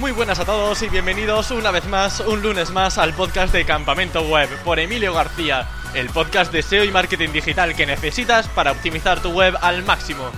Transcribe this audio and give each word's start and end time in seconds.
Muy 0.00 0.12
buenas 0.12 0.38
a 0.38 0.46
todos 0.46 0.80
y 0.80 0.88
bienvenidos 0.88 1.50
una 1.50 1.70
vez 1.70 1.86
más, 1.86 2.20
un 2.20 2.40
lunes 2.40 2.70
más, 2.70 2.96
al 2.96 3.12
podcast 3.12 3.52
de 3.52 3.66
Campamento 3.66 4.22
Web 4.22 4.48
por 4.64 4.78
Emilio 4.78 5.12
García, 5.12 5.68
el 5.92 6.08
podcast 6.08 6.50
de 6.50 6.62
SEO 6.62 6.84
y 6.84 6.90
marketing 6.90 7.28
digital 7.32 7.76
que 7.76 7.84
necesitas 7.84 8.48
para 8.48 8.72
optimizar 8.72 9.20
tu 9.20 9.30
web 9.30 9.54
al 9.60 9.84
máximo. 9.84 10.30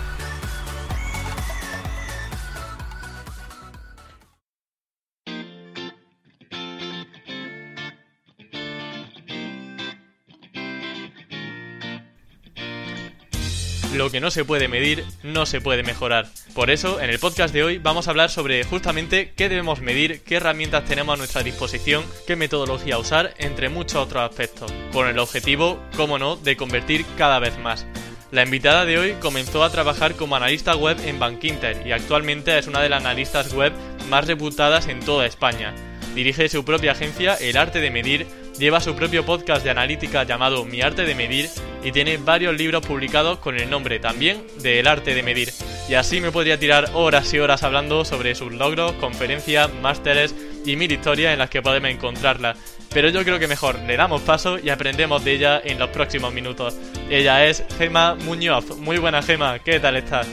Lo 14.03 14.11
que 14.11 14.21
no 14.21 14.33
se 14.33 14.45
puede 14.45 14.67
medir, 14.67 15.05
no 15.23 15.47
se 15.47 15.61
puede 15.61 15.85
mejorar. 15.85 16.27
Por 16.55 16.71
eso, 16.71 17.01
en 17.01 17.09
el 17.09 17.21
podcast 17.21 17.55
de 17.55 17.63
hoy 17.63 17.79
vamos 17.79 18.09
a 18.09 18.11
hablar 18.11 18.31
sobre 18.31 18.65
justamente 18.65 19.33
qué 19.37 19.49
debemos 19.49 19.81
medir, 19.81 20.25
qué 20.25 20.39
herramientas 20.39 20.85
tenemos 20.87 21.15
a 21.15 21.19
nuestra 21.19 21.45
disposición, 21.45 22.05
qué 22.27 22.35
metodología 22.35 22.99
usar, 22.99 23.33
entre 23.39 23.69
muchos 23.69 24.03
otros 24.03 24.29
aspectos, 24.29 24.73
con 24.93 25.07
el 25.07 25.21
objetivo, 25.21 25.81
como 25.97 26.19
no, 26.19 26.35
de 26.35 26.57
convertir 26.57 27.07
cada 27.17 27.39
vez 27.39 27.57
más. 27.61 27.87
La 28.33 28.43
invitada 28.43 28.85
de 28.87 28.99
hoy 28.99 29.13
comenzó 29.21 29.63
a 29.63 29.71
trabajar 29.71 30.17
como 30.17 30.35
analista 30.35 30.75
web 30.75 30.97
en 31.05 31.21
Bankinter 31.21 31.87
y 31.87 31.93
actualmente 31.93 32.59
es 32.59 32.67
una 32.67 32.83
de 32.83 32.89
las 32.89 33.05
analistas 33.05 33.55
web 33.55 33.73
más 34.11 34.27
reputadas 34.27 34.89
en 34.89 34.99
toda 34.99 35.27
España. 35.27 35.77
Dirige 36.17 36.49
su 36.49 36.65
propia 36.65 36.91
agencia 36.91 37.37
El 37.37 37.57
Arte 37.57 37.81
de 37.81 37.93
Medir, 37.93 38.27
lleva 38.59 38.81
su 38.81 38.95
propio 38.95 39.25
podcast 39.25 39.65
de 39.65 39.71
analítica 39.71 40.25
llamado 40.25 40.65
Mi 40.65 40.83
Arte 40.83 41.05
de 41.05 41.15
Medir 41.15 41.49
y 41.83 41.93
tiene 41.93 42.17
varios 42.17 42.57
libros 42.57 42.87
publicados 42.87 43.39
con 43.39 43.59
el 43.59 43.69
nombre 43.71 43.99
también 43.99 44.45
de 44.61 44.81
El 44.81 44.87
Arte 44.87 45.15
de 45.15 45.23
Medir. 45.23 45.53
Y 45.89 45.95
así 45.95 46.21
me 46.21 46.31
podría 46.31 46.59
tirar 46.59 46.91
horas 46.95 47.33
y 47.35 47.39
horas 47.39 47.63
hablando 47.63 48.05
sobre 48.05 48.35
sus 48.35 48.53
logros, 48.53 48.93
conferencias, 48.93 49.73
másteres 49.83 50.35
y 50.65 50.77
mil 50.77 50.93
historias 50.93 51.33
en 51.33 51.39
las 51.39 51.51
que 51.51 51.63
podemos 51.63 51.91
encontrarla. 51.91 52.57
Pero 52.93 53.09
yo 53.09 53.25
creo 53.25 53.39
que 53.39 53.49
mejor 53.49 53.79
le 53.81 53.97
damos 53.97 54.21
paso 54.23 54.59
y 54.59 54.69
aprendemos 54.69 55.25
de 55.25 55.33
ella 55.33 55.61
en 55.65 55.79
los 55.79 55.89
próximos 55.91 56.33
minutos. 56.33 56.77
Ella 57.11 57.47
es 57.47 57.65
Gema 57.79 58.15
Muñoz. 58.15 58.77
Muy 58.77 58.99
buena 58.99 59.23
Gema, 59.23 59.59
¿qué 59.59 59.81
tal 59.81 59.97
estás? 59.97 60.29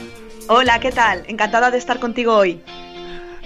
Hola, 0.48 0.78
¿qué 0.80 0.92
tal? 0.92 1.24
Encantada 1.28 1.70
de 1.70 1.78
estar 1.78 1.98
contigo 2.00 2.36
hoy. 2.36 2.60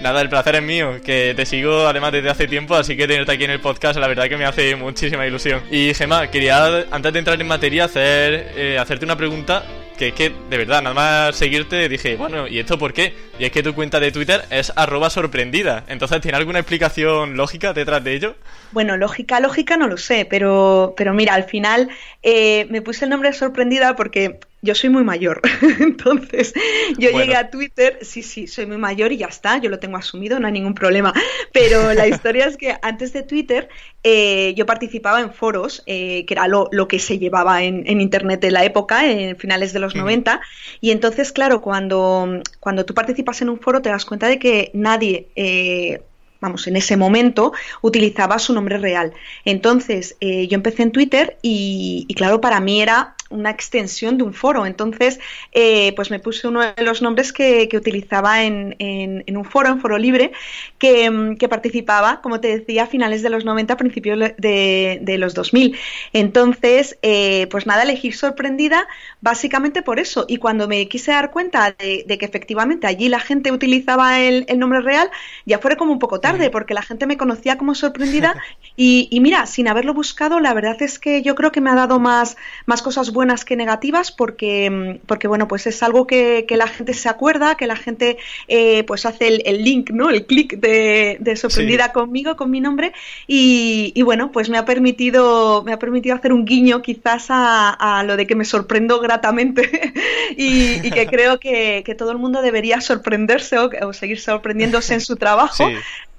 Nada, 0.05 0.20
el 0.20 0.28
placer 0.28 0.56
es 0.56 0.62
mío, 0.62 1.00
que 1.02 1.33
te 1.34 1.47
sigo 1.47 1.86
además 1.86 2.12
desde 2.12 2.28
hace 2.28 2.47
tiempo, 2.47 2.74
así 2.74 2.94
que 2.94 3.08
tenerte 3.08 3.33
aquí 3.33 3.44
en 3.44 3.52
el 3.52 3.60
podcast, 3.60 3.98
la 3.98 4.06
verdad 4.06 4.28
que 4.28 4.36
me 4.36 4.44
hace 4.44 4.77
muchísima 4.77 5.27
ilusión. 5.27 5.62
Y 5.70 5.94
Gemma, 5.94 6.30
quería 6.30 6.84
antes 6.91 7.11
de 7.11 7.19
entrar 7.20 7.41
en 7.41 7.48
materia 7.48 7.86
hacer 7.86 8.52
eh, 8.55 8.77
hacerte 8.78 9.06
una 9.06 9.16
pregunta 9.16 9.64
que 9.96 10.08
es 10.08 10.14
que, 10.14 10.30
de 10.50 10.58
verdad, 10.58 10.83
nada 10.83 10.94
más 10.94 11.36
seguirte 11.36 11.88
dije, 11.88 12.16
bueno, 12.16 12.46
¿y 12.46 12.58
esto 12.58 12.77
por 12.77 12.92
qué? 12.92 13.14
Y 13.38 13.44
es 13.44 13.52
que 13.52 13.62
tu 13.62 13.74
cuenta 13.74 13.98
de 13.98 14.12
Twitter 14.12 14.42
es 14.50 14.74
arroba 14.77 15.08
sorprendida. 15.08 15.84
Entonces, 15.88 16.20
¿tiene 16.20 16.36
alguna 16.36 16.58
explicación 16.58 17.36
lógica 17.39 17.72
detrás 17.72 18.05
de 18.05 18.14
ello? 18.14 18.34
Bueno, 18.72 18.98
lógica, 18.98 19.41
lógica 19.41 19.78
no 19.78 19.89
lo 19.89 19.96
sé, 19.96 20.27
pero, 20.28 20.94
pero 20.98 21.14
mira, 21.14 21.33
al 21.33 21.44
final 21.44 21.89
eh, 22.22 22.66
me 22.70 22.83
puse 22.83 23.05
el 23.05 23.11
nombre 23.11 23.33
sorprendida 23.33 23.96
porque 23.96 24.41
yo 24.64 24.74
soy 24.74 24.90
muy 24.90 25.04
mayor. 25.04 25.42
Entonces, 25.78 26.54
yo 26.98 27.10
llegué 27.10 27.36
a 27.36 27.50
Twitter, 27.50 27.98
sí, 28.00 28.22
sí, 28.22 28.46
soy 28.46 28.66
muy 28.66 28.78
mayor 28.78 29.12
y 29.12 29.18
ya 29.18 29.26
está, 29.26 29.58
yo 29.58 29.68
lo 29.68 29.78
tengo 29.78 29.96
asumido, 29.96 30.40
no 30.40 30.46
hay 30.46 30.52
ningún 30.52 30.74
problema. 30.74 31.12
Pero 31.52 31.92
la 31.94 32.08
historia 32.08 32.46
es 32.46 32.56
que 32.56 32.76
antes 32.82 33.12
de 33.12 33.22
Twitter 33.22 33.68
eh, 34.02 34.54
yo 34.56 34.64
participaba 34.64 35.20
en 35.20 35.32
foros, 35.32 35.82
eh, 35.86 36.24
que 36.26 36.34
era 36.34 36.48
lo, 36.48 36.68
que 36.88 36.98
se 36.98 37.18
llevaba 37.18 37.62
en, 37.62 37.84
Internet 38.00 38.42
en 38.44 38.54
la 38.54 38.64
época, 38.64 39.08
en 39.08 39.36
finales 39.36 39.72
de 39.72 39.80
los 39.80 39.94
90. 39.94 40.40
Y 40.80 40.90
entonces, 40.90 41.30
claro, 41.30 41.60
cuando, 41.60 42.40
cuando 42.58 42.84
tú 42.84 42.94
participas 42.94 43.42
en 43.42 43.50
un 43.50 43.60
foro 43.60 43.82
te 43.82 43.90
das 43.90 44.04
cuenta 44.04 44.26
de 44.26 44.39
que 44.39 44.70
nadie... 44.72 45.28
Eh, 45.36 46.02
vamos, 46.40 46.66
en 46.66 46.77
ese 46.77 46.98
momento 46.98 47.55
utilizaba 47.80 48.39
su 48.39 48.52
nombre 48.52 48.77
real. 48.77 49.14
Entonces, 49.46 50.14
yo 50.20 50.55
empecé 50.55 50.83
en 50.83 50.92
Twitter 50.92 51.39
y, 51.40 52.06
claro, 52.16 52.42
para 52.42 52.60
mí 52.60 52.83
era 52.83 53.14
una 53.34 53.50
extensión 53.50 54.17
de 54.17 54.24
un 54.24 54.33
foro. 54.33 54.64
Entonces, 54.67 55.20
eh, 55.52 55.92
pues 55.96 56.11
me 56.11 56.18
puse 56.18 56.48
uno 56.48 56.61
de 56.61 56.83
los 56.83 57.02
nombres 57.02 57.33
que, 57.33 57.68
utilizaba 57.74 58.45
en, 58.45 59.24
un 59.28 59.45
foro, 59.45 59.68
en 59.68 59.80
foro 59.80 59.98
libre, 59.98 60.33
que, 60.78 61.48
participaba, 61.48 62.20
como 62.22 62.40
te 62.40 62.58
decía, 62.58 62.84
a 62.84 62.86
finales 62.86 63.22
de 63.22 63.30
los 63.30 63.45
90, 63.45 63.77
principios 63.77 64.18
de, 64.39 65.17
los 65.18 65.34
2000. 65.34 65.77
Entonces, 66.12 66.98
eh, 67.02 67.46
pues 67.50 67.67
nada, 67.67 67.83
elegí 67.83 68.12
sorprendida 68.12 68.86
básicamente 69.20 69.83
por 69.83 69.98
eso. 69.98 70.24
Y 70.28 70.39
cuando 70.39 70.68
me 70.68 70.89
quise 70.89 71.11
dar 71.11 71.30
cuenta 71.30 71.74
de, 71.78 72.05
que 72.18 72.24
efectivamente 72.24 72.86
allí 72.86 73.08
la 73.08 73.20
gente 73.20 73.52
utilizaba 73.52 74.20
el, 74.20 74.46
nombre 74.58 74.80
real, 74.80 75.11
ya 75.45 75.58
fue 75.58 75.77
como 75.77 75.92
un 75.92 75.98
poco 75.98 76.20
tarde, 76.20 76.51
porque 76.51 76.74
la 76.74 76.83
gente 76.83 77.06
me 77.06 77.16
conocía 77.16 77.58
como 77.58 77.74
sorprendida. 77.74 78.34
Y, 78.77 79.06
y, 79.12 79.20
mira, 79.20 79.46
sin 79.46 79.68
haberlo 79.68 79.95
buscado, 79.95 80.40
la 80.40 80.52
verdad 80.52 80.83
es 80.83 80.98
que 80.98 81.22
yo 81.22 81.36
creo 81.36 81.52
que 81.52 81.61
me 81.61 81.70
ha 81.70 81.77
dado 81.77 82.01
más, 82.01 82.36
más 82.66 82.83
cosas 82.83 83.12
buenas 83.12 83.23
que 83.45 83.57
negativas 83.57 84.12
porque, 84.12 84.70
mm, 84.70 85.07
porque 85.07 85.29
bueno, 85.29 85.48
pues 85.48 85.67
es 85.67 85.83
algo 85.83 86.07
que, 86.07 86.46
la 86.51 86.68
gente 86.68 86.95
se 86.95 87.08
acuerda, 87.08 87.57
que 87.57 87.67
la 87.67 87.74
gente 87.74 88.17
eh, 88.46 88.85
pues 88.85 89.07
hace 89.07 89.27
el, 89.45 89.64
link, 89.64 89.90
¿no? 89.90 90.11
El 90.11 90.27
clic 90.27 90.61
de, 90.61 91.36
sorprendida 91.36 91.92
conmigo, 91.92 92.36
con 92.36 92.51
mi 92.51 92.61
nombre. 92.61 92.92
Y, 93.27 94.01
bueno, 94.02 94.30
pues 94.30 94.48
me 94.48 94.58
ha 94.58 94.64
permitido 94.64 95.63
me 95.64 95.73
ha 95.73 95.79
permitido 95.79 96.14
hacer 96.14 96.33
un 96.33 96.45
guiño 96.45 96.83
quizás 96.83 97.27
a, 97.30 98.05
lo 98.07 98.17
de 98.17 98.27
que 98.27 98.34
me 98.36 98.45
sorprendo 98.45 99.01
gratamente. 99.01 99.92
Y, 100.36 100.90
que 100.90 101.07
creo 101.11 101.39
que, 101.39 101.95
todo 101.98 102.13
el 102.13 102.18
mundo 102.18 102.42
debería 102.42 102.80
sorprenderse 102.80 103.58
o, 103.58 103.92
seguir 103.92 104.20
sorprendiéndose 104.20 104.95
en 104.95 105.01
su 105.01 105.17
trabajo 105.17 105.64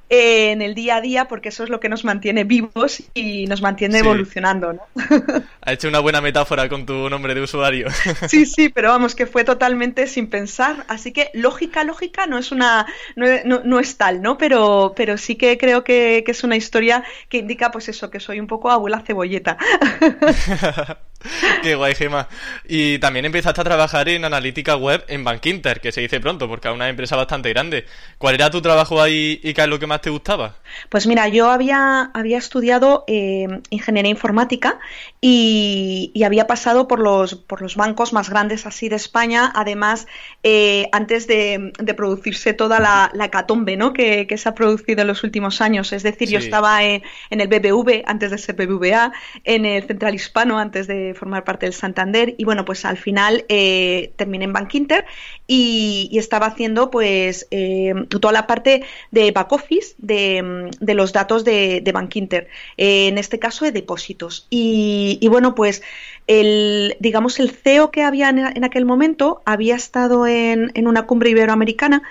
en 0.10 0.62
el 0.62 0.76
día 0.76 0.98
a 0.98 1.02
día 1.02 1.28
porque 1.28 1.50
eso 1.50 1.64
es 1.64 1.70
lo 1.70 1.80
que 1.80 1.90
nos 1.90 2.06
mantiene 2.06 2.44
vivos 2.44 3.04
y 3.14 3.46
nos 3.48 3.62
mantiene 3.62 4.00
evolucionando, 4.00 4.74
¿no? 4.74 4.82
Ha 5.62 5.74
hecho 5.74 5.88
una 5.88 6.00
buena 6.00 6.22
metáfora 6.22 6.70
con 6.70 6.86
tu 6.86 7.10
nombre 7.10 7.34
de 7.34 7.42
usuario. 7.42 7.88
Sí, 8.28 8.46
sí, 8.46 8.70
pero 8.70 8.90
vamos, 8.90 9.16
que 9.16 9.26
fue 9.26 9.44
totalmente 9.44 10.08
sin 10.08 10.28
pensar, 10.28 10.86
así 10.88 11.12
que 11.12 11.32
lógica, 11.34 11.84
lógica 11.84 12.28
no 12.28 12.38
es 12.38 12.52
una, 12.52 12.86
no, 13.16 13.80
es 13.80 13.98
tal, 13.98 14.22
¿no? 14.22 14.38
Pero, 14.38 14.94
pero 14.96 15.18
sí 15.18 15.36
que 15.36 15.58
creo 15.58 15.84
que, 15.84 16.24
que, 16.26 16.32
es 16.32 16.44
una 16.44 16.56
historia 16.56 17.04
que 17.30 17.38
indica 17.38 17.72
pues 17.72 17.90
eso, 17.90 18.10
que 18.10 18.20
soy 18.20 18.40
un 18.40 18.48
poco 18.48 18.70
abuela 18.72 19.02
cebolleta. 19.02 19.58
Qué 21.64 21.76
guay, 21.76 21.96
Gema. 21.96 22.28
Y 22.68 23.00
también 23.00 23.26
empezaste 23.26 23.62
a 23.62 23.64
trabajar 23.64 24.10
en 24.10 24.26
analítica 24.26 24.76
web 24.76 25.04
en 25.08 25.24
Bankinter, 25.24 25.80
que 25.82 25.92
se 25.92 26.02
dice 26.02 26.20
pronto, 26.20 26.48
porque 26.48 26.68
es 26.68 26.74
una 26.74 26.90
empresa 26.90 27.16
bastante 27.16 27.50
grande. 27.50 27.86
¿Cuál 28.18 28.36
era 28.36 28.50
tu 28.50 28.62
trabajo 28.62 29.02
ahí 29.02 29.40
y 29.44 29.54
qué 29.54 29.62
es 29.62 29.68
lo 29.68 29.80
que 29.80 29.88
más 29.88 30.02
te 30.02 30.10
gustaba? 30.10 30.56
Pues 30.90 31.08
mira, 31.08 31.28
yo 31.28 31.50
había, 31.50 32.12
había 32.14 32.38
estudiado 32.38 33.04
eh, 33.08 33.48
ingeniería 33.70 34.12
informática 34.12 34.80
y, 35.28 36.24
había 36.24 36.46
pasado 36.46 36.88
por 36.88 37.00
los, 37.00 37.34
por 37.34 37.64
los 37.64 37.76
bancos 37.76 38.14
más 38.14 38.30
grandes 38.30 38.68
así 38.68 38.90
de 38.90 38.96
España, 38.96 39.52
además, 39.56 40.06
eh, 40.44 40.88
antes 40.92 41.26
de, 41.26 41.74
producirse 41.98 42.54
toda 42.54 42.80
la, 42.80 43.10
la 43.14 43.32
catombe 43.32 43.76
¿no? 43.76 43.92
que, 43.92 44.28
se 44.38 44.50
ha 44.50 44.54
producido 44.54 45.02
en 45.02 45.08
los 45.08 45.24
últimos 45.24 45.62
años. 45.62 45.94
Es 45.94 46.04
decir, 46.04 46.30
yo 46.30 46.38
estaba 46.38 46.84
en, 46.84 47.02
en 47.32 47.42
el 47.42 47.48
BBV 47.48 48.04
antes 48.06 48.30
de 48.30 48.38
ser 48.38 48.56
BBVA, 48.56 49.14
en 49.46 49.66
el 49.66 49.84
Central 49.88 50.14
Hispano 50.14 50.60
antes 50.60 50.86
de 50.86 51.16
formar 51.18 51.44
parte 51.44 51.66
del 51.66 51.74
Santander 51.74 52.36
y 52.38 52.44
bueno, 52.44 52.64
pues 52.64 52.86
al 52.86 52.98
final 52.98 53.46
eh, 53.50 54.12
terminé 54.18 54.46
en 54.46 54.54
Bankinter 54.54 55.06
y, 55.48 56.08
y 56.12 56.20
estaba 56.20 56.48
haciendo 56.48 56.92
pues 56.92 57.48
eh, 57.50 57.94
toda 58.10 58.32
la 58.32 58.46
parte 58.46 58.84
de 59.10 59.32
back 59.32 59.52
office 59.52 59.96
de, 59.98 60.70
de 60.80 60.94
los 60.94 61.14
datos 61.14 61.44
de, 61.44 61.82
de 61.82 61.92
Bankinter, 61.92 62.48
eh, 62.78 63.08
en 63.08 63.18
este 63.18 63.40
caso 63.40 63.66
de 63.66 63.72
depósitos. 63.72 64.48
Y, 64.50 65.15
y, 65.22 65.28
bueno, 65.28 65.56
pues 65.56 65.82
el, 66.28 66.96
digamos, 67.00 67.40
el 67.40 67.52
CEO 67.52 67.92
que 67.92 68.04
había 68.04 68.30
en, 68.30 68.40
en 68.40 68.64
aquel 68.64 68.86
momento 68.86 69.42
había 69.46 69.76
estado 69.76 70.28
en, 70.28 70.72
en 70.74 70.88
una 70.88 71.06
cumbre 71.06 71.30
iberoamericana 71.30 72.04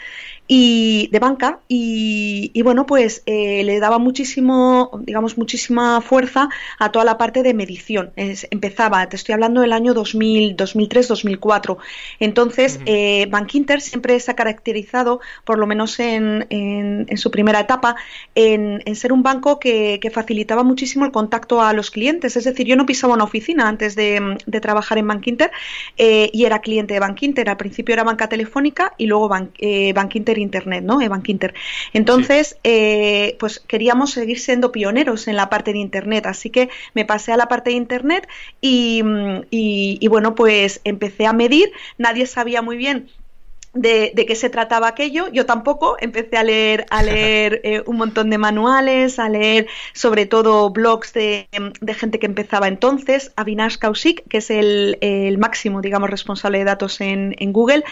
y 0.47 1.09
de 1.11 1.19
banca 1.21 1.61
y, 1.69 2.61
bueno 2.63 2.85
pues 2.85 3.23
eh, 3.25 3.63
le 3.65 3.81
daba 3.81 3.99
muchísimo 3.99 4.91
digamos 5.03 5.39
muchísima 5.39 6.03
fuerza 6.03 6.51
a 6.79 6.93
toda 6.93 7.05
la 7.05 7.17
parte 7.17 7.43
de 7.43 7.55
medición. 7.55 8.13
Empezaba 8.17 9.09
te 9.09 9.17
estoy 9.17 9.33
hablando 9.33 9.63
del 9.63 9.73
año 9.73 9.95
2000 9.95 10.57
2003 10.57 11.09
2004 11.09 11.79
entonces 12.21 12.81
eh, 12.85 13.27
Bank 13.31 13.55
Inter 13.55 13.81
siempre 13.81 14.21
se 14.21 14.31
ha 14.31 14.37
caracterizado 14.37 15.21
por 15.45 15.59
lo 15.59 15.67
menos 15.67 15.99
en, 15.99 16.47
en, 16.51 17.17
su 17.17 17.31
primera 17.31 17.61
etapa 17.61 17.97
en, 18.35 18.83
ser 18.97 19.13
un 19.13 19.23
banco 19.23 19.59
que, 19.59 20.01
facilitaba 20.13 20.63
muchísimo 20.63 21.05
el 21.07 21.13
contacto 21.13 21.63
a 21.63 21.73
los 21.73 21.91
clientes. 21.91 22.37
Es 22.37 22.45
decir 22.45 22.67
yo 22.67 22.77
no 22.77 22.87
pisaba 22.87 23.15
una 23.15 23.25
oficina 23.25 23.69
antes 23.69 23.97
de, 23.97 24.37
trabajar 24.61 24.99
en 24.99 25.09
Bank 25.09 25.27
Inter 25.27 25.51
eh, 25.97 26.31
y 26.33 26.45
era 26.45 26.61
cliente 26.61 26.95
de 26.95 27.01
Bank 27.01 27.23
Inter 27.23 27.51
al 27.51 27.57
principio 27.57 27.93
era 27.93 28.05
banca 28.05 28.29
telefónica 28.29 28.95
y 28.97 29.07
luego 29.07 29.29
Bank, 29.29 29.51
Bank 29.95 30.15
Inter 30.39 30.65
Internet, 30.65 30.85
¿no? 30.85 30.99
Bank 31.09 31.29
Inter. 31.29 31.55
Entonces, 31.93 32.57
eh, 32.65 33.37
pues 33.39 33.61
queríamos 33.61 34.13
seguir 34.13 34.39
siendo 34.39 34.73
pioneros 34.73 35.29
en 35.29 35.37
la 35.37 35.49
parte 35.51 35.73
de 35.73 35.79
Internet, 35.79 36.27
así 36.27 36.51
que 36.51 36.69
me 36.95 37.05
pasé 37.05 37.33
a 37.33 37.37
la 37.37 37.49
parte 37.49 37.71
de 37.71 37.77
Internet 37.77 38.29
y, 38.61 39.03
y 39.51 40.09
bueno, 40.09 40.35
pues 40.35 40.81
empecé 40.85 41.27
a 41.27 41.33
medir. 41.33 41.73
Nadie 41.99 42.27
sabía 42.27 42.63
muy 42.63 42.77
bien 42.77 43.09
de, 43.75 44.13
qué 44.27 44.35
se 44.37 44.51
trataba 44.51 44.89
aquello. 44.89 45.29
Yo 45.33 45.47
tampoco 45.47 45.97
empecé 46.01 46.37
a 46.37 46.45
leer, 46.45 46.87
a 46.91 47.03
leer 47.03 47.61
eh, 47.65 47.83
un 47.87 47.97
montón 47.97 48.31
de 48.31 48.39
manuales, 48.39 49.19
a 49.19 49.29
leer 49.29 49.67
sobre 49.93 50.27
todo 50.27 50.71
blogs 50.71 51.13
de, 51.13 51.49
gente 51.97 52.19
que 52.19 52.27
empezaba 52.27 52.69
entonces. 52.69 53.33
Avinash 53.37 53.77
Kaushik, 53.77 54.27
que 54.29 54.39
es 54.39 54.51
el, 54.51 55.37
máximo, 55.39 55.81
digamos, 55.81 56.11
responsable 56.11 56.59
de 56.59 56.65
datos 56.65 57.01
en, 57.01 57.35
Google, 57.53 57.85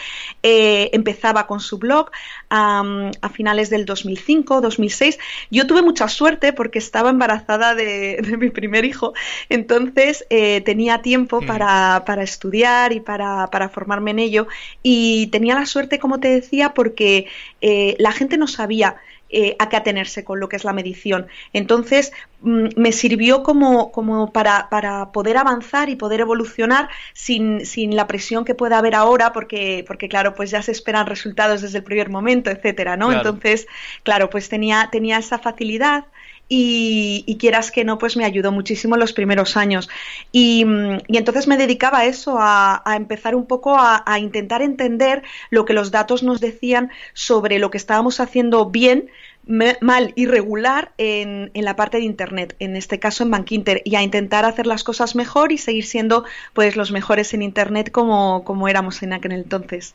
eh, 0.43 0.91
empezaba 0.93 1.47
con 1.47 1.61
su 1.61 1.79
blog 1.79 2.11
a 2.49 3.29
finales 3.33 3.71
del 3.71 3.85
2005, 3.85 4.61
2006. 4.61 5.19
Yo 5.51 5.67
tuve 5.67 5.83
mucha 5.83 6.09
suerte 6.09 6.53
porque 6.53 6.79
estaba 6.79 7.11
embarazada 7.11 7.75
de, 7.75 8.37
mi 8.39 8.51
primer 8.51 8.85
hijo, 8.85 9.13
entonces 9.49 10.25
eh, 10.31 10.61
tenía 10.63 11.03
tiempo 11.03 11.41
para, 11.41 12.05
para, 12.07 12.23
estudiar 12.23 12.93
y 12.93 13.01
para, 13.01 13.49
para 13.49 13.69
formarme 13.69 14.13
en 14.13 14.19
ello 14.19 14.47
y 14.83 15.27
tenía 15.29 15.55
la 15.55 15.67
suerte, 15.73 15.99
como 15.99 16.21
te 16.21 16.29
decía, 16.29 16.75
porque 16.75 17.27
eh, 17.61 17.97
la 17.99 18.13
gente 18.13 18.37
no 18.37 18.47
sabía 18.47 18.97
eh, 19.35 19.57
a 19.59 19.71
qué 19.71 19.77
atenerse 19.77 20.25
con 20.25 20.41
lo 20.41 20.49
que 20.51 20.57
es 20.57 20.65
la 20.65 20.75
medición. 20.75 21.27
Entonces, 21.55 22.13
mm, 22.43 22.67
me 22.77 22.93
sirvió 22.93 23.43
como, 23.43 23.91
como 23.91 24.31
para, 24.31 24.69
para, 24.69 25.11
poder 25.11 25.39
avanzar 25.39 25.89
y 25.89 25.97
poder 25.97 26.21
evolucionar 26.21 26.91
sin, 27.15 27.65
sin, 27.65 27.97
la 27.97 28.07
presión 28.07 28.45
que 28.45 28.55
pueda 28.55 28.77
haber 28.77 28.95
ahora, 28.95 29.33
porque, 29.33 29.87
porque, 29.89 30.07
claro, 30.07 30.35
pues 30.35 30.51
ya 30.51 30.61
se 30.61 30.73
esperan 30.73 31.07
resultados 31.07 31.63
desde 31.63 31.79
el 31.79 31.85
primer 31.85 32.11
momento, 32.11 32.51
etcétera, 32.51 32.99
¿no? 32.99 33.11
Entonces, 33.11 33.67
claro, 34.03 34.29
pues 34.29 34.51
tenía, 34.51 34.91
tenía 34.93 35.17
esa 35.17 35.39
facilidad 35.39 36.05
y, 36.55 37.37
quieras 37.39 37.71
que 37.71 37.83
no, 37.83 37.97
pues 37.99 38.17
me 38.17 38.27
ayudó 38.27 38.53
muchísimo 38.53 38.97
los 38.97 39.15
primeros 39.15 39.57
años. 39.57 39.89
Y, 40.33 40.67
entonces 41.09 41.47
me 41.47 41.57
dedicaba 41.57 42.01
a 42.01 42.05
eso, 42.05 42.37
a, 42.39 42.83
empezar 42.95 43.35
un 43.35 43.47
poco 43.47 43.77
a, 43.79 44.19
intentar 44.19 44.61
entender 44.61 45.23
lo 45.51 45.65
que 45.65 45.73
los 45.73 45.91
datos 45.91 46.23
nos 46.23 46.41
decían 46.41 46.91
sobre 47.15 47.59
lo 47.59 47.71
que 47.71 47.79
estábamos 47.79 48.21
haciendo 48.21 48.67
bien 48.67 49.11
mal 49.45 50.13
y 50.15 50.27
regular 50.27 50.93
en, 50.99 51.51
en, 51.55 51.65
la 51.65 51.75
parte 51.75 51.97
de 51.97 52.05
internet, 52.05 52.55
en 52.61 52.77
este 52.77 53.01
caso 53.01 53.25
en 53.25 53.31
Bankinter, 53.31 53.81
y 53.85 53.97
a 53.97 54.03
intentar 54.03 54.45
hacer 54.45 54.67
las 54.67 54.85
cosas 54.85 55.17
mejor 55.17 55.53
y 55.53 55.59
seguir 55.59 55.87
siendo 55.87 56.25
pues 56.53 56.77
los 56.77 56.93
mejores 56.93 57.33
en 57.35 57.43
internet 57.43 57.91
como, 57.91 58.45
como 58.45 58.69
éramos 58.69 59.03
en 59.03 59.15
aquel 59.15 59.33
entonces. 59.33 59.95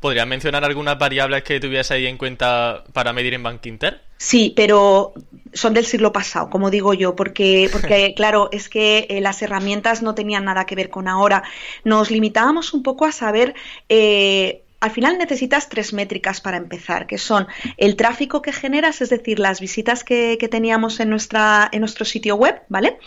¿Podrías 0.00 0.26
mencionar 0.26 0.64
algunas 0.64 0.98
variables 0.98 1.44
que 1.44 1.60
tuviese 1.60 1.94
ahí 1.94 2.06
en 2.06 2.16
cuenta 2.16 2.82
para 2.92 3.12
medir 3.12 3.34
en 3.34 3.42
Bankinter? 3.42 4.09
Sí, 4.22 4.52
pero 4.54 5.14
son 5.54 5.72
del 5.72 5.86
siglo 5.86 6.12
pasado, 6.12 6.50
como 6.50 6.70
digo 6.70 6.92
yo, 6.92 7.16
porque, 7.16 7.70
porque 7.72 8.12
claro, 8.14 8.50
es 8.52 8.68
que 8.68 9.06
eh, 9.08 9.22
las 9.22 9.40
herramientas 9.40 10.02
no 10.02 10.14
tenían 10.14 10.44
nada 10.44 10.66
que 10.66 10.74
ver 10.74 10.90
con 10.90 11.08
ahora. 11.08 11.42
Nos 11.84 12.10
limitábamos 12.10 12.74
un 12.74 12.82
poco 12.82 13.06
a 13.06 13.12
saber 13.12 13.54
eh, 13.88 14.62
al 14.80 14.90
final 14.90 15.18
necesitas 15.18 15.68
tres 15.68 15.92
métricas 15.92 16.40
para 16.40 16.56
empezar, 16.56 17.06
que 17.06 17.18
son 17.18 17.46
el 17.76 17.96
tráfico 17.96 18.40
que 18.40 18.52
generas, 18.52 19.02
es 19.02 19.10
decir, 19.10 19.38
las 19.38 19.60
visitas 19.60 20.04
que, 20.04 20.38
teníamos 20.50 20.98
en, 21.00 21.10
nuestra, 21.10 21.68
en 21.70 21.80
nuestro 21.80 22.04
sitio 22.04 22.34
web, 22.34 22.62
¿vale? 22.68 22.98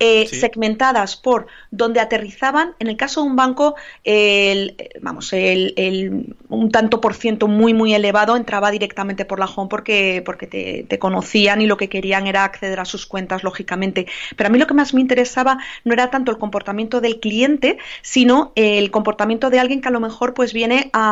Eh, 0.00 0.26
segmentadas 0.26 1.16
por 1.16 1.46
donde 1.70 2.00
aterrizaban, 2.00 2.74
en 2.80 2.88
el 2.88 2.96
caso 2.96 3.22
de 3.22 3.28
un 3.28 3.36
banco, 3.36 3.76
el, 4.02 4.76
vamos, 5.00 5.32
el, 5.32 6.34
un 6.48 6.70
tanto 6.70 7.00
por 7.00 7.14
ciento 7.14 7.46
muy, 7.46 7.72
muy 7.72 7.94
elevado 7.94 8.36
entraba 8.36 8.72
directamente 8.72 9.24
por 9.24 9.38
la 9.38 9.46
home 9.46 9.68
porque, 9.70 10.22
porque 10.26 10.48
te, 10.48 10.84
te, 10.88 10.98
conocían 10.98 11.60
y 11.60 11.66
lo 11.66 11.76
que 11.76 11.88
querían 11.88 12.26
era 12.26 12.44
acceder 12.44 12.80
a 12.80 12.84
sus 12.84 13.06
cuentas, 13.06 13.44
lógicamente. 13.44 14.06
Pero 14.36 14.48
a 14.48 14.50
mí 14.50 14.58
lo 14.58 14.66
que 14.66 14.74
más 14.74 14.92
me 14.92 15.00
interesaba 15.00 15.58
no 15.84 15.92
era 15.92 16.10
tanto 16.10 16.32
el 16.32 16.38
comportamiento 16.38 17.00
del 17.00 17.20
cliente, 17.20 17.78
sino 18.02 18.52
el 18.56 18.90
comportamiento 18.90 19.50
de 19.50 19.60
alguien 19.60 19.80
que 19.80 19.88
a 19.88 19.92
lo 19.92 20.00
mejor 20.00 20.34
pues 20.34 20.52
viene 20.52 20.90
a 20.92 21.11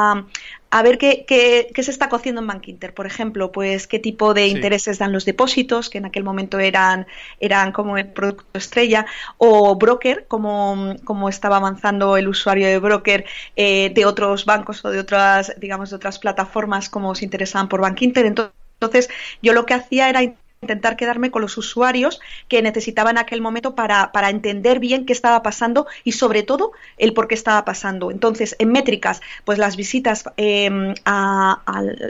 a, 0.70 0.82
ver 0.82 0.98
qué, 0.98 1.24
qué, 1.26 1.82
se 1.82 1.90
está 1.90 2.08
cociendo 2.08 2.40
en 2.40 2.46
Bankinter. 2.46 2.94
Por 2.94 3.06
ejemplo, 3.06 3.52
pues 3.52 3.86
qué 3.86 3.98
tipo 3.98 4.34
de 4.34 4.46
intereses 4.48 4.98
dan 4.98 5.12
los 5.12 5.24
depósitos, 5.24 5.90
que 5.90 5.98
en 5.98 6.06
aquel 6.06 6.24
momento 6.24 6.58
eran, 6.58 7.06
eran 7.40 7.72
como 7.72 7.98
el 7.98 8.06
producto 8.06 8.46
estrella, 8.54 9.06
o 9.38 9.76
broker, 9.76 10.26
como, 10.28 10.96
como 11.04 11.28
estaba 11.28 11.56
avanzando 11.56 12.16
el 12.16 12.28
usuario 12.28 12.66
de 12.66 12.78
broker 12.78 13.24
eh, 13.56 13.90
de 13.94 14.04
otros 14.06 14.44
bancos 14.44 14.84
o 14.84 14.90
de 14.90 15.00
otras, 15.00 15.54
digamos, 15.58 15.90
de 15.90 15.96
otras 15.96 16.18
plataformas 16.18 16.88
como 16.88 17.14
se 17.14 17.24
interesaban 17.24 17.68
por 17.68 17.80
Bankinter. 17.80 18.26
Entonces, 18.26 19.10
yo 19.42 19.52
lo 19.52 19.66
que 19.66 19.74
hacía 19.74 20.08
era 20.08 20.20
intentar 20.62 20.96
quedarme 20.96 21.30
con 21.30 21.40
los 21.40 21.56
usuarios 21.56 22.20
que 22.46 22.60
necesitaban 22.60 23.16
aquel 23.16 23.40
momento 23.40 23.74
para, 23.74 24.12
para, 24.12 24.28
entender 24.28 24.78
bien 24.78 25.06
qué 25.06 25.14
estaba 25.14 25.42
pasando 25.42 25.86
y 26.04 26.12
sobre 26.12 26.42
todo 26.42 26.72
el 26.98 27.14
por 27.14 27.28
qué 27.28 27.34
estaba 27.34 27.64
pasando. 27.64 28.10
Entonces, 28.10 28.56
en 28.58 28.70
métricas, 28.70 29.22
pues 29.46 29.58
las 29.58 29.76
visitas 29.76 30.24
em, 30.36 30.94
a, 31.06 31.62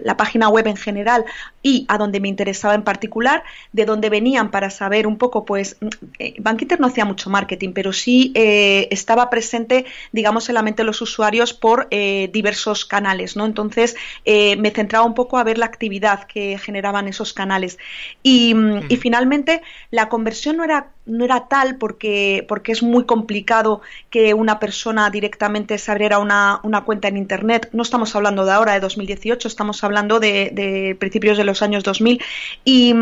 la 0.02 0.16
página 0.16 0.48
web 0.48 0.66
en 0.66 0.76
general 0.76 1.24
y 1.62 1.84
a 1.86 1.96
donde 1.96 2.18
me 2.18 2.26
interesaba 2.26 2.74
en 2.74 2.82
particular, 2.82 3.44
de 3.72 3.84
dónde 3.84 4.10
venían 4.10 4.50
para 4.50 4.70
saber 4.70 5.06
un 5.06 5.16
poco, 5.16 5.44
pues 5.44 5.76
eh, 6.18 6.34
Bankinter 6.40 6.80
no 6.80 6.88
hacía 6.88 7.04
mucho 7.04 7.30
marketing, 7.30 7.72
pero 7.72 7.92
sí 7.92 8.32
eh, 8.34 8.88
estaba 8.90 9.30
presente, 9.30 9.86
digamos, 10.10 10.48
en 10.48 10.56
la 10.56 10.62
mente 10.62 10.82
de 10.82 10.86
los 10.86 11.00
usuarios 11.00 11.54
por 11.54 11.86
eh, 11.92 12.28
diversos 12.32 12.84
canales, 12.84 13.36
¿no? 13.36 13.46
Entonces, 13.46 13.94
me 14.26 14.70
centraba 14.70 15.04
un 15.04 15.14
poco 15.14 15.38
a 15.38 15.44
ver 15.44 15.58
la 15.58 15.66
actividad 15.66 16.24
que 16.24 16.58
generaban 16.58 17.06
esos 17.06 17.32
canales. 17.32 17.78
Y 18.22 18.39
y, 18.88 18.96
finalmente 18.96 19.62
la 19.90 20.08
conversión 20.08 20.56
no 20.56 20.64
era, 20.64 20.90
no 21.06 21.24
era 21.24 21.48
tal 21.48 21.76
porque, 21.76 22.44
porque 22.48 22.72
es 22.72 22.82
muy 22.82 23.04
complicado 23.04 23.80
que 24.10 24.34
una 24.34 24.58
persona 24.58 25.10
directamente 25.10 25.78
se 25.78 25.90
abriera 25.90 26.18
una, 26.18 26.60
una 26.62 26.82
cuenta 26.82 27.08
en 27.08 27.16
Internet. 27.16 27.68
No 27.72 27.82
estamos 27.82 28.14
hablando 28.16 28.44
de 28.44 28.52
ahora, 28.52 28.74
de 28.74 28.80
2018, 28.80 29.48
estamos 29.48 29.82
hablando 29.84 30.20
de, 30.20 30.50
de 30.52 30.96
principios 30.98 31.38
de 31.38 31.44
los 31.44 31.62
años 31.62 31.84
2000. 31.84 32.22
Y 32.64 32.94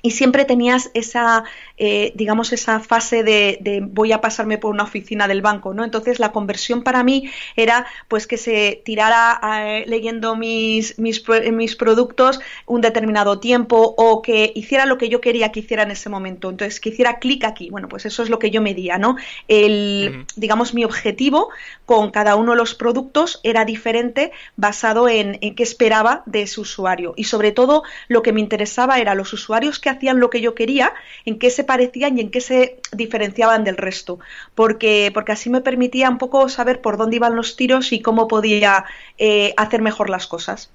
y 0.00 0.12
siempre 0.12 0.44
tenías 0.44 0.90
esa, 0.94 1.44
eh, 1.76 2.12
digamos, 2.14 2.52
esa 2.52 2.80
fase 2.80 3.24
de, 3.24 3.80
voy 3.82 4.12
a 4.12 4.20
pasarme 4.20 4.58
por 4.58 4.72
una 4.72 4.84
oficina 4.84 5.26
del 5.26 5.42
banco, 5.42 5.74
¿no? 5.74 5.84
Entonces 5.84 6.20
la 6.20 6.30
conversión 6.30 6.82
para 6.82 7.02
mí 7.02 7.30
era 7.56 7.86
pues 8.06 8.26
que 8.26 8.36
se 8.36 8.80
tirara 8.84 9.40
eh, 9.64 9.84
leyendo 9.86 10.36
mis, 10.36 10.98
mis, 10.98 11.24
mis, 11.52 11.76
productos 11.76 12.40
un 12.66 12.80
determinado 12.80 13.40
tiempo 13.40 13.94
o 13.96 14.22
que 14.22 14.52
hiciera 14.54 14.86
lo 14.86 14.98
que 14.98 15.08
yo 15.08 15.20
quería 15.20 15.50
que 15.50 15.60
hiciera 15.60 15.82
en 15.82 15.90
ese 15.90 16.08
momento. 16.08 16.50
Entonces, 16.50 16.80
que 16.80 16.90
hiciera 16.90 17.18
clic 17.18 17.44
aquí. 17.44 17.70
Bueno, 17.70 17.88
pues 17.88 18.06
eso 18.06 18.22
es 18.22 18.30
lo 18.30 18.38
que 18.38 18.50
yo 18.50 18.62
medía, 18.62 18.98
¿no? 18.98 19.16
El, 19.48 20.26
digamos, 20.36 20.74
mi 20.74 20.84
objetivo 20.84 21.50
con 21.86 22.10
cada 22.10 22.36
uno 22.36 22.52
de 22.52 22.58
los 22.58 22.74
productos 22.74 23.40
era 23.42 23.64
diferente 23.64 24.32
basado 24.56 25.08
en, 25.08 25.38
en 25.40 25.54
qué 25.54 25.62
esperaba 25.62 26.22
de 26.26 26.42
ese 26.42 26.60
usuario. 26.60 27.14
Y 27.16 27.24
sobre 27.24 27.52
todo 27.52 27.82
lo 28.06 28.22
que 28.22 28.32
me 28.32 28.40
interesaba 28.40 28.98
era 28.98 29.14
los 29.14 29.32
usuarios 29.32 29.78
que 29.78 29.87
hacían 29.88 30.20
lo 30.20 30.30
que 30.30 30.40
yo 30.40 30.54
quería, 30.54 30.92
en 31.24 31.38
qué 31.38 31.50
se 31.50 31.64
parecían 31.64 32.18
y 32.18 32.22
en 32.22 32.30
qué 32.30 32.40
se 32.40 32.80
diferenciaban 32.92 33.64
del 33.64 33.76
resto, 33.76 34.18
porque, 34.54 35.10
porque 35.14 35.32
así 35.32 35.50
me 35.50 35.60
permitía 35.60 36.10
un 36.10 36.18
poco 36.18 36.48
saber 36.48 36.80
por 36.80 36.96
dónde 36.96 37.16
iban 37.16 37.36
los 37.36 37.56
tiros 37.56 37.92
y 37.92 38.00
cómo 38.00 38.28
podía 38.28 38.84
eh, 39.18 39.54
hacer 39.56 39.82
mejor 39.82 40.10
las 40.10 40.26
cosas. 40.26 40.70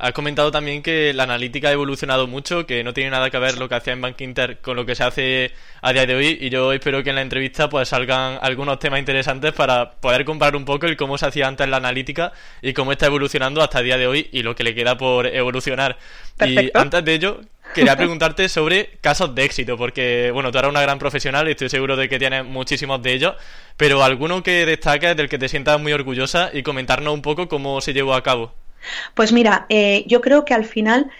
Has 0.00 0.12
comentado 0.12 0.52
también 0.52 0.80
que 0.80 1.12
la 1.12 1.24
analítica 1.24 1.68
ha 1.68 1.72
evolucionado 1.72 2.28
mucho, 2.28 2.66
que 2.66 2.84
no 2.84 2.94
tiene 2.94 3.10
nada 3.10 3.30
que 3.30 3.38
ver 3.40 3.58
lo 3.58 3.68
que 3.68 3.74
hacía 3.74 3.94
en 3.94 4.00
Bank 4.00 4.20
Inter 4.20 4.58
con 4.58 4.76
lo 4.76 4.86
que 4.86 4.94
se 4.94 5.02
hace 5.02 5.50
a 5.82 5.92
día 5.92 6.06
de 6.06 6.14
hoy 6.14 6.38
y 6.40 6.50
yo 6.50 6.72
espero 6.72 7.02
que 7.02 7.10
en 7.10 7.16
la 7.16 7.22
entrevista 7.22 7.68
pues 7.68 7.88
salgan 7.88 8.38
algunos 8.40 8.78
temas 8.78 9.00
interesantes 9.00 9.52
para 9.52 9.90
poder 9.94 10.24
comparar 10.24 10.54
un 10.54 10.64
poco 10.64 10.86
el 10.86 10.96
cómo 10.96 11.18
se 11.18 11.26
hacía 11.26 11.48
antes 11.48 11.68
la 11.68 11.78
analítica 11.78 12.32
y 12.62 12.74
cómo 12.74 12.92
está 12.92 13.06
evolucionando 13.06 13.60
hasta 13.60 13.80
el 13.80 13.86
día 13.86 13.98
de 13.98 14.06
hoy 14.06 14.28
y 14.30 14.44
lo 14.44 14.54
que 14.54 14.62
le 14.62 14.72
queda 14.72 14.96
por 14.96 15.26
evolucionar. 15.26 15.98
Y 16.46 16.70
antes 16.74 17.04
de 17.04 17.14
ello, 17.14 17.40
quería 17.74 17.96
preguntarte 17.96 18.48
sobre 18.48 18.98
casos 19.00 19.34
de 19.34 19.44
éxito, 19.44 19.76
porque 19.76 20.30
bueno, 20.32 20.50
tú 20.50 20.58
eres 20.58 20.70
una 20.70 20.82
gran 20.82 20.98
profesional 20.98 21.48
y 21.48 21.52
estoy 21.52 21.68
seguro 21.68 21.96
de 21.96 22.08
que 22.08 22.18
tienes 22.18 22.44
muchísimos 22.44 23.02
de 23.02 23.12
ellos, 23.12 23.34
pero 23.76 24.02
alguno 24.02 24.42
que 24.42 24.66
destaques 24.66 25.16
del 25.16 25.28
que 25.28 25.38
te 25.38 25.48
sientas 25.48 25.80
muy 25.80 25.92
orgullosa 25.92 26.50
y 26.52 26.62
comentarnos 26.62 27.14
un 27.14 27.22
poco 27.22 27.48
cómo 27.48 27.80
se 27.80 27.92
llevó 27.92 28.14
a 28.14 28.22
cabo. 28.22 28.54
Pues 29.14 29.32
mira, 29.32 29.66
eh, 29.68 30.04
yo 30.06 30.20
creo 30.20 30.44
que 30.44 30.54
al 30.54 30.64
final 30.64 31.10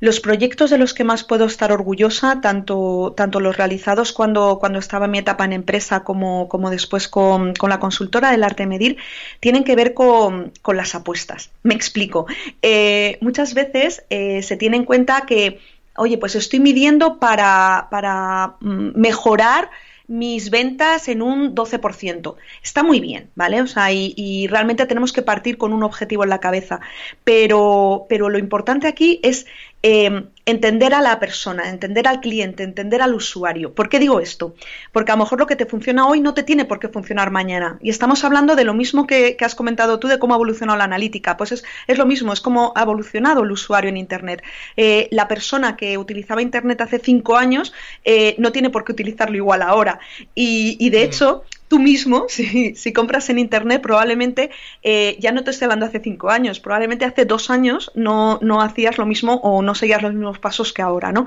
los 0.00 0.20
proyectos 0.20 0.70
de 0.70 0.78
los 0.78 0.94
que 0.94 1.04
más 1.04 1.24
puedo 1.24 1.44
estar 1.44 1.72
orgullosa, 1.72 2.40
tanto, 2.40 3.12
tanto 3.16 3.38
los 3.38 3.56
realizados 3.56 4.12
cuando, 4.12 4.58
cuando 4.58 4.78
estaba 4.78 5.04
en 5.04 5.10
mi 5.10 5.18
etapa 5.18 5.44
en 5.44 5.52
empresa 5.52 6.04
como, 6.04 6.48
como 6.48 6.70
después 6.70 7.06
con, 7.06 7.52
con, 7.54 7.68
la 7.68 7.78
consultora 7.78 8.30
del 8.30 8.42
arte 8.42 8.66
medir, 8.66 8.96
tienen 9.40 9.62
que 9.62 9.76
ver 9.76 9.92
con, 9.92 10.52
con 10.62 10.78
las 10.78 10.94
apuestas. 10.94 11.50
Me 11.62 11.74
explico. 11.74 12.26
Eh, 12.62 13.18
muchas 13.20 13.52
veces 13.52 14.04
eh, 14.08 14.42
se 14.42 14.56
tiene 14.56 14.78
en 14.78 14.84
cuenta 14.84 15.26
que, 15.26 15.60
oye, 15.96 16.18
pues 16.18 16.34
estoy 16.34 16.60
midiendo 16.60 17.18
para, 17.18 17.88
para 17.90 18.56
mm, 18.60 18.98
mejorar 18.98 19.70
mis 20.10 20.50
ventas 20.50 21.06
en 21.06 21.22
un 21.22 21.54
12%. 21.54 22.34
Está 22.64 22.82
muy 22.82 22.98
bien, 22.98 23.30
¿vale? 23.36 23.62
O 23.62 23.68
sea, 23.68 23.92
y, 23.92 24.48
realmente 24.48 24.84
tenemos 24.86 25.12
que 25.12 25.22
partir 25.22 25.56
con 25.56 25.72
un 25.72 25.84
objetivo 25.84 26.24
en 26.24 26.30
la 26.30 26.40
cabeza. 26.40 26.80
Pero, 27.22 28.06
pero 28.08 28.28
lo 28.28 28.36
importante 28.36 28.88
aquí 28.88 29.20
es 29.22 29.46
eh, 29.82 30.24
entender 30.44 30.94
a 30.94 31.00
la 31.00 31.18
persona, 31.18 31.70
entender 31.70 32.06
al 32.08 32.20
cliente, 32.20 32.62
entender 32.62 33.02
al 33.02 33.14
usuario. 33.14 33.72
¿Por 33.72 33.88
qué 33.88 33.98
digo 33.98 34.20
esto? 34.20 34.54
Porque 34.92 35.12
a 35.12 35.16
lo 35.16 35.24
mejor 35.24 35.38
lo 35.38 35.46
que 35.46 35.56
te 35.56 35.64
funciona 35.64 36.06
hoy 36.06 36.20
no 36.20 36.34
te 36.34 36.42
tiene 36.42 36.64
por 36.64 36.80
qué 36.80 36.88
funcionar 36.88 37.30
mañana. 37.30 37.78
Y 37.80 37.90
estamos 37.90 38.24
hablando 38.24 38.56
de 38.56 38.64
lo 38.64 38.74
mismo 38.74 39.06
que, 39.06 39.36
has 39.40 39.54
comentado 39.54 39.98
tú 39.98 40.08
de 40.08 40.18
cómo 40.18 40.34
ha 40.34 40.36
evolucionado 40.36 40.78
la 40.78 40.84
analítica. 40.84 41.36
Pues 41.36 41.52
es, 41.52 41.98
lo 41.98 42.06
mismo, 42.06 42.32
es 42.32 42.40
como 42.40 42.72
ha 42.76 42.82
evolucionado 42.82 43.42
el 43.42 43.52
usuario 43.52 43.90
en 43.90 43.96
Internet. 43.96 44.42
Eh, 44.76 45.08
la 45.12 45.28
persona 45.28 45.76
que 45.76 45.96
utilizaba 45.98 46.42
Internet 46.42 46.80
hace 46.80 46.98
cinco 46.98 47.36
años 47.36 47.72
eh, 48.04 48.34
no 48.38 48.52
tiene 48.52 48.70
por 48.70 48.84
qué 48.84 48.92
utilizarlo 48.92 49.36
igual 49.36 49.62
ahora. 49.62 50.00
Y, 50.34 50.90
de 50.90 51.04
hecho, 51.04 51.44
tú 51.70 51.78
mismo, 51.78 52.26
si, 52.28 52.74
si, 52.74 52.92
compras 52.92 53.30
en 53.30 53.38
Internet, 53.38 53.80
probablemente, 53.80 54.50
eh, 54.82 55.16
ya 55.20 55.30
no 55.30 55.44
te 55.44 55.52
estoy 55.52 55.66
hablando 55.66 55.86
hace 55.86 56.00
cinco 56.00 56.28
años, 56.28 56.58
probablemente 56.58 57.04
hace 57.04 57.24
dos 57.24 57.48
años 57.48 57.92
no, 57.94 58.40
no 58.42 58.60
hacías 58.60 58.98
lo 58.98 59.06
mismo 59.06 59.34
o 59.36 59.62
no 59.62 59.76
seguías 59.76 60.02
los 60.02 60.12
mismos 60.12 60.40
pasos 60.40 60.72
que 60.72 60.82
ahora, 60.82 61.12
¿no? 61.12 61.26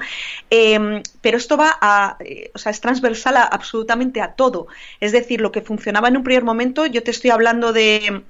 Em, 0.49 1.01
pero 1.21 1.37
esto 1.37 1.55
va 1.55 1.77
a, 1.81 2.17
eh, 2.19 2.51
o 2.53 2.57
sea, 2.57 2.71
es 2.71 2.81
transversal 2.81 3.37
absolutamente 3.37 4.19
a 4.21 4.33
todo. 4.33 4.67
Es 4.99 5.13
decir, 5.13 5.39
lo 5.39 5.53
que 5.53 5.61
funcionaba 5.61 6.09
en 6.09 6.17
un 6.17 6.23
primer 6.23 6.43
momento, 6.43 6.85
yo 6.85 7.01
te 7.03 7.11
estoy 7.11 7.31
hablando 7.31 7.71
de 7.71 8.23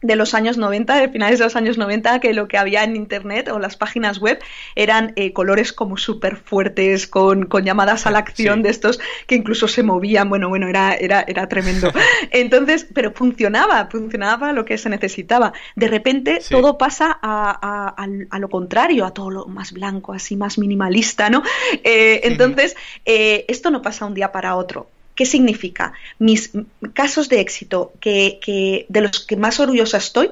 de 0.00 0.16
los 0.16 0.34
años 0.34 0.58
90, 0.58 0.96
de 0.96 1.08
finales 1.08 1.38
de 1.38 1.44
los 1.44 1.56
años 1.56 1.76
90, 1.76 2.20
que 2.20 2.32
lo 2.32 2.46
que 2.46 2.56
había 2.56 2.84
en 2.84 2.94
Internet 2.94 3.48
o 3.48 3.58
las 3.58 3.76
páginas 3.76 4.18
web 4.18 4.38
eran 4.76 5.12
eh, 5.16 5.32
colores 5.32 5.72
como 5.72 5.96
súper 5.96 6.36
fuertes, 6.36 7.06
con, 7.06 7.46
con, 7.46 7.64
llamadas 7.64 8.06
a 8.06 8.10
la 8.10 8.20
acción 8.20 8.62
de 8.62 8.70
estos 8.70 9.00
que 9.26 9.34
incluso 9.34 9.66
se 9.66 9.82
movían. 9.82 10.28
Bueno, 10.28 10.48
bueno, 10.48 10.68
era, 10.68 10.94
era, 10.94 11.24
era 11.26 11.48
tremendo. 11.48 11.92
Entonces, 12.30 12.86
pero 12.92 13.12
funcionaba, 13.12 13.88
funcionaba 13.90 14.52
lo 14.52 14.64
que 14.64 14.78
se 14.78 14.88
necesitaba. 14.88 15.52
De 15.74 15.88
repente 15.88 16.40
todo 16.48 16.78
pasa 16.78 17.18
a, 17.20 17.94
a, 17.96 18.38
lo 18.38 18.48
contrario, 18.48 19.04
a 19.04 19.12
todo 19.12 19.30
lo 19.30 19.46
más 19.46 19.72
blanco, 19.72 20.12
así 20.12 20.36
más 20.36 20.58
minimalista, 20.58 21.28
¿no? 21.30 21.42
Eh, 21.82 22.20
entonces, 22.24 22.76
eh, 23.04 23.44
esto 23.48 23.70
no 23.70 23.82
pasa 23.82 24.06
un 24.06 24.14
día 24.14 24.30
para 24.30 24.56
otro 24.56 24.88
¿Qué 25.18 25.26
significa? 25.26 25.94
Mis 26.20 26.52
casos 26.94 27.28
de 27.28 27.40
éxito 27.40 27.92
que, 27.98 28.86
de 28.88 29.00
los 29.00 29.26
que 29.26 29.36
más 29.36 29.58
orgullosa 29.58 29.96
estoy 29.96 30.30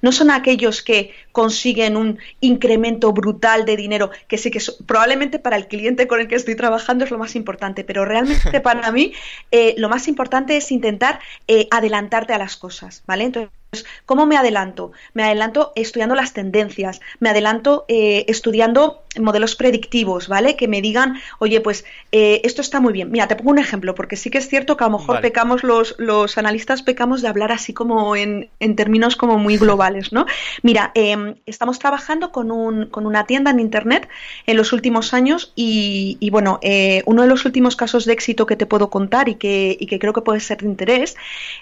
no 0.00 0.12
son 0.12 0.30
aquellos 0.30 0.80
que 0.80 1.12
consiguen 1.32 1.96
un 1.96 2.20
incremento 2.40 3.12
brutal 3.12 3.64
de 3.64 3.76
dinero, 3.76 4.12
que 4.28 4.38
sí 4.38 4.52
que 4.52 4.60
probablemente 4.86 5.40
para 5.40 5.56
el 5.56 5.66
cliente 5.66 6.06
con 6.06 6.20
el 6.20 6.28
que 6.28 6.36
estoy 6.36 6.54
trabajando 6.54 7.04
es 7.04 7.10
lo 7.10 7.18
más 7.18 7.34
importante, 7.34 7.82
pero 7.82 8.04
realmente 8.04 8.60
para 8.60 8.92
mí 8.92 9.12
eh, 9.50 9.74
lo 9.76 9.88
más 9.88 10.06
importante 10.06 10.56
es 10.56 10.70
intentar 10.70 11.18
eh, 11.48 11.66
adelantarte 11.72 12.32
a 12.32 12.38
las 12.38 12.56
cosas, 12.56 13.02
¿vale? 13.08 13.24
Entonces, 13.24 13.57
¿Cómo 14.06 14.24
me 14.24 14.38
adelanto? 14.38 14.92
Me 15.12 15.24
adelanto 15.24 15.72
estudiando 15.76 16.14
las 16.14 16.32
tendencias, 16.32 17.00
me 17.20 17.28
adelanto 17.28 17.84
eh, 17.88 18.24
estudiando 18.26 19.02
modelos 19.20 19.56
predictivos, 19.56 20.28
¿vale? 20.28 20.56
Que 20.56 20.68
me 20.68 20.80
digan, 20.80 21.20
oye, 21.38 21.60
pues 21.60 21.84
eh, 22.10 22.40
esto 22.44 22.62
está 22.62 22.80
muy 22.80 22.94
bien. 22.94 23.10
Mira, 23.10 23.28
te 23.28 23.36
pongo 23.36 23.50
un 23.50 23.58
ejemplo, 23.58 23.94
porque 23.94 24.16
sí 24.16 24.30
que 24.30 24.38
es 24.38 24.48
cierto 24.48 24.78
que 24.78 24.84
a 24.84 24.88
lo 24.88 24.98
mejor 24.98 25.20
pecamos 25.20 25.64
los, 25.64 25.94
los 25.98 26.38
analistas, 26.38 26.82
pecamos 26.82 27.20
de 27.20 27.28
hablar 27.28 27.52
así 27.52 27.74
como 27.74 28.16
en, 28.16 28.48
en 28.58 28.74
términos 28.74 29.16
como 29.16 29.36
muy 29.36 29.58
globales, 29.58 30.12
¿no? 30.12 30.24
Mira, 30.62 30.90
em, 30.94 31.34
estamos 31.44 31.78
trabajando 31.78 32.32
con, 32.32 32.50
un, 32.50 32.86
con, 32.86 33.04
una 33.04 33.26
tienda 33.26 33.50
en 33.50 33.60
Internet 33.60 34.08
en 34.46 34.56
los 34.56 34.72
últimos 34.72 35.12
años 35.12 35.52
y, 35.56 36.16
y 36.20 36.30
bueno, 36.30 36.58
eh, 36.62 37.02
uno 37.04 37.22
de 37.22 37.28
los 37.28 37.44
últimos 37.44 37.76
casos 37.76 38.06
de 38.06 38.14
éxito 38.14 38.46
que 38.46 38.56
te 38.56 38.64
puedo 38.64 38.88
contar 38.88 39.28
y 39.28 39.34
que, 39.34 39.76
y 39.78 39.86
que 39.86 39.98
creo 39.98 40.14
que 40.14 40.22
puede 40.22 40.40
ser 40.40 40.58
de 40.58 40.66
interés 40.66 41.16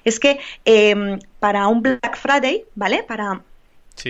es 0.04 0.20
que 0.20 0.38
em, 0.64 1.18
para 1.40 1.68
un 1.68 1.82
Black 1.82 2.16
Friday, 2.16 2.64
¿vale? 2.74 3.02
Para 3.02 3.42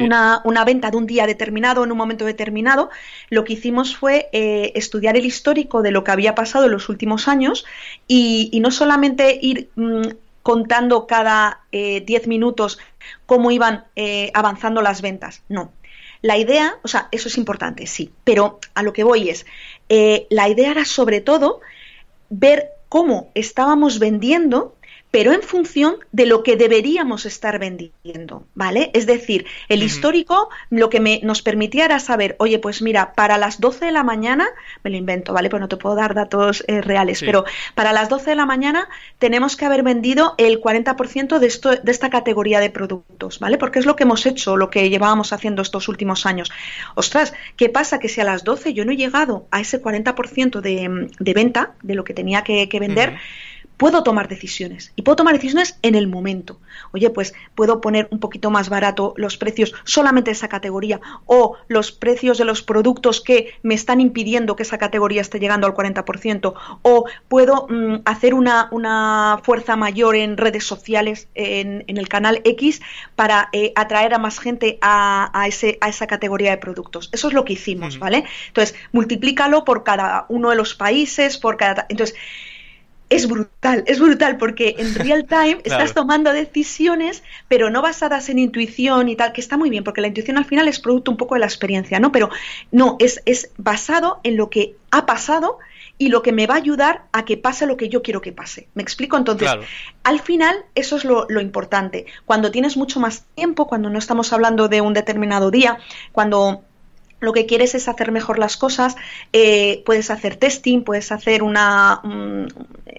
una, 0.00 0.40
una, 0.44 0.64
venta 0.64 0.90
de 0.90 0.96
un 0.96 1.06
día 1.06 1.26
determinado, 1.26 1.84
en 1.84 1.92
un 1.92 1.98
momento 1.98 2.24
determinado, 2.24 2.90
lo 3.30 3.44
que 3.44 3.54
hicimos 3.54 3.96
fue 3.96 4.28
eh, 4.32 4.72
estudiar 4.74 5.16
el 5.16 5.24
histórico 5.24 5.82
de 5.82 5.92
lo 5.92 6.02
que 6.02 6.10
había 6.10 6.34
pasado 6.34 6.66
en 6.66 6.72
los 6.72 6.88
últimos 6.88 7.28
años 7.28 7.64
y, 8.08 8.58
no 8.60 8.70
solamente 8.70 9.38
ir 9.40 9.68
mm, 9.76 10.08
contando 10.42 11.06
cada 11.06 11.60
10 11.72 12.08
eh, 12.08 12.22
minutos 12.26 12.78
cómo 13.26 13.50
iban 13.50 13.84
eh, 13.94 14.30
avanzando 14.34 14.82
las 14.82 15.02
ventas, 15.02 15.42
no. 15.48 15.72
La 16.22 16.38
idea, 16.38 16.78
o 16.82 16.88
sea, 16.88 17.08
eso 17.12 17.28
es 17.28 17.36
importante, 17.38 17.86
sí, 17.86 18.10
pero 18.24 18.58
a 18.74 18.82
lo 18.82 18.92
que 18.92 19.04
voy 19.04 19.28
es, 19.28 19.46
la 20.30 20.48
idea 20.48 20.72
era 20.72 20.84
sobre 20.84 21.20
todo 21.20 21.60
ver 22.30 22.70
cómo 22.88 23.30
estábamos 23.34 23.98
vendiendo 23.98 24.74
pero 25.16 25.32
en 25.32 25.40
función 25.40 25.96
de 26.12 26.26
lo 26.26 26.42
que 26.42 26.56
deberíamos 26.56 27.24
estar 27.24 27.58
vendiendo, 27.58 28.44
¿vale? 28.54 28.90
Es 28.92 29.06
decir, 29.06 29.46
el 29.70 29.82
histórico 29.82 30.50
lo 30.68 30.90
que 30.90 31.00
me, 31.00 31.20
nos 31.22 31.40
permitía 31.40 31.86
era 31.86 32.00
saber, 32.00 32.36
oye, 32.38 32.58
pues 32.58 32.82
mira, 32.82 33.14
para 33.14 33.38
las 33.38 33.58
12 33.58 33.86
de 33.86 33.92
la 33.92 34.02
mañana, 34.02 34.46
me 34.84 34.90
lo 34.90 34.98
invento, 34.98 35.32
¿vale? 35.32 35.48
Pues 35.48 35.58
no 35.58 35.68
te 35.68 35.78
puedo 35.78 35.94
dar 35.94 36.12
datos 36.12 36.62
eh, 36.68 36.82
reales, 36.82 37.20
pero 37.20 37.46
para 37.74 37.94
las 37.94 38.10
12 38.10 38.28
de 38.28 38.36
la 38.36 38.44
mañana 38.44 38.90
tenemos 39.18 39.56
que 39.56 39.64
haber 39.64 39.82
vendido 39.82 40.34
el 40.36 40.60
40% 40.60 41.38
de, 41.38 41.46
esto, 41.46 41.70
de 41.70 41.90
esta 41.90 42.10
categoría 42.10 42.60
de 42.60 42.68
productos, 42.68 43.38
¿vale? 43.38 43.56
Porque 43.56 43.78
es 43.78 43.86
lo 43.86 43.96
que 43.96 44.02
hemos 44.02 44.26
hecho, 44.26 44.58
lo 44.58 44.68
que 44.68 44.90
llevábamos 44.90 45.32
haciendo 45.32 45.62
estos 45.62 45.88
últimos 45.88 46.26
años. 46.26 46.52
Ostras, 46.94 47.32
¿qué 47.56 47.70
pasa? 47.70 48.00
Que 48.00 48.10
si 48.10 48.20
a 48.20 48.24
las 48.24 48.44
12 48.44 48.74
yo 48.74 48.84
no 48.84 48.92
he 48.92 48.96
llegado 48.96 49.46
a 49.50 49.62
ese 49.62 49.80
40% 49.80 50.60
de, 50.60 51.08
de 51.18 51.32
venta, 51.32 51.72
de 51.82 51.94
lo 51.94 52.04
que 52.04 52.12
tenía 52.12 52.44
que, 52.44 52.68
vender, 52.78 53.16
puedo 53.76 54.02
tomar 54.02 54.28
decisiones 54.28 54.92
y 54.96 55.02
puedo 55.02 55.16
tomar 55.16 55.34
decisiones 55.34 55.78
en 55.82 55.94
el 55.94 56.08
momento. 56.08 56.58
Oye, 56.92 57.10
pues 57.10 57.34
puedo 57.54 57.80
poner 57.80 58.08
un 58.10 58.20
poquito 58.20 58.50
más 58.50 58.68
barato 58.68 59.14
los 59.16 59.36
precios 59.36 59.74
solamente 59.84 60.30
de 60.30 60.32
esa 60.32 60.48
categoría 60.48 61.00
o 61.26 61.56
los 61.68 61.92
precios 61.92 62.38
de 62.38 62.44
los 62.44 62.62
productos 62.62 63.20
que 63.20 63.54
me 63.62 63.74
están 63.74 64.00
impidiendo 64.00 64.56
que 64.56 64.62
esa 64.62 64.78
categoría 64.78 65.20
esté 65.20 65.38
llegando 65.38 65.66
al 65.66 65.74
40% 65.74 66.54
o 66.82 67.04
puedo 67.28 67.66
mm, 67.68 68.02
hacer 68.04 68.34
una, 68.34 68.68
una, 68.70 69.40
fuerza 69.42 69.76
mayor 69.76 70.16
en 70.16 70.36
redes 70.36 70.64
sociales, 70.64 71.28
en, 71.34 71.84
el 71.86 72.08
canal 72.08 72.40
X, 72.44 72.80
para 73.14 73.48
eh, 73.52 73.72
atraer 73.76 74.14
a 74.14 74.18
más 74.18 74.38
gente 74.38 74.78
a, 74.80 75.30
a, 75.38 75.46
ese, 75.46 75.78
a 75.80 75.88
esa 75.88 76.06
categoría 76.06 76.50
de 76.50 76.58
productos. 76.58 77.10
Eso 77.12 77.28
es 77.28 77.34
lo 77.34 77.44
que 77.44 77.54
hicimos, 77.54 77.98
¿vale? 77.98 78.24
Entonces, 78.48 78.74
multiplícalo 78.92 79.64
por 79.64 79.84
cada 79.84 80.26
uno 80.28 80.50
de 80.50 80.56
los 80.56 80.74
países, 80.74 81.38
por 81.38 81.56
cada... 81.56 81.86
Entonces, 81.88 82.16
es 83.08 83.28
brutal, 83.28 83.84
es 83.86 84.00
brutal 84.00 84.36
porque 84.36 84.76
en 84.78 84.94
real 84.96 85.26
time 85.26 85.58
estás 85.64 85.94
tomando 85.94 86.32
decisiones, 86.32 87.22
pero 87.48 87.70
no 87.70 87.82
basadas 87.82 88.28
en 88.28 88.38
intuición 88.38 89.08
y 89.08 89.16
tal, 89.16 89.32
que 89.32 89.40
está 89.40 89.56
muy 89.56 89.70
bien, 89.70 89.84
porque 89.84 90.00
la 90.00 90.08
intuición 90.08 90.38
al 90.38 90.44
final 90.44 90.68
es 90.68 90.80
producto 90.80 91.10
un 91.10 91.16
poco 91.16 91.34
de 91.34 91.40
la 91.40 91.46
experiencia, 91.46 92.00
¿no? 92.00 92.12
Pero 92.12 92.30
no, 92.72 92.96
es, 92.98 93.22
es 93.26 93.50
basado 93.56 94.20
en 94.24 94.36
lo 94.36 94.50
que 94.50 94.76
ha 94.90 95.06
pasado 95.06 95.58
y 95.98 96.08
lo 96.08 96.22
que 96.22 96.32
me 96.32 96.46
va 96.46 96.54
a 96.54 96.58
ayudar 96.58 97.04
a 97.12 97.24
que 97.24 97.36
pase 97.36 97.66
lo 97.66 97.76
que 97.76 97.88
yo 97.88 98.02
quiero 98.02 98.20
que 98.20 98.32
pase. 98.32 98.68
¿Me 98.74 98.82
explico? 98.82 99.16
Entonces, 99.16 99.50
al 100.02 100.20
final, 100.20 100.64
eso 100.74 100.96
es 100.96 101.04
lo, 101.04 101.26
lo, 101.28 101.40
importante. 101.40 102.06
Cuando 102.26 102.50
tienes 102.50 102.76
mucho 102.76 103.00
más 103.00 103.24
tiempo, 103.34 103.66
cuando 103.66 103.88
no 103.88 103.98
estamos 103.98 104.32
hablando 104.32 104.68
de 104.68 104.82
un 104.82 104.92
determinado 104.92 105.50
día, 105.50 105.78
cuando 106.12 106.64
lo 107.20 107.32
que 107.32 107.46
quieres 107.46 107.74
es 107.74 107.88
hacer 107.88 108.12
mejor 108.12 108.38
las 108.38 108.56
cosas, 108.56 108.96
eh, 109.32 109.82
puedes 109.86 110.10
hacer 110.10 110.36
testing, 110.36 110.82
puedes 110.82 111.12
hacer 111.12 111.42
una, 111.42 112.00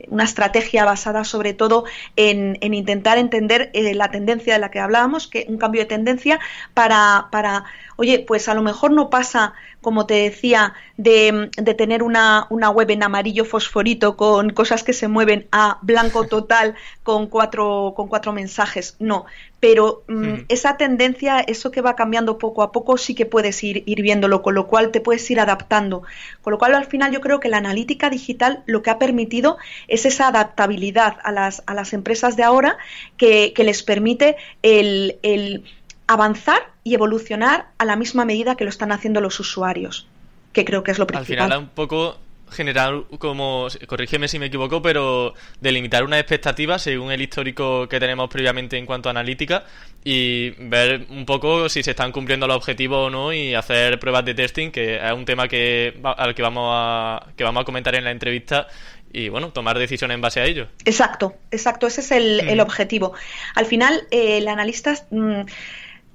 una 0.08 0.24
estrategia 0.24 0.86
basada 0.86 1.24
sobre 1.24 1.54
todo 1.54 1.86
en, 2.16 2.58
intentar 2.62 3.18
entender 3.18 3.70
eh, 3.74 3.94
la 3.94 4.10
tendencia 4.10 4.54
de 4.54 4.60
la 4.60 4.72
que 4.72 4.80
hablábamos, 4.80 5.28
que 5.28 5.46
un 5.48 5.58
cambio 5.58 5.82
de 5.82 5.88
tendencia 5.88 6.40
para, 6.74 7.28
para 7.32 7.66
oye, 7.98 8.20
pues 8.20 8.48
a 8.48 8.54
lo 8.54 8.62
mejor 8.62 8.92
no 8.92 9.10
pasa, 9.10 9.54
como 9.88 10.06
te 10.06 10.16
decía, 10.16 10.74
de, 10.98 11.50
tener 11.78 12.04
una, 12.04 12.46
una, 12.50 12.70
web 12.70 12.92
en 12.92 13.04
amarillo 13.04 13.46
fosforito 13.46 14.18
con 14.18 14.50
cosas 14.50 14.84
que 14.84 14.92
se 14.92 15.08
mueven 15.08 15.48
a 15.54 15.80
blanco 15.82 16.28
total 16.28 16.76
con 17.04 17.28
cuatro, 17.28 17.94
con 17.96 18.10
cuatro 18.10 18.34
mensajes. 18.34 18.98
No, 19.00 19.28
pero 19.62 20.04
mm, 20.10 20.40
esa 20.50 20.76
tendencia, 20.76 21.40
eso 21.40 21.72
que 21.72 21.80
va 21.80 21.96
cambiando 21.96 22.38
poco 22.38 22.64
a 22.64 22.74
poco, 22.74 22.98
sí 22.98 23.16
que 23.16 23.26
puedes 23.26 23.64
ir, 23.64 23.84
ir 23.86 24.02
viéndolo, 24.02 24.42
con 24.42 24.56
lo 24.56 24.68
cual 24.68 24.92
te 24.92 25.00
puedes 25.00 25.32
ir 25.32 25.40
adaptando. 25.40 26.04
Con 26.42 26.52
lo 26.52 26.58
cual, 26.60 26.76
al 26.76 26.86
final, 26.86 27.14
yo 27.14 27.22
creo 27.22 27.40
que 27.40 27.48
la 27.48 27.60
analítica 27.60 28.10
digital 28.10 28.64
lo 28.66 28.82
que 28.82 28.90
ha 28.90 29.00
permitido 29.00 29.58
es 29.88 30.06
esa 30.06 30.28
adaptabilidad 30.28 31.16
a 31.24 31.32
las, 31.32 31.64
a 31.66 31.74
las 31.74 31.94
empresas 31.94 32.36
de 32.36 32.44
ahora 32.44 32.78
que, 33.16 33.54
que 33.56 33.64
les 33.64 33.84
permite 33.84 34.36
el, 34.64 35.18
el 35.24 35.64
avanzar 36.08 36.72
y 36.84 36.94
evolucionar 36.94 37.68
a 37.78 37.86
la 37.86 37.96
misma 37.96 38.26
medida 38.26 38.56
que 38.56 38.64
lo 38.64 38.70
están 38.70 38.92
haciendo 38.92 39.22
los 39.22 39.40
usuarios, 39.40 40.08
que 40.54 40.66
creo 40.66 40.84
que 40.84 40.92
es 40.92 41.00
lo 41.00 41.08
principal. 41.08 41.40
Al 41.40 41.48
final, 41.48 41.60
un 41.60 41.70
poco 41.70 42.18
generar 42.50 43.04
como, 43.20 43.68
corrígeme 43.88 44.28
si 44.28 44.40
me 44.40 44.48
equivoco, 44.48 44.82
pero 44.82 45.34
delimitar 45.60 46.04
una 46.04 46.20
expectativa 46.20 46.80
según 46.80 47.12
el 47.12 47.22
histórico 47.22 47.88
que 47.88 48.00
tenemos 48.00 48.30
previamente 48.30 48.78
en 48.78 48.86
cuanto 48.86 49.10
a 49.10 49.12
analítica 49.12 49.66
y 50.04 50.52
ver 50.52 51.08
un 51.10 51.26
poco 51.26 51.68
si 51.70 51.84
se 51.84 51.92
están 51.92 52.12
cumpliendo 52.12 52.48
los 52.48 52.58
objetivos 52.58 53.08
o 53.08 53.10
no 53.10 53.34
y 53.34 53.54
hacer 53.54 54.00
pruebas 54.00 54.26
de 54.26 54.34
testing, 54.34 54.72
que 54.72 54.96
es 54.96 55.14
un 55.14 55.26
tema 55.26 55.48
que 55.48 56.00
al 56.04 56.34
que 56.34 56.42
vamos 56.42 56.72
a 56.74 57.28
que 57.36 57.44
vamos 57.44 57.62
a 57.62 57.66
comentar 57.66 57.96
en 57.96 58.06
la 58.06 58.12
entrevista 58.12 58.68
y 59.12 59.30
bueno, 59.30 59.52
tomar 59.52 59.78
decisiones 59.80 60.16
en 60.16 60.22
base 60.22 60.40
a 60.40 60.46
ello. 60.46 60.68
Exacto, 60.86 61.36
exacto, 61.52 61.88
ese 61.88 62.02
es 62.02 62.12
el, 62.12 62.42
el 62.42 62.60
objetivo. 62.60 63.14
Al 63.56 63.66
final, 63.66 64.04
eh, 64.12 64.38
el 64.38 64.48
analista 64.48 64.94
mm, 65.12 65.42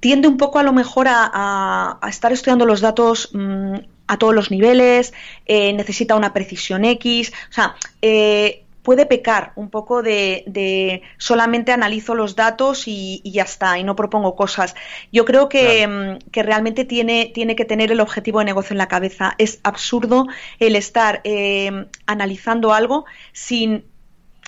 tiende 0.03 0.27
un 0.27 0.35
poco 0.35 0.59
a 0.59 0.63
lo 0.63 0.73
mejor 0.73 1.07
a, 1.09 1.97
estar 2.09 2.33
estudiando 2.33 2.65
los 2.65 2.81
datos 2.81 3.29
mm, 3.31 3.75
a 4.07 4.17
todos 4.17 4.35
los 4.35 4.51
niveles, 4.51 5.13
eh, 5.45 5.71
necesita 5.71 6.17
una 6.17 6.33
precisión 6.33 6.83
X, 6.83 7.31
o 7.49 7.53
sea, 7.53 7.75
eh, 8.01 8.65
puede 8.81 9.05
pecar 9.05 9.53
un 9.55 9.69
poco 9.69 10.03
de, 10.03 11.03
solamente 11.17 11.71
analizo 11.71 12.15
los 12.15 12.35
datos 12.35 12.83
y, 12.85 13.21
ya 13.23 13.43
está, 13.43 13.79
y 13.79 13.85
no 13.85 13.95
propongo 13.95 14.35
cosas. 14.35 14.75
Yo 15.13 15.23
creo 15.23 15.47
que, 15.47 15.87
mm, 15.87 16.31
que, 16.31 16.43
realmente 16.43 16.83
tiene, 16.83 17.31
tiene 17.33 17.55
que 17.55 17.63
tener 17.63 17.89
el 17.89 18.01
objetivo 18.01 18.39
de 18.39 18.45
negocio 18.45 18.73
en 18.73 18.79
la 18.79 18.89
cabeza. 18.89 19.35
Es 19.37 19.61
absurdo 19.63 20.27
el 20.59 20.75
estar 20.75 21.21
eh, 21.23 21.85
analizando 22.07 22.73
algo 22.73 23.05
sin, 23.31 23.85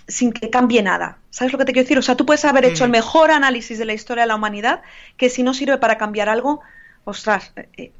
sin 0.08 0.32
que 0.32 0.50
cambie 0.50 0.82
nada. 0.84 1.18
¿Sabes 1.30 1.52
lo 1.52 1.60
que 1.60 1.66
te 1.66 1.74
quiero 1.74 1.86
decir? 1.86 1.98
O 1.98 2.02
sea, 2.02 2.16
tú 2.16 2.26
puedes 2.26 2.46
haber 2.46 2.66
hecho 2.66 2.86
el 2.86 2.92
mejor 2.92 3.32
análisis 3.32 3.78
de 3.78 3.86
la 3.86 3.94
historia 3.94 4.24
de 4.24 4.28
la 4.28 4.36
humanidad, 4.36 4.82
que 5.18 5.30
si 5.30 5.44
no 5.44 5.54
sirve 5.54 5.78
para 5.78 5.98
cambiar 5.98 6.30
algo, 6.30 6.62
ostras, 7.04 7.54
eh, 7.78 7.92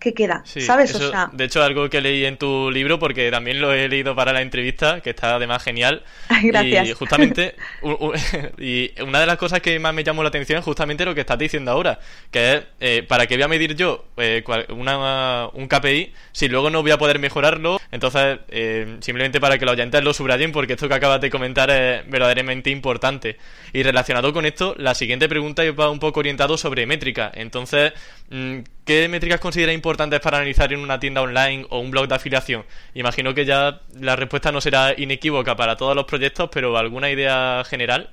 ¿qué 0.00 0.14
queda? 0.14 0.42
¿Sabes? 0.44 0.98
de 1.32 1.44
hecho, 1.44 1.62
algo 1.62 1.88
que 1.88 2.00
leí 2.00 2.24
en 2.24 2.38
tu 2.38 2.70
libro, 2.70 2.98
porque 2.98 3.30
también 3.30 3.60
lo 3.60 3.72
he 3.72 3.88
leído 3.88 4.16
para 4.16 4.32
la 4.32 4.42
entrevista, 4.42 5.00
que 5.00 5.10
está 5.10 5.36
además 5.36 5.62
genial. 5.62 6.02
Gracias. 6.42 6.88
Y 6.88 6.92
justamente, 6.94 7.54
y 8.58 8.90
una 9.02 9.20
de 9.20 9.26
las 9.26 9.36
cosas 9.36 9.60
que 9.60 9.78
más 9.78 9.94
me 9.94 10.02
llamó 10.02 10.22
la 10.22 10.30
atención 10.30 10.58
es 10.58 10.64
justamente 10.64 11.04
lo 11.04 11.14
que 11.14 11.20
estás 11.20 11.38
diciendo 11.38 11.70
ahora, 11.70 12.00
que 12.30 12.54
es, 12.54 12.62
eh, 12.80 13.02
¿para 13.06 13.26
qué 13.26 13.36
voy 13.36 13.44
a 13.44 13.48
medir 13.48 13.76
yo 13.76 14.06
eh, 14.16 14.42
una, 14.70 15.48
un 15.52 15.68
KPI 15.68 16.12
si 16.32 16.48
luego 16.48 16.70
no 16.70 16.82
voy 16.82 16.90
a 16.90 16.98
poder 16.98 17.18
mejorarlo? 17.18 17.80
Entonces, 17.92 18.38
eh, 18.48 18.96
simplemente 19.00 19.40
para 19.40 19.58
que 19.58 19.66
los 19.66 19.74
oyentes 19.74 20.02
lo 20.02 20.14
subrayen, 20.14 20.50
porque 20.50 20.72
esto 20.72 20.88
que 20.88 20.94
acabas 20.94 21.20
de 21.20 21.28
comentar 21.28 21.70
es 21.70 22.08
verdaderamente 22.08 22.70
importante. 22.70 23.36
Y 23.72 23.82
relacionado 23.82 24.32
con 24.32 24.46
esto, 24.46 24.74
la 24.78 24.94
siguiente 24.94 25.28
pregunta 25.28 25.62
va 25.72 25.90
un 25.90 25.98
poco 25.98 26.20
orientado 26.20 26.56
sobre 26.56 26.86
métrica. 26.86 27.30
Entonces, 27.34 27.92
mm, 28.30 28.60
¿qué 28.84 29.08
métricas 29.08 29.40
considera 29.40 29.72
importantes 29.72 29.89
importantes 29.90 30.20
para 30.20 30.38
analizar 30.38 30.72
en 30.72 30.78
una 30.78 31.00
tienda 31.00 31.20
online 31.20 31.66
o 31.68 31.80
un 31.80 31.90
blog 31.90 32.06
de 32.06 32.14
afiliación? 32.14 32.64
Imagino 32.94 33.34
que 33.34 33.44
ya 33.44 33.80
la 33.98 34.14
respuesta 34.14 34.52
no 34.52 34.60
será 34.60 34.94
inequívoca 34.96 35.56
para 35.56 35.76
todos 35.76 35.96
los 35.96 36.04
proyectos, 36.04 36.48
pero 36.52 36.76
¿alguna 36.76 37.10
idea 37.10 37.64
general? 37.64 38.10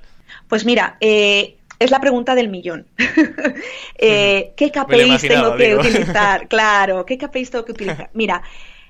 Pues 0.48 0.64
mira, 0.64 0.96
eh, 1.00 1.56
es 1.78 1.92
la 1.92 2.00
pregunta 2.00 2.34
del 2.34 2.48
millón. 2.48 2.86
Eh, 4.00 4.52
¿Qué 4.56 4.70
KPIs 4.70 5.22
tengo 5.22 5.56
que 5.56 5.76
utilizar? 5.76 6.48
Claro, 6.54 7.04
¿qué 7.04 7.16
KPIs 7.18 7.50
tengo 7.50 7.64
que 7.64 7.72
utilizar? 7.72 8.10
Mira, 8.12 8.42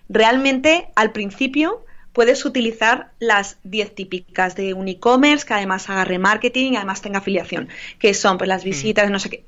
realmente 0.08 0.88
al 0.96 1.12
principio 1.12 1.84
puedes 2.12 2.44
utilizar 2.44 3.10
las 3.18 3.58
10 3.64 3.94
típicas 3.94 4.54
de 4.54 4.74
un 4.74 4.88
e-commerce 4.88 5.46
que 5.46 5.54
además 5.54 5.88
haga 5.88 6.04
remarketing 6.04 6.74
y 6.74 6.76
además 6.76 7.00
tenga 7.00 7.18
afiliación, 7.18 7.68
que 7.98 8.12
son 8.12 8.38
pues 8.38 8.48
las 8.48 8.64
visitas, 8.64 9.10
no 9.10 9.18
sé 9.18 9.30
qué. 9.30 9.44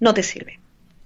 No 0.00 0.12
te 0.12 0.22
sirve 0.22 0.60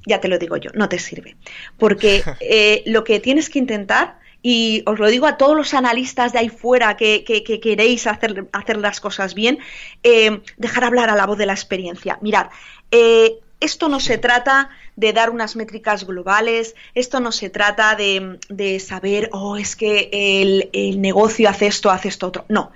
ya 0.07 0.21
te 0.21 0.29
lo 0.29 0.39
digo 0.39 0.57
yo, 0.57 0.71
no 0.75 0.89
te 0.89 0.99
sirve. 0.99 1.37
Porque 1.79 2.23
eh, 2.41 2.83
lo 2.87 3.05
que 3.05 3.21
tienes 3.21 3.51
que 3.51 3.59
intentar, 3.59 4.19
y 4.43 4.83
os 4.87 4.99
lo 4.99 5.09
digo 5.09 5.27
a 5.27 5.39
todos 5.39 5.57
los 5.57 5.73
analistas 5.73 6.33
de 6.33 6.41
ahí 6.41 6.49
fuera 6.51 6.97
que, 6.97 7.25
queréis 7.25 8.07
hacer, 8.07 8.47
hacer, 8.53 8.77
las 8.77 9.01
cosas 9.01 9.35
bien, 9.35 9.59
eh, 10.03 10.43
dejar 10.59 10.85
hablar 10.85 11.09
a 11.09 11.17
la 11.17 11.27
voz 11.27 11.39
de 11.39 11.47
la 11.47 11.55
experiencia. 11.55 12.19
Mirad, 12.21 12.49
eh, 12.91 13.39
esto 13.61 13.89
no 13.89 14.01
se 14.01 14.19
trata 14.19 14.69
de 14.97 15.15
dar 15.15 15.31
unas 15.31 15.57
métricas 15.57 16.07
globales, 16.07 16.75
esto 16.95 17.21
no 17.21 17.33
se 17.33 17.49
trata 17.49 17.97
de, 17.97 18.81
saber, 18.81 19.31
oh, 19.33 19.57
es 19.57 19.77
que 19.77 20.11
el, 20.13 20.69
el 20.75 21.01
negocio 21.01 21.49
hace 21.49 21.67
esto, 21.67 21.91
hace 21.91 22.09
esto 22.09 22.27
otro. 22.27 22.45
No, 22.49 22.73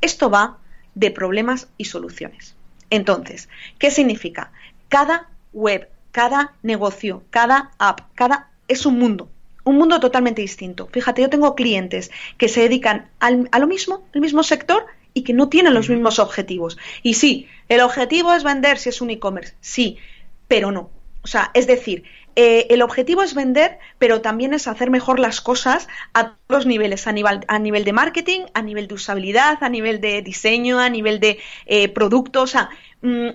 esto 0.00 0.30
va 0.30 0.58
de 0.94 1.10
problemas 1.10 1.68
y 1.78 1.84
soluciones. 1.84 2.56
Entonces, 2.90 3.48
¿qué 3.78 3.90
significa? 3.90 4.52
Cada 4.88 5.28
web, 5.52 5.88
cada 6.14 6.52
negocio, 6.62 7.24
cada 7.30 7.72
app, 7.76 8.02
cada 8.14 8.48
es 8.68 8.86
un 8.86 9.00
mundo, 9.00 9.28
un 9.64 9.76
mundo 9.76 9.98
totalmente 9.98 10.42
distinto. 10.42 10.88
Fíjate, 10.92 11.22
yo 11.22 11.28
tengo 11.28 11.56
clientes 11.56 12.12
que 12.38 12.48
se 12.48 12.60
dedican 12.60 13.08
a 13.18 13.58
lo 13.58 13.66
mismo, 13.66 14.06
el 14.12 14.20
mismo 14.20 14.44
sector 14.44 14.86
y 15.12 15.24
que 15.24 15.32
no 15.32 15.48
tienen 15.48 15.74
los 15.74 15.90
mismos 15.90 16.20
objetivos. 16.20 16.78
Y 17.02 17.14
sí, 17.14 17.48
el 17.68 17.80
objetivo 17.80 18.32
es 18.32 18.44
vender 18.44 18.78
si 18.78 18.90
es 18.90 19.00
un 19.00 19.10
e-commerce, 19.10 19.54
sí, 19.60 19.98
pero 20.46 20.70
no. 20.70 20.88
O 21.22 21.26
sea, 21.26 21.50
es 21.52 21.66
decir, 21.66 22.04
eh, 22.36 22.68
el 22.70 22.82
objetivo 22.82 23.24
es 23.24 23.34
vender, 23.34 23.80
pero 23.98 24.20
también 24.20 24.54
es 24.54 24.68
hacer 24.68 24.90
mejor 24.90 25.18
las 25.18 25.40
cosas 25.40 25.88
a 26.12 26.28
todos 26.28 26.38
los 26.48 26.66
niveles, 26.66 27.08
a 27.08 27.12
nivel, 27.12 27.40
a 27.48 27.58
nivel 27.58 27.84
de 27.84 27.92
marketing, 27.92 28.42
a 28.54 28.62
nivel 28.62 28.86
de 28.86 28.94
usabilidad, 28.94 29.58
a 29.62 29.68
nivel 29.68 30.00
de 30.00 30.22
diseño, 30.22 30.78
a 30.78 30.88
nivel 30.90 31.18
de 31.18 31.40
eh, 31.66 31.88
producto. 31.88 32.42
O 32.42 32.46
sea, 32.46 32.70
mm, 33.02 33.30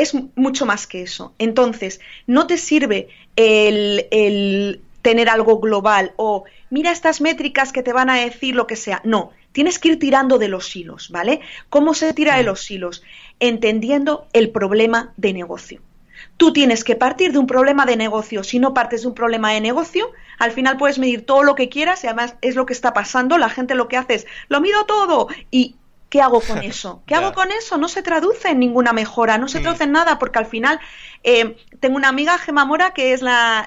es 0.00 0.14
mucho 0.34 0.66
más 0.66 0.86
que 0.86 1.02
eso. 1.02 1.34
Entonces, 1.38 2.00
no 2.26 2.46
te 2.46 2.56
sirve 2.56 3.08
el, 3.36 4.80
tener 5.02 5.28
algo 5.28 5.60
global 5.60 6.12
o 6.16 6.44
mira 6.70 6.90
estas 6.90 7.20
métricas 7.20 7.72
que 7.72 7.82
te 7.82 7.92
van 7.92 8.10
a 8.10 8.16
decir 8.16 8.54
lo 8.54 8.66
que 8.66 8.76
sea. 8.76 9.02
No, 9.04 9.30
tienes 9.52 9.78
que 9.78 9.88
ir 9.88 9.98
tirando 9.98 10.38
de 10.38 10.48
los 10.48 10.74
hilos, 10.74 11.10
¿vale? 11.10 11.40
¿Cómo 11.68 11.94
se 11.94 12.14
tira 12.14 12.36
de 12.36 12.44
los 12.44 12.70
hilos? 12.70 13.02
Entendiendo 13.40 14.26
el 14.32 14.50
problema 14.50 15.12
de 15.16 15.32
negocio. 15.32 15.82
Tú 16.36 16.52
tienes 16.52 16.84
que 16.84 16.96
partir 16.96 17.32
de 17.32 17.38
un 17.38 17.46
problema 17.46 17.84
de 17.84 17.96
negocio. 17.96 18.44
Si 18.44 18.58
no 18.58 18.72
partes 18.72 19.02
de 19.02 19.08
un 19.08 19.14
problema 19.14 19.52
de 19.52 19.60
negocio, 19.60 20.10
al 20.38 20.52
final 20.52 20.78
puedes 20.78 20.98
medir 20.98 21.26
todo 21.26 21.42
lo 21.42 21.54
que 21.54 21.68
quieras 21.68 22.02
y 22.04 22.06
además 22.06 22.36
es 22.40 22.56
lo 22.56 22.64
que 22.64 22.72
está 22.72 22.94
pasando. 22.94 23.36
La 23.36 23.50
gente 23.50 23.74
lo 23.74 23.88
que 23.88 23.98
hace 23.98 24.14
es, 24.14 24.26
lo 24.48 24.60
mido 24.60 24.84
todo 24.86 25.28
y 25.50 25.76
¿Qué 26.10 26.20
hago 26.20 26.40
con 26.40 26.58
eso? 26.62 27.02
¿Qué 27.06 27.14
hago 27.14 27.32
con 27.32 27.50
eso? 27.52 27.78
No 27.78 27.88
se 27.88 28.02
traduce 28.02 28.48
en 28.50 28.58
ninguna 28.58 28.92
mejora, 28.92 29.38
no 29.38 29.48
se 29.48 29.60
mm. 29.60 29.62
traduce 29.62 29.84
en 29.84 29.92
nada, 29.92 30.18
porque 30.18 30.40
al 30.40 30.46
final 30.46 30.80
eh, 31.22 31.56
tengo 31.78 31.96
una 31.96 32.08
amiga, 32.08 32.36
Gema 32.36 32.64
Mora, 32.64 32.92
que 32.92 33.12
es 33.12 33.22
la, 33.22 33.66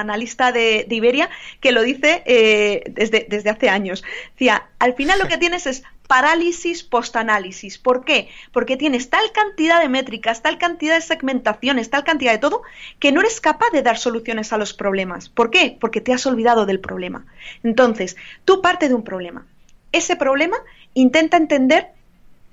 analista 0.00 0.52
de, 0.52 0.86
Iberia, 0.90 1.30
que 1.60 1.72
lo 1.72 1.82
dice 1.82 2.22
eh, 2.26 2.82
desde, 2.88 3.26
desde 3.30 3.48
hace 3.48 3.70
años. 3.70 4.04
Decía, 4.32 4.68
al 4.78 4.94
final 4.94 5.18
lo 5.18 5.28
que 5.28 5.38
tienes 5.38 5.66
es 5.66 5.84
parálisis 6.06 6.82
post-análisis. 6.82 7.78
¿Por 7.78 8.04
qué? 8.04 8.28
Porque 8.52 8.76
tienes 8.76 9.08
tal 9.10 9.32
cantidad 9.32 9.80
de 9.80 9.88
métricas, 9.88 10.42
tal 10.42 10.58
cantidad 10.58 10.96
de 10.96 11.00
segmentaciones, 11.00 11.90
tal 11.90 12.04
cantidad 12.04 12.32
de 12.32 12.38
todo, 12.38 12.62
que 12.98 13.12
no 13.12 13.20
eres 13.20 13.40
capaz 13.40 13.70
de 13.72 13.82
dar 13.82 13.98
soluciones 13.98 14.52
a 14.52 14.58
los 14.58 14.74
problemas. 14.74 15.28
¿Por 15.28 15.50
qué? 15.50 15.76
Porque 15.80 16.00
te 16.00 16.12
has 16.12 16.26
olvidado 16.26 16.66
del 16.66 16.80
problema. 16.80 17.24
Entonces, 17.62 18.16
tú 18.44 18.60
parte 18.60 18.88
de 18.88 18.94
un 18.94 19.04
problema. 19.04 19.46
Ese 19.94 20.16
problema 20.16 20.56
intenta 20.92 21.36
entender 21.36 21.92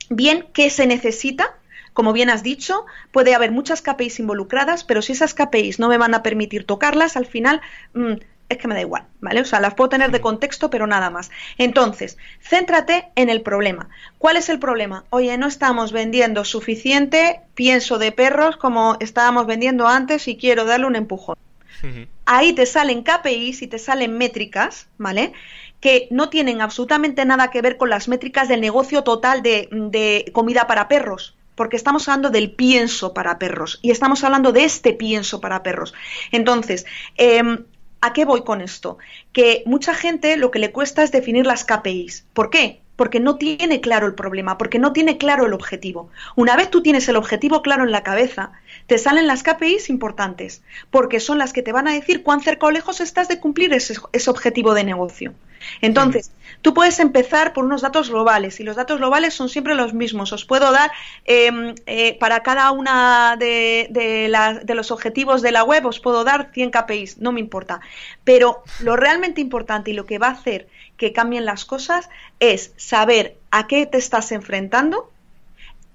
bien 0.09 0.45
qué 0.53 0.69
se 0.69 0.85
necesita. 0.85 1.57
Como 1.93 2.13
bien 2.13 2.29
has 2.29 2.43
dicho, 2.43 2.85
puede 3.11 3.33
haber 3.33 3.51
muchas 3.51 3.81
KPIs 3.81 4.19
involucradas, 4.19 4.83
pero 4.83 5.01
si 5.01 5.13
esas 5.13 5.33
KPIs 5.33 5.79
no 5.79 5.89
me 5.89 5.97
van 5.97 6.13
a 6.13 6.21
permitir 6.21 6.65
tocarlas, 6.65 7.17
al 7.17 7.25
final 7.25 7.59
mm, 7.93 8.13
es 8.47 8.57
que 8.59 8.67
me 8.67 8.75
da 8.75 8.81
igual, 8.81 9.05
¿vale? 9.21 9.41
O 9.41 9.45
sea, 9.45 9.59
las 9.59 9.73
puedo 9.73 9.89
tener 9.89 10.11
de 10.11 10.21
contexto, 10.21 10.69
pero 10.69 10.85
nada 10.85 11.09
más. 11.09 11.31
Entonces, 11.57 12.19
céntrate 12.41 13.07
en 13.15 13.29
el 13.29 13.41
problema. 13.41 13.89
¿Cuál 14.19 14.37
es 14.37 14.47
el 14.49 14.59
problema? 14.59 15.05
Oye, 15.09 15.35
no 15.39 15.47
estamos 15.47 15.91
vendiendo 15.91 16.45
suficiente 16.45 17.41
pienso 17.55 17.97
de 17.97 18.11
perros 18.11 18.55
como 18.57 18.97
estábamos 18.99 19.47
vendiendo 19.47 19.87
antes 19.87 20.27
y 20.27 20.37
quiero 20.37 20.65
darle 20.65 20.85
un 20.85 20.95
empujón. 20.95 21.37
Ahí 22.25 22.53
te 22.53 22.67
salen 22.67 23.01
KPIs 23.01 23.63
y 23.63 23.67
te 23.67 23.79
salen 23.79 24.15
métricas, 24.15 24.87
¿vale? 24.99 25.33
Que 25.81 26.07
no 26.11 26.29
tienen 26.29 26.61
absolutamente 26.61 27.25
nada 27.25 27.49
que 27.49 27.61
ver 27.61 27.75
con 27.75 27.89
las 27.89 28.07
métricas 28.07 28.47
del 28.47 28.61
negocio 28.61 29.03
total 29.03 29.41
de, 29.41 30.29
comida 30.31 30.67
para 30.67 30.87
perros 30.87 31.35
porque 31.55 31.75
estamos 31.75 32.07
hablando 32.07 32.29
del 32.29 32.51
pienso 32.51 33.13
para 33.13 33.37
perros 33.37 33.79
y 33.81 33.91
estamos 33.91 34.23
hablando 34.23 34.51
de 34.51 34.63
este 34.63 34.93
pienso 34.93 35.41
para 35.41 35.61
perros. 35.61 35.93
Entonces, 36.31 36.85
em, 37.17 37.65
¿a 37.99 38.13
qué 38.13 38.25
voy 38.25 38.43
con 38.43 38.61
esto? 38.61 38.97
Que 39.31 39.61
mucha 39.65 39.93
gente 39.93 40.37
lo 40.37 40.49
que 40.49 40.59
le 40.59 40.71
cuesta 40.71 41.03
es 41.03 41.11
definir 41.11 41.45
las 41.45 41.63
KPIs. 41.65 42.25
¿Por 42.33 42.49
qué? 42.49 42.79
Porque 42.95 43.19
no 43.19 43.35
tiene 43.35 43.79
claro 43.79 44.07
el 44.07 44.15
problema, 44.15 44.57
porque 44.57 44.79
no 44.79 44.91
tiene 44.91 45.19
claro 45.19 45.45
el 45.45 45.53
objetivo. 45.53 46.09
Una 46.35 46.55
vez 46.55 46.71
tú 46.71 46.81
tienes 46.81 47.07
el 47.09 47.15
objetivo 47.15 47.61
claro 47.61 47.83
en 47.83 47.91
la 47.91 48.01
cabeza, 48.01 48.53
te 48.87 48.97
salen 48.97 49.27
las 49.27 49.43
KPIs 49.43 49.89
importantes, 49.89 50.63
porque 50.89 51.19
son 51.19 51.37
las 51.37 51.53
que 51.53 51.61
te 51.61 51.73
van 51.73 51.87
a 51.87 51.93
decir 51.93 52.23
cuán 52.23 52.41
cerca 52.41 52.65
o 52.65 52.71
lejos 52.71 53.01
estás 53.01 53.27
de 53.27 53.39
cumplir 53.39 53.73
ese 53.73 54.29
objetivo 54.29 54.73
de 54.73 54.83
negocio. 54.83 55.33
Entonces, 55.81 56.31
tú 56.61 56.73
puedes 56.73 56.99
empezar 56.99 57.53
por 57.53 57.65
unos 57.65 57.81
datos 57.81 58.09
globales 58.09 58.59
y 58.59 58.63
los 58.63 58.75
datos 58.75 58.99
globales 58.99 59.33
son 59.33 59.49
siempre 59.49 59.75
los 59.75 59.93
mismos. 59.93 60.33
Os 60.33 60.45
puedo 60.45 60.71
dar 60.71 60.91
em, 61.25 61.75
eh, 61.85 62.17
para 62.19 62.43
cada 62.43 62.71
una 62.71 63.35
de, 63.37 63.87
de, 63.89 64.75
los 64.75 64.91
objetivos 64.91 65.41
de 65.41 65.51
la 65.51 65.63
web, 65.63 65.85
os 65.85 65.99
puedo 65.99 66.23
dar 66.23 66.51
100 66.53 66.71
KPIs, 66.71 67.17
no 67.19 67.31
me 67.31 67.39
importa. 67.39 67.81
Pero 68.23 68.63
lo 68.79 68.95
realmente 68.95 69.41
importante 69.41 69.91
y 69.91 69.93
lo 69.93 70.05
que 70.05 70.19
va 70.19 70.27
a 70.27 70.31
hacer 70.31 70.67
que 70.97 71.13
cambien 71.13 71.45
las 71.45 71.65
cosas 71.65 72.09
es 72.39 72.73
saber 72.77 73.37
a 73.49 73.67
qué 73.67 73.85
te 73.85 73.97
estás 73.97 74.31
enfrentando 74.31 75.11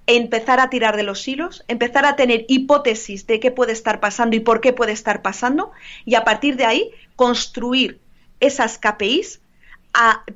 empezar 0.06 0.60
a 0.60 0.70
tirar 0.70 0.96
de 0.96 1.02
los 1.02 1.26
hilos, 1.26 1.64
empezar 1.68 2.06
a 2.06 2.16
tener 2.16 2.44
hipótesis 2.48 3.26
de 3.26 3.40
qué 3.40 3.50
puede 3.50 3.72
estar 3.72 4.00
pasando 4.00 4.36
y 4.36 4.40
por 4.40 4.60
qué 4.60 4.72
puede 4.72 4.92
estar 4.92 5.22
pasando, 5.22 5.72
y 6.04 6.14
a 6.14 6.24
partir 6.24 6.56
de 6.56 6.64
ahí 6.64 6.90
construir 7.16 8.00
esas 8.40 8.78
KPIs 8.78 9.40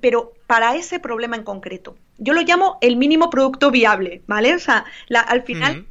pero 0.01 0.33
para 0.47 0.75
ese 0.75 0.99
problema 0.99 1.37
en 1.37 1.45
concreto. 1.45 1.97
Yo 2.19 2.35
lo 2.35 2.43
llamo 2.43 2.79
el 2.81 2.97
mínimo 2.97 3.31
producto 3.31 3.71
viable, 3.71 4.23
¿vale? 4.27 4.55
O 4.55 4.59
sea, 4.59 4.85
al 5.27 5.43
final, 5.43 5.87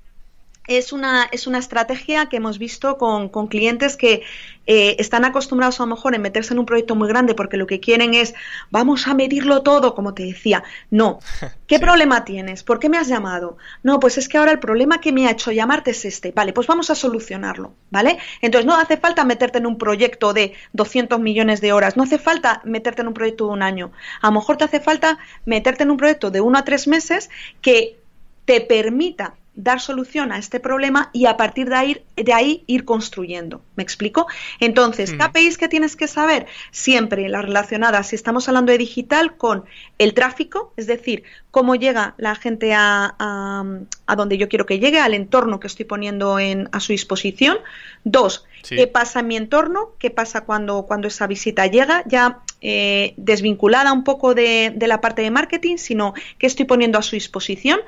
es 0.70 0.94
una, 0.94 1.28
es 1.32 1.48
una 1.48 1.58
estrategia 1.58 2.28
que 2.28 2.38
hemos 2.38 2.60
visto 2.60 2.98
con, 2.98 3.30
clientes 3.48 3.98
que 3.98 4.22
eh, 4.68 4.96
están 5.00 5.26
acostumbrados 5.26 5.80
a 5.80 5.84
lo 5.84 5.96
mejor 5.96 6.14
en 6.14 6.22
meterse 6.22 6.54
en 6.54 6.60
un 6.60 6.68
proyecto 6.68 6.96
muy 6.96 7.08
grande 7.08 7.34
porque 7.34 7.58
lo 7.58 7.66
que 7.66 7.80
quieren 7.80 8.14
es 8.14 8.36
vamos 8.70 9.08
a 9.08 9.16
medirlo 9.16 9.64
todo, 9.64 9.96
como 9.96 10.14
te 10.14 10.24
decía. 10.24 10.64
No. 10.92 11.20
¿Qué 11.68 11.80
problema 11.80 12.24
tienes? 12.24 12.62
¿Por 12.64 12.80
qué 12.80 12.88
me 12.88 12.98
has 12.98 13.08
llamado? 13.08 13.58
No, 13.82 14.00
pues 14.00 14.20
es 14.20 14.30
que 14.30 14.38
ahora 14.38 14.52
el 14.52 14.60
problema 14.60 15.02
que 15.02 15.12
me 15.12 15.28
ha 15.28 15.32
hecho 15.32 15.52
llamarte 15.52 15.92
es 15.92 16.06
este. 16.06 16.32
Vale, 16.32 16.54
pues 16.54 16.68
vamos 16.68 16.92
a 16.92 16.96
solucionarlo, 16.96 17.74
¿vale? 17.90 18.20
Entonces 18.42 18.68
no 18.68 18.76
hace 18.76 18.98
falta 18.98 19.26
meterte 19.26 19.58
en 19.58 19.66
un 19.66 19.80
proyecto 19.80 20.34
de 20.34 20.54
200 20.74 21.20
millones 21.20 21.62
de 21.62 21.74
horas, 21.74 21.98
no 21.98 22.04
hace 22.04 22.20
falta 22.20 22.62
meterte 22.64 23.02
en 23.02 23.08
un 23.08 23.16
proyecto 23.16 23.48
de 23.48 23.54
un 23.54 23.64
año. 23.64 23.92
A 24.22 24.28
lo 24.28 24.34
mejor 24.34 24.58
te 24.58 24.66
hace 24.66 24.80
falta 24.80 25.18
meterte 25.46 25.82
en 25.82 25.90
un 25.90 25.98
proyecto 25.98 26.30
de 26.30 26.42
uno 26.42 26.60
a 26.60 26.64
tres 26.64 26.88
meses 26.88 27.32
que 27.62 27.98
te 28.46 28.62
permita 28.62 29.34
dar 29.56 29.82
solución 29.82 30.32
a 30.32 30.38
este 30.38 30.60
problema 30.60 31.10
y 31.12 31.26
a 31.26 31.36
partir 31.36 31.70
de 31.70 31.76
ahí, 31.76 32.02
de 32.16 32.34
ahí 32.34 32.64
ir 32.68 32.86
construyendo. 32.86 33.62
¿Me 33.76 33.84
explico? 33.84 34.28
Entonces, 34.60 35.14
KPIs 35.14 35.58
que 35.58 35.68
tienes 35.68 35.96
que 35.96 36.08
saber 36.08 36.48
siempre 36.72 37.28
las 37.30 37.44
relacionadas, 37.44 38.08
si 38.08 38.16
estamos 38.16 38.48
hablando 38.48 38.72
de 38.72 38.78
digital, 38.78 39.36
con 39.38 39.66
el 39.98 40.14
tráfico, 40.14 40.74
es 40.78 40.88
decir, 40.88 41.24
cómo 41.52 41.76
llega 41.76 42.14
la 42.18 42.36
gente 42.36 42.74
a, 42.74 43.16
a, 43.20 44.16
donde 44.16 44.38
yo 44.38 44.50
quiero 44.50 44.66
que 44.66 44.80
llegue, 44.80 45.00
al 45.00 45.14
entorno 45.14 45.60
que 45.60 45.68
estoy 45.68 45.86
poniendo 45.86 46.40
en, 46.40 46.70
a 46.72 46.80
su 46.80 46.94
disposición. 46.94 47.58
Dos, 48.04 48.46
qué 48.68 48.88
pasa 48.88 49.22
en 49.22 49.28
mi 49.28 49.36
entorno, 49.36 49.92
qué 50.00 50.10
pasa 50.10 50.42
cuando, 50.42 50.86
cuando 50.86 51.08
esa 51.08 51.28
visita 51.28 51.66
llega, 51.68 52.04
ya 52.06 52.40
eh, 52.62 53.14
desvinculada 53.18 53.92
un 53.94 54.04
poco 54.04 54.36
de, 54.36 54.72
de, 54.76 54.88
la 54.88 55.02
parte 55.02 55.22
de 55.22 55.32
marketing, 55.32 55.78
sino 55.78 56.14
qué 56.38 56.48
estoy 56.48 56.66
poniendo 56.66 57.00
a 57.00 57.02
su 57.02 57.16
disposición. 57.16 57.80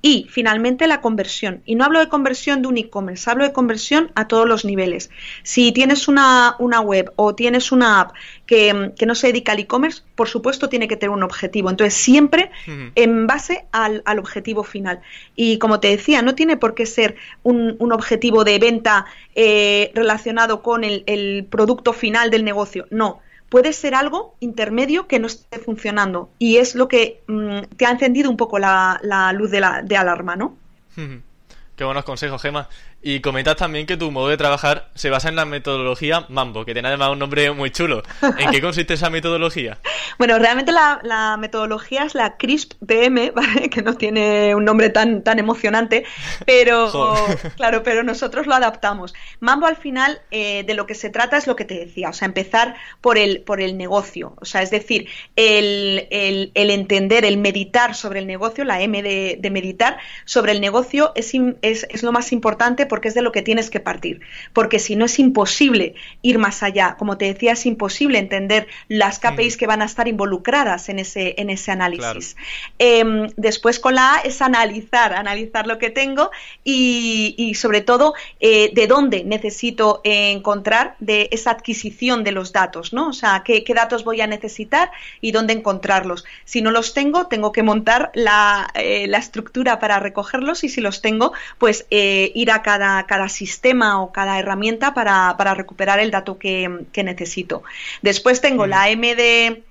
Y 0.00 0.26
finalmente 0.30 0.86
la 0.86 1.00
conversión. 1.00 1.62
Y 1.64 1.74
no 1.74 1.84
hablo 1.84 1.98
de 1.98 2.08
conversión 2.08 2.62
de 2.62 2.68
un 2.68 2.78
e-commerce, 2.78 3.28
hablo 3.28 3.44
de 3.44 3.52
conversión 3.52 4.12
a 4.14 4.28
todos 4.28 4.46
los 4.46 4.64
niveles. 4.64 5.10
Si 5.42 5.72
tienes 5.72 6.06
una, 6.06 6.54
una 6.60 6.80
web 6.80 7.12
o 7.16 7.34
tienes 7.34 7.72
una 7.72 8.00
app 8.00 8.12
que, 8.46 8.92
no 9.04 9.14
se 9.16 9.26
dedica 9.28 9.52
al 9.52 9.58
e-commerce, 9.58 10.02
por 10.14 10.28
supuesto 10.28 10.68
tiene 10.68 10.86
que 10.86 10.96
tener 10.96 11.10
un 11.10 11.24
objetivo. 11.24 11.68
Entonces, 11.68 11.94
siempre 11.94 12.50
en 12.94 13.26
base 13.26 13.66
al, 13.72 14.02
objetivo 14.18 14.62
final. 14.62 15.00
Y 15.34 15.58
como 15.58 15.80
te 15.80 15.88
decía, 15.88 16.22
no 16.22 16.36
tiene 16.36 16.56
por 16.56 16.74
qué 16.74 16.86
ser 16.86 17.16
un, 17.42 17.76
objetivo 17.92 18.44
de 18.44 18.58
venta 18.58 19.06
eh, 19.34 19.90
relacionado 19.94 20.62
con 20.62 20.84
el, 20.84 21.46
producto 21.50 21.92
final 21.92 22.30
del 22.30 22.44
negocio. 22.44 22.86
No. 22.90 23.20
Puede 23.48 23.72
ser 23.72 23.94
algo 23.94 24.34
intermedio 24.40 25.06
que 25.06 25.18
no 25.18 25.26
esté 25.26 25.58
funcionando. 25.58 26.30
Y 26.38 26.56
es 26.58 26.74
lo 26.74 26.88
que 26.88 27.22
mm, 27.26 27.76
te 27.76 27.86
ha 27.86 27.90
encendido 27.90 28.30
un 28.30 28.36
poco 28.36 28.58
la, 28.58 29.00
luz 29.34 29.50
de, 29.50 29.60
la, 29.60 29.82
de 29.82 29.96
alarma, 29.96 30.36
¿no? 30.36 30.56
Qué 31.76 31.84
buenos 31.84 32.04
consejos, 32.04 32.42
Gema. 32.42 32.68
Y 33.00 33.20
comentas 33.20 33.54
también 33.54 33.86
que 33.86 33.96
tu 33.96 34.10
modo 34.10 34.28
de 34.28 34.36
trabajar 34.36 34.88
se 34.94 35.08
basa 35.08 35.28
en 35.28 35.36
la 35.36 35.44
metodología 35.44 36.26
Mambo, 36.28 36.64
que 36.64 36.72
tiene 36.72 36.88
además 36.88 37.10
un 37.10 37.20
nombre 37.20 37.52
muy 37.52 37.70
chulo. 37.70 38.02
¿En 38.38 38.50
qué 38.50 38.60
consiste 38.60 38.94
esa 38.94 39.10
metodología? 39.10 39.78
Bueno, 40.18 40.36
realmente 40.38 40.72
la, 40.72 41.36
metodología 41.38 42.02
es 42.02 42.16
la 42.16 42.36
CRISP 42.38 42.72
PM, 42.84 43.30
¿vale? 43.36 43.70
que 43.70 43.82
no 43.82 43.94
tiene 43.94 44.52
un 44.54 44.64
nombre 44.64 44.90
tan, 44.90 45.22
tan 45.22 45.38
emocionante, 45.38 46.04
pero 46.44 47.14
claro, 47.56 47.84
pero 47.84 48.02
nosotros 48.02 48.48
lo 48.48 48.54
adaptamos. 48.54 49.14
Mambo 49.38 49.66
al 49.66 49.76
final 49.76 50.20
eh, 50.32 50.64
de 50.64 50.74
lo 50.74 50.86
que 50.86 50.96
se 50.96 51.10
trata 51.10 51.36
es 51.36 51.46
lo 51.46 51.54
que 51.54 51.64
te 51.64 51.74
decía, 51.78 52.08
o 52.08 52.12
sea, 52.12 52.26
empezar 52.26 52.74
por 53.00 53.16
el, 53.16 53.42
por 53.42 53.60
el 53.60 53.76
negocio, 53.76 54.34
o 54.40 54.44
sea, 54.44 54.62
es 54.62 54.70
decir, 54.70 55.08
el, 55.36 56.08
entender, 56.10 57.24
el 57.24 57.36
meditar 57.36 57.94
sobre 57.94 58.18
el 58.18 58.26
negocio, 58.26 58.64
la 58.64 58.80
M 58.80 59.00
de, 59.02 59.50
meditar 59.52 59.98
sobre 60.24 60.50
el 60.50 60.60
negocio 60.60 61.12
es, 61.14 61.32
es, 61.62 61.86
es 61.88 62.02
lo 62.02 62.10
más 62.10 62.32
importante 62.32 62.86
porque 62.88 63.08
es 63.08 63.14
de 63.14 63.22
lo 63.22 63.32
que 63.32 63.42
tienes 63.42 63.70
que 63.70 63.80
partir. 63.80 64.20
Porque 64.52 64.78
si 64.78 64.96
no 64.96 65.04
es 65.04 65.18
imposible 65.18 65.94
ir 66.22 66.38
más 66.38 66.62
allá. 66.62 66.96
Como 66.98 67.18
te 67.18 67.26
decía, 67.26 67.52
es 67.52 67.66
imposible 67.66 68.18
entender 68.18 68.66
las 68.88 69.18
KPIs 69.18 69.56
que 69.56 69.66
van 69.66 69.82
a 69.82 69.84
estar 69.84 70.08
involucradas 70.08 70.88
en 70.88 70.98
ese, 70.98 71.34
en 71.38 71.50
ese 71.50 71.70
análisis. 71.70 72.36
Em, 72.78 73.28
después 73.36 73.78
con 73.78 73.94
la 73.94 74.16
A 74.16 74.18
es 74.20 74.42
analizar, 74.42 75.12
analizar 75.14 75.66
lo 75.66 75.78
que 75.78 75.90
tengo 75.90 76.30
y, 76.64 77.54
sobre 77.54 77.80
todo 77.80 78.14
eh, 78.40 78.70
de 78.74 78.86
dónde 78.86 79.24
necesito 79.24 80.00
encontrar 80.04 80.96
de 80.98 81.28
esa 81.32 81.50
adquisición 81.50 82.24
de 82.24 82.32
los 82.32 82.52
datos, 82.52 82.92
¿no? 82.92 83.08
O 83.08 83.12
sea, 83.12 83.42
qué, 83.44 83.64
datos 83.74 84.02
voy 84.04 84.20
a 84.20 84.26
necesitar 84.26 84.90
y 85.20 85.30
dónde 85.30 85.52
encontrarlos. 85.52 86.24
Si 86.44 86.62
no 86.62 86.70
los 86.70 86.94
tengo, 86.94 87.26
tengo 87.26 87.52
que 87.52 87.62
montar 87.62 88.10
la, 88.14 88.70
eh, 88.74 89.06
la 89.06 89.18
estructura 89.18 89.78
para 89.78 90.00
recogerlos 90.00 90.64
y 90.64 90.68
si 90.68 90.80
los 90.80 91.00
tengo, 91.00 91.32
pues 91.58 91.86
eh, 91.90 92.32
ir 92.34 92.50
a 92.50 92.62
cada 92.62 92.77
cada, 92.78 93.28
sistema 93.28 94.00
o 94.00 94.12
cada 94.12 94.38
herramienta 94.38 94.94
para, 94.94 95.54
recuperar 95.54 96.00
el 96.00 96.10
dato 96.10 96.38
que, 96.38 96.86
necesito. 96.96 97.62
Después 98.02 98.40
tengo 98.40 98.66
la 98.66 98.88
M 98.88 99.14
de, 99.14 99.62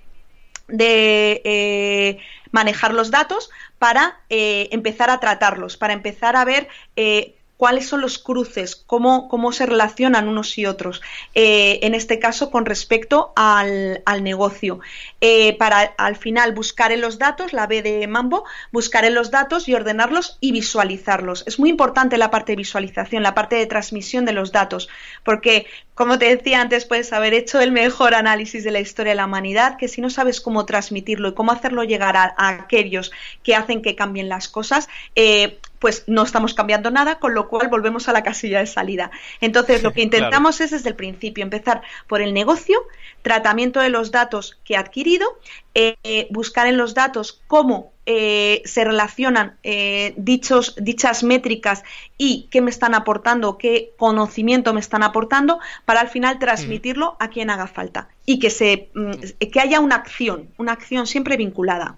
eh, 0.69 2.19
manejar 2.51 2.93
los 2.93 3.11
datos 3.11 3.49
para 3.79 4.19
eh, 4.29 4.69
empezar 4.71 5.09
a 5.09 5.19
tratarlos, 5.19 5.77
para 5.77 5.93
empezar 5.93 6.35
a 6.35 6.45
ver 6.45 6.67
eh, 6.95 7.36
cuáles 7.57 7.87
son 7.87 8.01
los 8.01 8.19
cruces, 8.19 8.75
cómo, 8.75 9.27
cómo 9.27 9.51
se 9.51 9.65
relacionan 9.65 10.27
unos 10.27 10.57
y 10.57 10.67
otros, 10.67 11.01
eh, 11.33 11.79
en 11.81 11.95
este 11.95 12.19
caso 12.19 12.51
con 12.51 12.65
respecto 12.65 13.33
al, 13.35 14.03
negocio. 14.21 14.79
Eh, 15.21 15.57
para 15.57 15.93
al 15.97 16.15
final 16.15 16.53
buscar 16.53 16.91
en 16.91 17.01
los 17.01 17.17
datos, 17.17 17.53
la 17.53 17.67
B 17.67 17.81
de 17.81 18.07
Mambo, 18.07 18.45
buscar 18.71 19.05
en 19.05 19.15
los 19.15 19.31
datos 19.31 19.67
y 19.67 19.73
ordenarlos 19.73 20.37
y 20.39 20.51
visualizarlos. 20.51 21.43
Es 21.47 21.59
muy 21.59 21.69
importante 21.69 22.17
la 22.17 22.31
parte 22.31 22.51
de 22.51 22.57
visualización, 22.57 23.23
la 23.23 23.33
parte 23.33 23.55
de 23.55 23.65
transmisión 23.65 24.25
de 24.25 24.33
los 24.33 24.51
datos, 24.51 24.87
porque 25.23 25.65
como 25.97 26.19
te 26.19 26.35
decía 26.35 26.61
antes, 26.61 26.85
puedes 26.85 27.11
haber 27.11 27.33
hecho 27.33 27.59
el 27.59 27.71
mejor 27.71 28.13
análisis 28.13 28.63
de 28.63 28.69
la 28.69 28.79
historia 28.79 29.13
de 29.13 29.15
la 29.15 29.25
humanidad, 29.25 29.77
que 29.77 29.87
si 29.87 29.99
no 29.99 30.11
sabes 30.11 30.41
cómo 30.41 30.63
transmitirlo 30.67 31.29
y 31.29 31.33
cómo 31.33 31.51
hacerlo 31.51 31.83
llegar 31.83 32.15
a, 32.15 32.35
aquellos 32.37 33.11
que 33.41 33.55
hacen 33.55 33.81
que 33.81 33.95
cambien 33.95 34.29
las 34.29 34.47
cosas, 34.47 34.89
eh, 35.15 35.57
pues 35.79 36.03
no 36.07 36.23
estamos 36.23 36.53
cambiando 36.53 36.91
nada, 36.91 37.19
con 37.19 37.33
lo 37.33 37.47
cual 37.47 37.67
volvemos 37.67 38.09
a 38.09 38.13
la 38.13 38.23
casilla 38.23 38.59
de 38.59 38.67
salida. 38.67 39.11
Entonces, 39.41 39.83
lo 39.83 39.93
que 39.93 40.01
intentamos 40.01 40.61
es 40.61 40.71
desde 40.71 40.89
el 40.89 40.95
principio 40.95 41.43
empezar 41.43 41.81
por 42.07 42.21
el 42.21 42.33
negocio, 42.33 42.83
tratamiento 43.21 43.79
de 43.79 43.89
los 43.89 44.11
datos 44.11 44.59
que 44.63 44.73
he 44.73 44.77
adquirido, 44.77 45.39
eh, 45.73 46.27
buscar 46.31 46.67
en 46.67 46.77
los 46.77 46.93
datos 46.93 47.41
cómo 47.47 47.91
eh, 48.09 48.61
se 48.63 48.85
relacionan 48.85 49.57
eh, 49.63 50.13
dichos, 50.15 50.75
dichas 50.79 51.23
métricas 51.23 51.83
y 52.17 52.47
qué 52.49 52.61
me 52.61 52.71
están 52.71 52.95
aportando, 52.95 53.57
qué 53.57 53.91
conocimiento 53.97 54.73
me 54.73 54.79
están 54.79 55.03
aportando, 55.03 55.59
para 55.83 55.99
al 55.99 56.07
final 56.07 56.39
transmitirlo 56.39 57.17
a 57.19 57.27
quien 57.27 57.49
haga 57.49 57.67
falta 57.67 58.07
y 58.25 58.39
que, 58.39 58.49
se, 58.49 58.89
mm, 58.93 59.11
que 59.51 59.59
haya 59.59 59.81
una 59.81 59.95
acción, 59.95 60.49
una 60.57 60.71
acción 60.71 61.05
siempre 61.05 61.35
vinculada. 61.35 61.97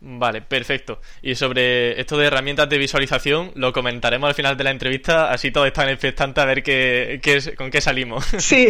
Vale, 0.00 0.42
perfecto. 0.42 1.00
Y 1.22 1.34
sobre 1.34 2.00
esto 2.00 2.16
de 2.16 2.26
herramientas 2.26 2.68
de 2.68 2.78
visualización, 2.78 3.50
lo 3.56 3.72
comentaremos 3.72 4.28
al 4.28 4.34
final 4.34 4.56
de 4.56 4.62
la 4.62 4.70
entrevista, 4.70 5.32
así 5.32 5.50
todos 5.50 5.66
están 5.66 5.88
expectantes 5.88 6.42
a 6.42 6.46
ver 6.46 6.62
qué, 6.62 7.20
con 7.56 7.70
qué 7.70 7.80
salimos. 7.80 8.26
Sí. 8.38 8.68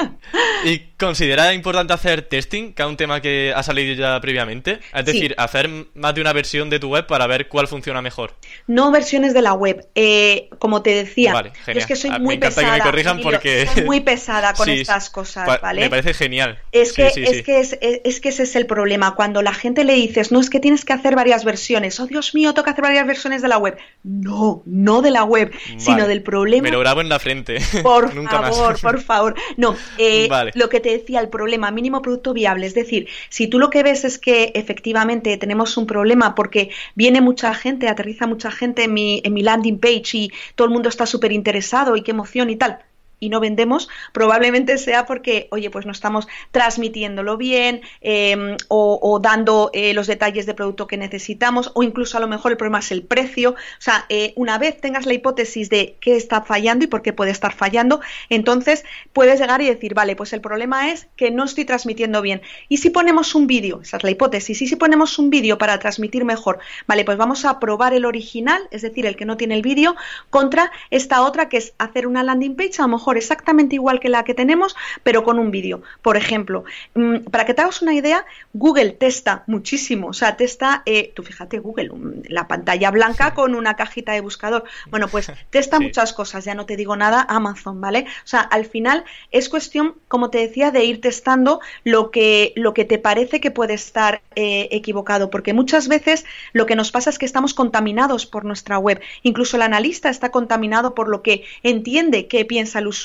¿Y 0.64 0.78
considera 0.98 1.54
importante 1.54 1.92
hacer 1.92 2.22
testing, 2.22 2.72
que 2.72 2.82
es 2.82 2.88
un 2.88 2.96
tema 2.96 3.22
que 3.22 3.52
ha 3.54 3.62
salido 3.62 3.94
ya 3.94 4.20
previamente? 4.20 4.80
Es 4.92 5.06
decir, 5.06 5.34
hacer 5.38 5.70
más 5.94 6.14
de 6.14 6.20
una 6.20 6.32
versión 6.32 6.68
de 6.68 6.80
tu 6.80 6.88
web 6.88 7.06
para 7.06 7.26
ver 7.26 7.48
cuál 7.48 7.68
funciona 7.68 8.02
mejor. 8.02 8.34
No 8.66 8.90
versiones 8.90 9.32
de 9.32 9.42
la 9.42 9.54
web. 9.54 9.86
Eh, 9.94 10.50
como 10.58 10.82
te 10.82 10.90
decía, 10.90 11.32
vale, 11.32 11.52
es 11.66 11.86
que 11.86 11.96
soy 11.96 12.10
ah, 12.12 12.18
muy 12.18 12.36
pesada. 12.36 12.72
Que 12.72 12.78
me 12.78 12.84
corrijan 12.84 13.20
porque... 13.20 13.66
Soy 13.72 13.84
muy 13.86 14.00
pesada 14.00 14.52
con 14.52 14.68
estas 14.68 15.08
cosas, 15.08 15.60
¿vale? 15.62 15.82
Me 15.82 15.90
parece 15.90 16.12
genial. 16.12 16.58
Es 16.72 16.92
que, 16.92 17.06
es, 17.06 17.42
que 17.42 17.60
es, 17.60 17.78
es 17.80 18.20
que 18.20 18.28
ese 18.28 18.42
es 18.42 18.56
el 18.56 18.66
problema. 18.66 19.14
Cuando 19.14 19.40
la 19.40 19.54
gente 19.54 19.84
le 19.84 19.94
dices, 19.94 20.32
no 20.32 20.40
es 20.40 20.50
que 20.50 20.55
tienes 20.60 20.84
que 20.84 20.92
hacer 20.92 21.14
varias 21.14 21.44
versiones. 21.44 21.98
Oh, 22.00 22.06
Dios 22.06 22.34
mío, 22.34 22.54
toca 22.54 22.72
hacer 22.72 22.82
varias 22.82 23.06
versiones 23.06 23.42
de 23.42 23.48
la 23.48 23.58
web. 23.58 23.76
No, 24.02 24.62
no 24.64 25.02
de 25.02 25.10
la 25.10 25.24
web, 25.24 25.52
sino 25.76 26.06
del 26.06 26.22
problema. 26.22 26.62
Me 26.62 26.70
lo 26.70 26.80
grabo 26.80 27.00
en 27.00 27.08
la 27.08 27.18
frente. 27.18 27.58
Por 27.82 28.12
favor, 28.28 28.80
por 28.80 29.00
favor. 29.00 29.34
No, 29.56 29.76
eh, 29.98 30.28
lo 30.54 30.68
que 30.68 30.80
te 30.80 30.90
decía, 30.90 31.20
el 31.20 31.28
problema, 31.28 31.70
mínimo 31.70 32.02
producto 32.02 32.32
viable. 32.32 32.66
Es 32.66 32.74
decir, 32.74 33.08
si 33.28 33.46
tú 33.48 33.58
lo 33.58 33.70
que 33.70 33.82
ves 33.82 34.04
es 34.04 34.18
que 34.18 34.52
efectivamente 34.54 35.36
tenemos 35.36 35.76
un 35.76 35.86
problema 35.86 36.34
porque 36.34 36.70
viene 36.94 37.20
mucha 37.20 37.54
gente, 37.54 37.88
aterriza 37.88 38.26
mucha 38.26 38.50
gente 38.50 38.84
en 38.84 38.94
mi, 38.94 39.20
en 39.24 39.34
mi 39.34 39.42
landing 39.42 39.78
page 39.78 40.10
y 40.14 40.32
todo 40.54 40.66
el 40.66 40.72
mundo 40.72 40.88
está 40.88 41.06
súper 41.06 41.32
interesado 41.32 41.96
y 41.96 42.02
qué 42.02 42.12
emoción 42.12 42.50
y 42.50 42.56
tal 42.56 42.78
y 43.18 43.28
no 43.30 43.40
vendemos, 43.40 43.88
probablemente 44.12 44.78
sea 44.78 45.06
porque, 45.06 45.48
oye, 45.50 45.70
pues 45.70 45.86
no 45.86 45.92
estamos 45.92 46.28
transmitiéndolo 46.50 47.36
bien 47.36 47.80
em, 48.00 48.56
o, 48.68 49.18
dando 49.22 49.70
eh, 49.72 49.94
los 49.94 50.06
detalles 50.06 50.46
de 50.46 50.54
producto 50.54 50.86
que 50.86 50.96
necesitamos 50.96 51.70
o 51.74 51.82
incluso 51.82 52.18
a 52.18 52.20
lo 52.20 52.28
mejor 52.28 52.52
el 52.52 52.58
problema 52.58 52.80
es 52.80 52.92
el 52.92 53.02
precio. 53.02 53.50
O 53.52 53.80
sea, 53.80 54.04
eh, 54.08 54.32
una 54.36 54.58
vez 54.58 54.80
tengas 54.80 55.06
la 55.06 55.14
hipótesis 55.14 55.70
de 55.70 55.96
qué 56.00 56.16
está 56.16 56.42
fallando 56.42 56.84
y 56.84 56.88
por 56.88 57.02
qué 57.02 57.12
puede 57.12 57.30
estar 57.30 57.54
fallando, 57.54 58.00
entonces 58.28 58.84
puedes 59.12 59.40
llegar 59.40 59.62
y 59.62 59.66
decir, 59.66 59.94
vale, 59.94 60.14
pues 60.16 60.32
el 60.32 60.40
problema 60.40 60.90
es 60.90 61.08
que 61.16 61.30
no 61.30 61.44
estoy 61.44 61.64
transmitiendo 61.64 62.20
bien. 62.20 62.42
¿Y 62.68 62.78
si 62.78 62.90
ponemos 62.90 63.34
un 63.34 63.46
vídeo? 63.46 63.80
Esa 63.82 63.96
es 63.96 64.04
la 64.04 64.10
hipótesis. 64.10 64.60
¿Y 64.60 64.66
si 64.66 64.76
ponemos 64.76 65.18
un 65.18 65.30
vídeo 65.30 65.56
para 65.58 65.78
transmitir 65.78 66.24
mejor? 66.24 66.58
Vale, 66.86 67.04
pues 67.04 67.16
vamos 67.16 67.44
a 67.44 67.58
probar 67.58 67.94
el 67.94 68.04
original, 68.04 68.62
es 68.70 68.82
decir, 68.82 69.06
el 69.06 69.16
que 69.16 69.24
no 69.24 69.36
tiene 69.36 69.54
el 69.54 69.62
vídeo, 69.62 69.96
contra 70.30 70.70
esta 70.90 71.22
otra 71.22 71.48
que 71.48 71.56
es 71.56 71.74
hacer 71.78 72.06
una 72.06 72.22
landing 72.22 72.56
page 72.56 72.74
a 72.78 72.82
lo 72.82 72.88
mejor 72.88 73.05
exactamente 73.14 73.76
igual 73.76 74.00
que 74.00 74.08
la 74.08 74.24
que 74.24 74.34
tenemos, 74.34 74.74
pero 75.02 75.22
con 75.22 75.38
un 75.38 75.50
vídeo. 75.50 75.82
Por 76.02 76.16
ejemplo, 76.16 76.64
mm, 76.94 77.30
para 77.30 77.44
que 77.46 77.54
te 77.54 77.62
hagas 77.62 77.82
una 77.82 77.94
idea, 77.94 78.24
Google 78.52 78.90
testa 78.90 79.44
muchísimo, 79.46 80.08
o 80.08 80.12
sea, 80.12 80.36
testa, 80.36 80.82
eh, 80.86 81.12
tú 81.14 81.22
fíjate, 81.22 81.58
Google, 81.58 81.90
la 82.28 82.48
pantalla 82.48 82.90
blanca 82.90 83.34
con 83.34 83.54
una 83.54 83.76
cajita 83.76 84.12
de 84.12 84.20
buscador. 84.20 84.64
Bueno, 84.90 85.08
pues 85.08 85.30
testa 85.50 85.78
muchas 85.78 86.12
cosas, 86.12 86.44
ya 86.44 86.54
no 86.54 86.66
te 86.66 86.76
digo 86.76 86.96
nada, 86.96 87.24
Amazon, 87.28 87.80
¿vale? 87.80 88.06
O 88.24 88.26
sea, 88.26 88.40
al 88.40 88.64
final 88.64 89.04
es 89.30 89.48
cuestión, 89.48 89.94
como 90.08 90.30
te 90.30 90.38
decía, 90.38 90.70
de 90.70 90.84
ir 90.84 91.00
testando 91.00 91.60
lo 91.84 92.10
que, 92.10 92.52
lo 92.56 92.74
que 92.74 92.84
te 92.84 92.98
parece 92.98 93.40
que 93.40 93.50
puede 93.50 93.74
estar 93.74 94.22
eh, 94.34 94.68
equivocado, 94.72 95.30
porque 95.30 95.52
muchas 95.52 95.88
veces 95.88 96.24
lo 96.52 96.66
que 96.66 96.76
nos 96.76 96.90
pasa 96.90 97.10
es 97.10 97.18
que 97.18 97.26
estamos 97.26 97.54
contaminados 97.54 98.26
por 98.26 98.44
nuestra 98.44 98.78
web. 98.78 99.00
Incluso 99.22 99.56
el 99.56 99.62
analista 99.62 100.08
está 100.08 100.30
contaminado 100.30 100.94
por 100.94 101.08
lo 101.08 101.22
que 101.22 101.44
entiende 101.62 102.26
que 102.26 102.44
piensa 102.44 102.78
el 102.78 102.86
usuario. 102.86 102.95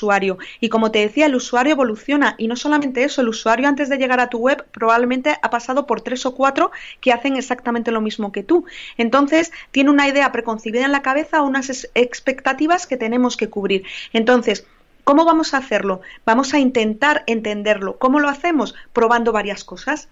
Y 0.60 0.68
como 0.68 0.90
te 0.90 1.00
decía, 1.00 1.26
el 1.26 1.34
usuario 1.34 1.72
evoluciona 1.72 2.34
y 2.38 2.48
no 2.48 2.56
solamente 2.56 3.04
eso, 3.04 3.20
el 3.20 3.28
usuario 3.28 3.68
antes 3.68 3.88
de 3.88 3.98
llegar 3.98 4.20
a 4.20 4.28
tu 4.28 4.38
web 4.38 4.64
probablemente 4.72 5.36
ha 5.42 5.50
pasado 5.50 5.86
por 5.86 6.00
tres 6.00 6.24
o 6.26 6.34
cuatro 6.34 6.70
que 7.00 7.12
hacen 7.12 7.36
exactamente 7.36 7.90
lo 7.90 8.00
mismo 8.00 8.32
que 8.32 8.42
tú. 8.42 8.64
Entonces, 8.96 9.52
tiene 9.70 9.90
una 9.90 10.08
idea 10.08 10.32
preconcebida 10.32 10.84
en 10.84 10.92
la 10.92 11.02
cabeza, 11.02 11.42
unas 11.42 11.88
expectativas 11.94 12.86
que 12.86 12.96
tenemos 12.96 13.36
que 13.36 13.50
cubrir. 13.50 13.84
Entonces, 14.12 14.66
¿Cómo 15.04 15.24
vamos 15.24 15.52
a 15.52 15.56
hacerlo? 15.56 16.00
Vamos 16.24 16.54
a 16.54 16.60
intentar 16.60 17.24
entenderlo. 17.26 17.98
¿Cómo 17.98 18.20
lo 18.20 18.28
hacemos? 18.28 18.76
Probando 18.92 19.32
varias 19.32 19.64
cosas 19.64 20.08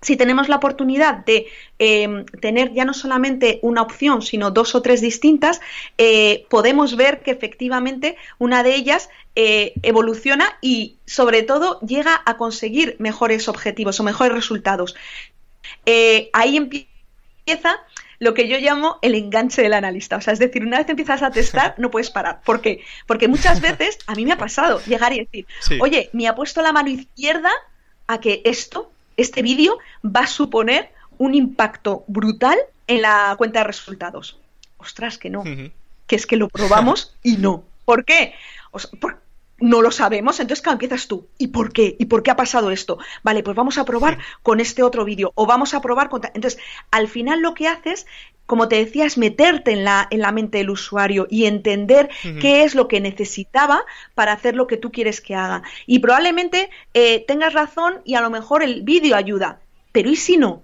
si 0.00 0.16
tenemos 0.16 0.48
la 0.48 0.56
oportunidad 0.56 1.24
de 1.24 1.46
em, 1.78 2.24
tener 2.40 2.72
ya 2.72 2.84
no 2.84 2.94
solamente 2.94 3.58
una 3.62 3.82
opción, 3.82 4.22
sino 4.22 4.50
dos 4.50 4.74
o 4.74 4.82
tres 4.82 5.00
distintas, 5.00 5.60
eh, 5.96 6.46
podemos 6.48 6.96
ver 6.96 7.20
que 7.20 7.32
efectivamente 7.32 8.16
una 8.38 8.62
de 8.62 8.74
ellas 8.74 9.10
eh, 9.34 9.72
evoluciona 9.82 10.56
y 10.60 10.96
sobre 11.06 11.42
todo 11.42 11.80
llega 11.80 12.22
a 12.24 12.36
conseguir 12.36 12.96
mejores 12.98 13.48
objetivos 13.48 13.98
o 13.98 14.04
mejores 14.04 14.34
resultados. 14.34 14.94
Eh, 15.84 16.30
ahí 16.32 16.56
empieza 16.56 17.80
lo 18.20 18.34
que 18.34 18.48
yo 18.48 18.58
llamo 18.58 18.98
el 19.02 19.14
enganche 19.14 19.62
del 19.62 19.72
analista. 19.74 20.16
O 20.16 20.20
sea, 20.20 20.32
es 20.32 20.38
decir, 20.38 20.64
una 20.64 20.78
vez 20.78 20.88
empiezas 20.88 21.22
a 21.22 21.30
testar, 21.30 21.74
no 21.78 21.90
puedes 21.90 22.10
parar. 22.10 22.40
¿Por 22.44 22.60
qué? 22.60 22.82
Porque 23.06 23.28
muchas 23.28 23.60
veces 23.60 23.98
a 24.06 24.14
mí 24.14 24.24
me 24.24 24.32
ha 24.32 24.38
pasado 24.38 24.80
llegar 24.86 25.12
y 25.12 25.20
decir, 25.20 25.46
oye, 25.80 26.10
me 26.12 26.26
ha 26.26 26.34
puesto 26.34 26.62
la 26.62 26.72
mano 26.72 26.88
izquierda 26.88 27.50
a 28.06 28.18
que 28.20 28.42
esto 28.44 28.90
este 29.18 29.42
vídeo 29.42 29.78
va 30.02 30.20
a 30.20 30.26
suponer 30.26 30.90
un 31.18 31.34
impacto 31.34 32.04
brutal 32.06 32.56
en 32.86 33.02
la 33.02 33.34
cuenta 33.36 33.60
de 33.60 33.64
resultados. 33.64 34.38
Ostras, 34.78 35.18
que 35.18 35.28
no. 35.28 35.44
Que 35.44 36.16
es 36.16 36.26
que 36.26 36.36
lo 36.36 36.48
probamos 36.48 37.14
y 37.22 37.36
no. 37.36 37.64
¿Por 37.84 38.06
qué? 38.06 38.34
no 39.60 39.82
lo 39.82 39.90
sabemos, 39.90 40.38
entonces 40.38 40.62
claro, 40.62 40.74
empiezas 40.74 41.08
tú. 41.08 41.26
¿Y 41.36 41.48
por 41.48 41.72
qué? 41.72 41.96
¿Y 41.98 42.06
por 42.06 42.22
qué 42.22 42.30
ha 42.30 42.36
pasado 42.36 42.70
esto? 42.70 42.98
Vale, 43.24 43.42
pues 43.42 43.56
vamos 43.56 43.76
a 43.76 43.84
probar 43.84 44.18
con 44.42 44.60
este 44.60 44.82
otro 44.84 45.04
vídeo 45.04 45.32
o 45.34 45.46
vamos 45.46 45.74
a 45.74 45.80
probar 45.80 46.08
con... 46.08 46.22
Entonces, 46.34 46.60
al 46.92 47.08
final 47.08 47.40
lo 47.40 47.54
que 47.54 47.66
haces 47.66 48.06
como 48.48 48.66
te 48.66 48.76
decía, 48.76 49.04
es 49.04 49.18
meterte 49.18 49.72
en 49.72 49.84
la, 49.84 50.08
en 50.10 50.20
la 50.20 50.32
mente 50.32 50.56
del 50.56 50.70
usuario 50.70 51.26
y 51.28 51.44
entender 51.44 52.08
qué 52.40 52.64
es 52.64 52.74
lo 52.74 52.88
que 52.88 52.98
necesitaba 52.98 53.84
para 54.14 54.32
hacer 54.32 54.56
lo 54.56 54.66
que 54.66 54.78
tú 54.78 54.90
quieres 54.90 55.20
que 55.20 55.34
haga. 55.34 55.62
Y 55.84 55.98
probablemente 55.98 56.70
eh, 56.94 57.26
tengas 57.28 57.52
razón 57.52 58.00
y 58.06 58.14
a 58.14 58.22
lo 58.22 58.30
mejor 58.30 58.62
el 58.62 58.84
vídeo 58.84 59.16
ayuda, 59.16 59.60
pero 59.92 60.08
¿y 60.08 60.16
si 60.16 60.38
no? 60.38 60.62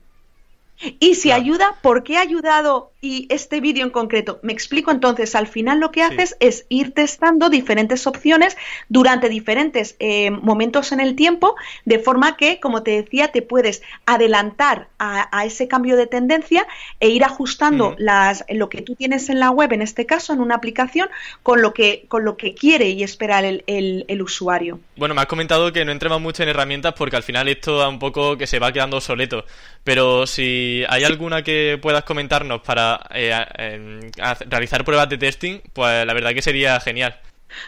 Y 0.99 1.17
si 1.17 1.31
ayuda, 1.31 1.77
¿por 1.83 2.05
qué 2.05 2.17
ha 2.17 2.23
ayudado 2.23 2.91
y 3.05 3.27
este 3.29 3.61
vídeo 3.61 3.85
en 3.85 3.91
concreto? 3.91 4.41
Me 4.43 4.55
explico 4.55 4.91
entonces, 4.91 5.35
al 5.35 5.47
final 5.47 5.79
lo 5.79 5.93
que 5.93 6.03
haces 6.03 6.37
es 6.41 6.65
ir 6.71 6.95
testando 6.95 7.51
diferentes 7.51 8.07
opciones 8.07 8.57
durante 8.89 9.29
diferentes 9.29 9.95
eh, 9.99 10.31
momentos 10.31 10.91
en 10.91 11.01
el 11.01 11.15
tiempo, 11.15 11.55
de 11.85 11.99
forma 11.99 12.39
que, 12.39 12.61
como 12.61 12.83
te 12.83 13.03
decía, 13.03 13.29
te 13.29 13.43
puedes 13.43 13.83
adelantar 14.07 14.89
a, 14.99 15.45
ese 15.45 15.69
cambio 15.69 15.97
de 15.97 16.07
tendencia 16.07 16.67
e 16.99 17.11
ir 17.11 17.25
ajustando 17.25 17.95
las, 17.99 18.43
lo 18.49 18.71
que 18.71 18.81
tú 18.81 18.95
tienes 18.95 19.29
en 19.29 19.39
la 19.39 19.51
web, 19.51 19.75
en 19.75 19.83
este 19.83 20.07
caso, 20.07 20.33
en 20.33 20.41
una 20.41 20.55
aplicación, 20.55 21.11
con 21.43 21.61
lo 21.61 21.75
que, 21.75 22.07
con 22.09 22.25
lo 22.25 22.39
que 22.39 22.55
quiere 22.55 22.89
y 22.89 23.03
espera 23.03 23.41
el, 23.41 23.65
el, 23.67 24.23
usuario. 24.23 24.81
Bueno, 24.97 25.15
me 25.15 25.21
has 25.21 25.27
comentado 25.27 25.71
que 25.71 25.85
no 25.85 25.93
entremos 25.93 26.23
mucho 26.23 26.43
en 26.43 26.49
herramientas 26.49 26.95
porque 26.97 27.17
al 27.17 27.23
final 27.23 27.49
esto 27.49 27.77
da 27.77 27.89
un 27.89 27.99
poco 27.99 28.39
que 28.39 28.47
se 28.47 28.59
va 28.59 28.73
quedando 28.73 28.97
obsoleto, 28.97 29.45
pero 29.83 30.27
si 30.27 30.83
hay 30.89 31.05
alguna 31.05 31.43
que 31.43 31.79
puedas 31.83 32.05
comentarnos 32.05 32.63
para 32.63 32.94
eh, 33.11 34.11
realizar 34.49 34.85
pruebas 34.85 35.09
de 35.09 35.19
testing, 35.19 35.61
pues 35.73 36.07
la 36.07 36.15
verdad 36.15 36.33
que 36.33 36.43
sería 36.43 36.81
genial. 36.81 37.19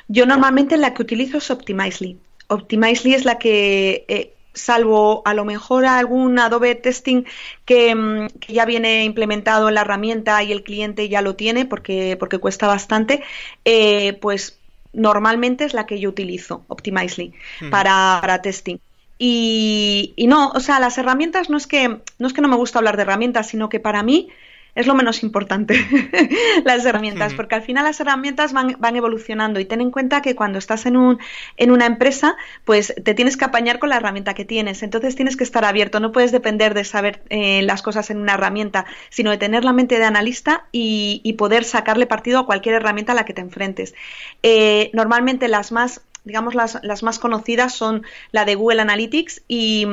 Yo 0.08 0.26
normalmente 0.26 0.76
la 0.76 0.94
que 0.94 1.02
utilizo 1.02 1.38
es 1.38 1.50
Optimizely. 1.50 2.18
Optimizely 2.48 3.14
es 3.14 3.24
la 3.24 3.38
que, 3.38 4.04
eh, 4.08 4.32
salvo 4.56 5.22
a 5.24 5.34
lo 5.34 5.44
mejor 5.44 5.84
algún 5.84 6.38
Adobe 6.38 6.74
Testing 6.74 7.24
que, 7.64 7.94
mm, 7.94 8.28
que, 8.40 8.54
ya 8.54 8.64
viene 8.64 9.04
implementado 9.04 9.68
en 9.68 9.74
la 9.74 9.82
herramienta 9.82 10.42
y 10.42 10.50
el 10.50 10.62
cliente 10.62 11.08
ya 11.08 11.22
lo 11.22 11.36
tiene 11.36 11.66
porque, 11.66 12.16
porque 12.18 12.38
cuesta 12.38 12.66
bastante, 12.66 13.22
eh, 13.64 14.14
pues 14.14 14.58
normalmente 14.92 15.64
es 15.64 15.74
la 15.74 15.86
que 15.86 16.00
yo 16.00 16.08
utilizo, 16.08 16.64
Optimizely, 16.68 17.34
para, 17.70 18.18
para 18.20 18.40
testing. 18.40 18.78
Y, 19.18 20.14
no, 20.28 20.50
o 20.50 20.60
sea, 20.60 20.78
las 20.80 20.98
herramientas 20.98 21.48
no 21.48 21.56
es 21.56 21.66
que 21.66 22.00
no 22.18 22.26
es 22.26 22.32
que 22.32 22.40
no 22.40 22.48
me 22.48 22.56
gusta 22.56 22.78
hablar 22.78 22.96
de 22.96 23.02
herramientas, 23.02 23.48
sino 23.48 23.68
que 23.68 23.80
para 23.80 24.02
mí 24.02 24.28
es 24.76 24.86
lo 24.86 24.94
menos 24.94 25.22
importante 25.22 25.74
las 26.64 26.84
herramientas, 26.84 27.34
porque 27.34 27.56
al 27.56 27.62
final 27.62 27.84
las 27.84 27.98
herramientas 27.98 28.52
van, 28.52 28.76
van, 28.78 28.94
evolucionando 28.94 29.58
y 29.58 29.64
ten 29.64 29.80
en 29.80 29.90
cuenta 29.90 30.22
que 30.22 30.36
cuando 30.36 30.58
estás 30.58 30.86
en, 30.86 30.96
un, 30.96 31.18
en 31.56 31.70
una 31.70 31.86
empresa, 31.86 32.36
pues 32.64 32.94
te 33.02 33.14
tienes 33.14 33.36
que 33.36 33.46
apañar 33.46 33.78
con 33.78 33.88
la 33.88 33.96
herramienta 33.96 34.34
que 34.34 34.44
tienes, 34.44 34.82
entonces 34.82 35.16
tienes 35.16 35.36
que 35.36 35.44
estar 35.44 35.64
abierto, 35.64 35.98
no 35.98 36.12
puedes 36.12 36.30
depender 36.30 36.74
de 36.74 36.84
saber 36.84 37.22
eh, 37.30 37.62
las 37.62 37.82
cosas 37.82 38.10
en 38.10 38.18
una 38.18 38.34
herramienta, 38.34 38.84
sino 39.08 39.30
de 39.30 39.38
tener 39.38 39.64
la 39.64 39.72
mente 39.72 39.98
de 39.98 40.04
analista 40.04 40.66
y, 40.72 41.22
y, 41.24 41.32
poder 41.32 41.64
sacarle 41.64 42.06
partido 42.06 42.38
a 42.38 42.46
cualquier 42.46 42.74
herramienta 42.76 43.12
a 43.12 43.14
la 43.14 43.24
que 43.24 43.32
te 43.32 43.40
enfrentes. 43.40 43.94
Eh, 44.42 44.90
normalmente 44.92 45.48
las 45.48 45.72
más 45.72 46.02
digamos, 46.26 46.54
las, 46.54 46.78
las, 46.82 47.02
más 47.04 47.18
conocidas 47.20 47.72
son 47.72 48.02
la 48.32 48.44
de 48.44 48.56
Google 48.56 48.82
Analytics 48.82 49.42
y, 49.48 49.86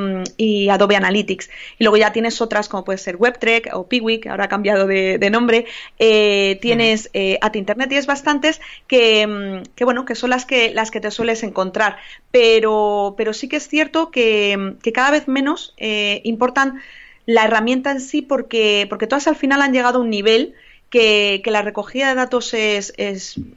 Adobe 0.70 0.96
Analytics. 0.96 1.50
Y 1.78 1.84
luego 1.84 1.98
ya 1.98 2.12
tienes 2.12 2.42
otras 2.42 2.68
como 2.68 2.84
puede 2.84 2.98
ser 2.98 3.16
WebTrek 3.18 3.70
o 3.74 3.88
Piwik, 3.88 4.28
ahora 4.28 4.46
ha 4.46 4.50
cambiado 4.50 4.88
de, 4.88 5.30
nombre. 5.30 5.66
Eh, 6.00 6.58
tienes 6.62 7.10
eh, 7.14 7.38
At 7.42 7.56
Internet 7.56 7.92
y 7.92 7.96
es 7.96 8.08
bastantes 8.08 8.60
que, 8.88 9.26
mm, 9.28 9.74
que, 9.76 9.86
bueno, 9.86 10.06
que 10.06 10.16
son 10.16 10.32
las 10.32 10.46
que, 10.46 10.74
las 10.74 10.90
que 10.90 11.00
te 11.00 11.12
sueles 11.12 11.44
encontrar. 11.44 11.98
Pero, 12.32 13.14
pero 13.16 13.32
sí 13.34 13.48
que 13.48 13.58
es 13.58 13.68
cierto 13.68 14.10
que, 14.10 14.76
que 14.82 14.92
cada 14.92 15.12
vez 15.12 15.28
menos 15.28 15.76
eh, 15.78 16.22
importan 16.24 16.82
la 17.26 17.46
herramienta 17.46 17.92
en 17.92 18.02
sí 18.02 18.22
porque, 18.22 18.88
porque 18.90 19.08
todas 19.08 19.28
al 19.28 19.36
final 19.36 19.62
han 19.62 19.72
llegado 19.72 20.00
a 20.00 20.02
un 20.02 20.10
nivel 20.10 20.56
que, 20.94 21.42
la 21.48 21.64
recogida 21.64 22.10
de 22.10 22.14
datos 22.14 22.54
es, 22.54 22.94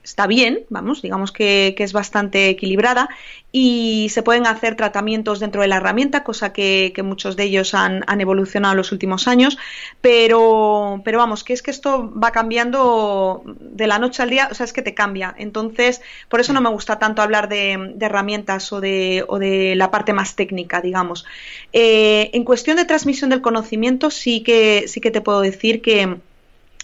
está 0.02 0.26
bien, 0.26 0.60
vamos, 0.70 1.02
digamos 1.02 1.32
que, 1.32 1.74
es 1.76 1.92
bastante 1.92 2.48
equilibrada 2.48 3.10
y 3.52 4.08
se 4.10 4.22
pueden 4.22 4.46
hacer 4.46 4.74
tratamientos 4.74 5.38
dentro 5.38 5.60
de 5.60 5.68
la 5.68 5.76
herramienta, 5.76 6.24
cosa 6.24 6.54
que, 6.54 6.94
muchos 7.04 7.36
de 7.36 7.44
ellos 7.44 7.74
han, 7.74 8.02
evolucionado 8.22 8.72
en 8.72 8.78
los 8.78 8.90
últimos 8.90 9.28
años, 9.28 9.58
pero, 10.00 11.02
pero 11.04 11.18
vamos, 11.18 11.44
que 11.44 11.52
es 11.52 11.62
que 11.62 11.70
esto 11.70 12.10
va 12.18 12.30
cambiando 12.30 13.42
de 13.44 13.86
la 13.86 13.98
noche 13.98 14.22
al 14.22 14.30
día, 14.30 14.48
o 14.50 14.54
sea, 14.54 14.64
es 14.64 14.72
que 14.72 14.80
te 14.80 14.94
cambia. 14.94 15.34
Entonces, 15.36 16.00
por 16.30 16.40
eso 16.40 16.54
no 16.54 16.62
me 16.62 16.70
gusta 16.70 16.98
tanto 16.98 17.20
hablar 17.20 17.50
de, 17.50 17.96
herramientas 18.00 18.72
o 18.72 18.80
de, 18.80 19.74
la 19.76 19.90
parte 19.90 20.14
más 20.14 20.36
técnica, 20.36 20.80
digamos. 20.80 21.26
Eh, 21.74 22.30
en 22.32 22.44
cuestión 22.44 22.78
de 22.78 22.86
transmisión 22.86 23.28
del 23.28 23.42
conocimiento, 23.42 24.10
sí 24.10 24.42
que, 24.42 24.88
sí 24.88 25.02
que 25.02 25.10
te 25.10 25.20
puedo 25.20 25.42
decir 25.42 25.82
que 25.82 26.16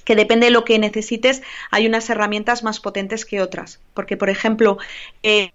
que 0.04 0.16
depende 0.16 0.46
de 0.46 0.52
lo 0.52 0.64
que 0.64 0.78
necesites, 0.78 1.42
hay 1.70 1.86
unas 1.86 2.08
herramientas 2.10 2.62
más 2.62 2.80
potentes 2.80 3.24
que 3.24 3.40
otras. 3.40 3.80
Porque, 3.94 4.16
por 4.16 4.30
ejemplo, 4.30 4.78
eh, 5.22 5.52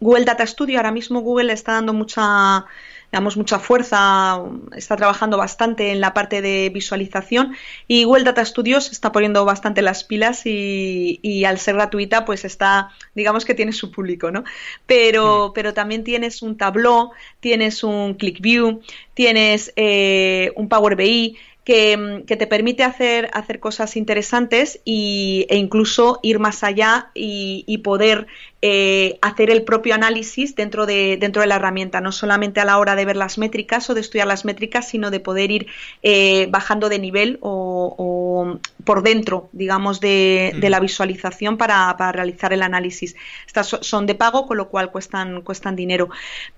Google 0.00 0.24
Data 0.24 0.46
Studio, 0.46 0.78
ahora 0.78 0.92
mismo 0.92 1.20
Google 1.20 1.52
está 1.52 1.72
dando 1.72 1.92
mucha 1.92 2.66
damos 3.12 3.36
mucha 3.36 3.58
fuerza, 3.58 4.42
está 4.74 4.96
trabajando 4.96 5.38
bastante 5.38 5.92
en 5.92 6.00
la 6.00 6.12
parte 6.12 6.42
de 6.42 6.70
visualización 6.70 7.56
y 7.86 8.04
Google 8.04 8.24
Data 8.24 8.44
Studios 8.44 8.90
está 8.90 9.12
poniendo 9.12 9.44
bastante 9.44 9.82
las 9.82 10.04
pilas 10.04 10.42
y, 10.44 11.44
al 11.46 11.58
ser 11.58 11.76
gratuita 11.76 12.24
pues 12.24 12.44
está, 12.44 12.90
digamos 13.14 13.44
que 13.44 13.54
tiene 13.54 13.72
su 13.72 13.90
público, 13.90 14.30
¿no? 14.30 14.44
Pero, 14.86 15.52
pero 15.54 15.72
también 15.72 16.04
tienes 16.04 16.42
un 16.42 16.56
Tableau, 16.56 17.12
tienes 17.40 17.84
un 17.84 18.14
ClickView, 18.14 18.82
tienes 19.14 19.72
eh, 19.76 20.52
un 20.56 20.68
Power 20.68 20.96
BI, 20.96 21.36
que, 21.66 22.24
te 22.28 22.46
permite 22.46 22.84
hacer, 22.84 23.28
hacer 23.32 23.58
cosas 23.58 23.96
interesantes 23.96 24.80
y, 24.84 25.46
e 25.50 25.56
incluso 25.56 26.20
ir 26.22 26.38
más 26.38 26.62
allá 26.62 27.10
y, 27.12 27.78
poder 27.78 28.28
eh, 28.68 29.20
hacer 29.22 29.48
el 29.50 29.62
propio 29.62 29.94
análisis 29.94 30.56
dentro 30.56 30.86
de, 30.86 31.18
dentro 31.20 31.40
de 31.40 31.46
la 31.46 31.54
herramienta, 31.54 32.00
no 32.00 32.10
solamente 32.10 32.58
a 32.58 32.64
la 32.64 32.78
hora 32.78 32.96
de 32.96 33.04
ver 33.04 33.16
las 33.16 33.38
métricas 33.38 33.88
o 33.88 33.94
de 33.94 34.00
estudiar 34.00 34.26
las 34.26 34.44
métricas, 34.44 34.88
sino 34.88 35.12
de 35.12 35.20
poder 35.20 35.52
ir 35.52 35.68
eh, 36.02 36.48
bajando 36.50 36.88
de 36.88 36.98
nivel 36.98 37.38
o, 37.42 38.58
por 38.82 39.04
dentro, 39.04 39.50
digamos, 39.52 40.00
de, 40.00 40.58
la 40.68 40.80
visualización 40.80 41.58
para, 41.58 41.94
realizar 42.10 42.52
el 42.52 42.62
análisis. 42.62 43.14
Estas 43.46 43.68
son 43.68 44.04
de 44.04 44.16
pago, 44.16 44.48
con 44.48 44.56
lo 44.56 44.68
cual 44.68 44.90
cuestan, 44.90 45.42
cuestan 45.42 45.76
dinero. 45.76 46.10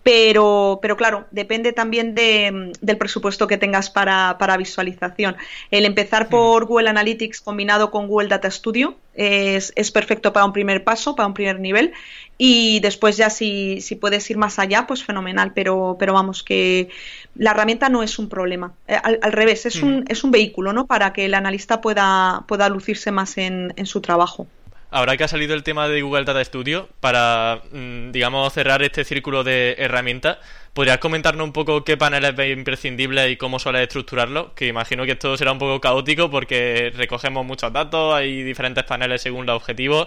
Pero, 0.03 0.79
pero 0.81 0.97
claro, 0.97 1.27
depende 1.31 1.75
también 1.75 2.15
del 2.15 2.97
presupuesto 2.97 3.47
que 3.47 3.59
tengas 3.59 3.91
para, 3.91 4.39
para 4.39 4.57
visualización. 4.57 5.37
El 5.71 5.85
empezar 5.85 6.31
por 6.31 6.65
Google 6.65 6.89
Analytics 6.89 7.43
combinado 7.43 7.91
con 7.91 8.09
Google 8.09 8.29
Data 8.29 8.51
Studio 8.51 8.97
es, 9.19 9.73
es 9.75 9.91
perfecto 9.91 10.33
para 10.33 10.47
un 10.47 10.53
primer 10.53 10.85
paso, 10.85 11.17
para 11.17 11.27
un 11.27 11.35
primer 11.35 11.59
nivel 11.59 11.93
y 12.39 12.79
después 12.81 13.17
ya 13.17 13.31
si, 13.31 13.81
si, 13.81 13.97
puedes 13.97 14.31
ir 14.31 14.39
más 14.39 14.61
allá, 14.61 14.87
pues 14.87 15.03
fenomenal, 15.03 15.53
pero, 15.55 15.97
pero 15.99 16.13
vamos, 16.13 16.45
que 16.45 16.89
la 17.35 17.51
herramienta 17.51 17.89
no 17.89 18.05
es 18.05 18.21
un 18.21 18.29
problema, 18.29 18.75
eh, 18.87 18.97
al, 19.03 19.33
revés, 19.33 19.67
es, 19.67 19.83
un, 19.83 20.01
mm. 20.01 20.05
es 20.07 20.23
un 20.23 20.31
vehículo 20.31 20.73
¿no? 20.73 20.87
para 20.87 21.13
que 21.13 21.25
el 21.25 21.35
analista 21.35 21.81
pueda, 21.81 22.45
pueda 22.47 22.69
lucirse 22.69 23.11
más 23.11 23.37
en, 23.39 23.75
en 23.77 23.87
su 23.87 24.01
trabajo. 24.01 24.47
Ahora 24.91 25.17
que 25.19 25.25
ha 25.25 25.29
salido 25.29 25.55
el 25.55 25.65
tema 25.65 25.87
de 25.89 26.01
Google 26.01 26.25
Data 26.25 26.43
Studio, 26.43 26.89
para, 27.01 27.61
mm, 27.73 28.11
digamos, 28.11 28.53
cerrar 28.55 28.83
este 28.83 29.05
círculo 29.05 29.45
de 29.45 29.75
herramientas, 29.79 30.39
¿podrías 30.79 30.99
comentarnos 30.99 31.45
un 31.45 31.53
poco 31.53 31.83
qué 31.83 31.97
paneles 31.97 32.37
ves 32.37 32.57
imprescindibles 32.57 33.33
y 33.33 33.37
cómo 33.37 33.59
sueles 33.59 33.83
estructurarlo? 33.83 34.55
Que 34.55 34.69
imagino 34.69 35.05
que 35.05 35.11
esto 35.11 35.37
será 35.37 35.51
un 35.51 35.59
poco 35.59 35.81
caótico 35.81 36.31
porque 36.31 36.93
recogemos 36.95 37.45
muchos 37.45 37.73
datos, 37.73 38.15
hay 38.15 38.45
diferentes 38.45 38.85
paneles 38.85 39.21
según 39.21 39.45
los 39.45 39.57
objetivos 39.57 40.07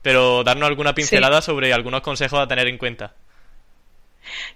pero 0.00 0.44
darnos 0.44 0.68
alguna 0.68 0.94
pincelada 0.94 1.42
sobre 1.42 1.72
algunos 1.72 2.02
consejos 2.02 2.38
a 2.38 2.46
tener 2.46 2.68
en 2.68 2.78
cuenta. 2.78 3.14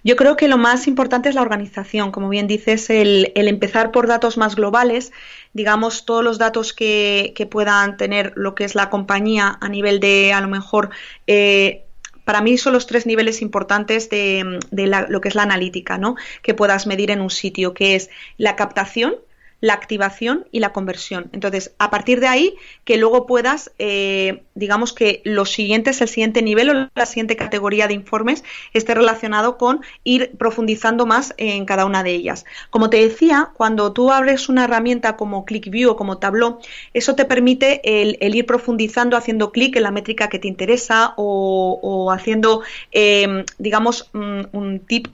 Yo 0.05 0.15
creo 0.15 0.37
que 0.37 0.47
lo 0.47 0.57
más 0.57 0.87
importante 0.87 1.27
es 1.27 1.35
la 1.35 1.41
organización, 1.41 2.11
como 2.11 2.29
bien 2.29 2.47
dices, 2.47 2.89
el, 2.89 3.33
empezar 3.35 3.91
por 3.91 4.07
datos 4.07 4.37
más 4.37 4.55
globales, 4.55 5.11
digamos, 5.51 6.05
todos 6.05 6.23
los 6.23 6.37
datos 6.37 6.71
que, 6.71 7.33
puedan 7.51 7.97
tener 7.97 8.31
lo 8.37 8.55
que 8.55 8.63
es 8.63 8.73
la 8.73 8.89
compañía 8.89 9.57
a 9.59 9.67
nivel 9.67 9.99
de, 9.99 10.31
a 10.31 10.39
lo 10.39 10.47
mejor, 10.47 10.91
eh, 11.27 11.86
para 12.27 12.41
mí 12.41 12.57
son 12.57 12.73
los 12.73 12.87
tres 12.87 13.05
niveles 13.05 13.41
importantes 13.41 14.09
de, 14.09 14.59
lo 15.07 15.21
que 15.21 15.29
es 15.29 15.35
la 15.35 15.43
analítica, 15.43 15.97
¿no? 15.97 16.17
Que 16.41 16.53
puedas 16.53 16.85
medir 16.85 17.09
en 17.09 17.21
un 17.21 17.29
sitio, 17.29 17.73
que 17.73 17.95
es 17.95 18.09
la 18.35 18.57
captación, 18.57 19.15
la 19.59 19.73
activación 19.73 20.45
y 20.51 20.59
la 20.59 20.71
conversión. 20.71 21.29
Entonces, 21.33 21.73
a 21.79 21.89
partir 21.89 22.19
de 22.19 22.27
ahí, 22.27 22.55
que 22.83 22.97
luego 22.97 23.25
puedas, 23.25 23.71
eh, 23.79 24.43
digamos 24.53 24.93
que 24.93 25.21
los 25.23 25.51
siguientes, 25.51 25.99
el 26.01 26.07
siguiente 26.07 26.43
nivel 26.43 26.69
o 26.69 26.89
la 26.93 27.05
siguiente 27.05 27.35
categoría 27.35 27.87
de 27.87 27.95
informes 27.95 28.43
esté 28.73 28.93
relacionado 28.93 29.57
con 29.57 29.81
ir 30.03 30.31
profundizando 30.37 31.05
más 31.05 31.33
en 31.37 31.65
cada 31.65 31.85
una 31.85 32.03
de 32.03 32.11
ellas. 32.11 32.45
Como 32.69 32.89
te 32.89 32.97
decía, 32.97 33.49
cuando 33.55 33.93
tú 33.93 34.11
abres 34.11 34.47
una 34.47 34.65
herramienta 34.65 35.17
como 35.17 35.45
ClickView 35.45 35.91
o 35.91 35.97
como 35.97 36.19
Tableau, 36.19 36.59
eso 36.93 37.15
te 37.15 37.25
permite 37.25 37.81
el, 38.01 38.35
ir 38.35 38.45
profundizando, 38.45 39.17
haciendo 39.17 39.51
clic 39.51 39.75
en 39.75 39.83
la 39.83 39.91
métrica 39.91 40.29
que 40.29 40.37
te 40.37 40.47
interesa 40.47 41.13
o, 41.17 42.11
haciendo, 42.11 42.61
eh, 42.91 43.43
digamos, 43.57 44.09
un 44.13 44.81
tip 44.87 45.07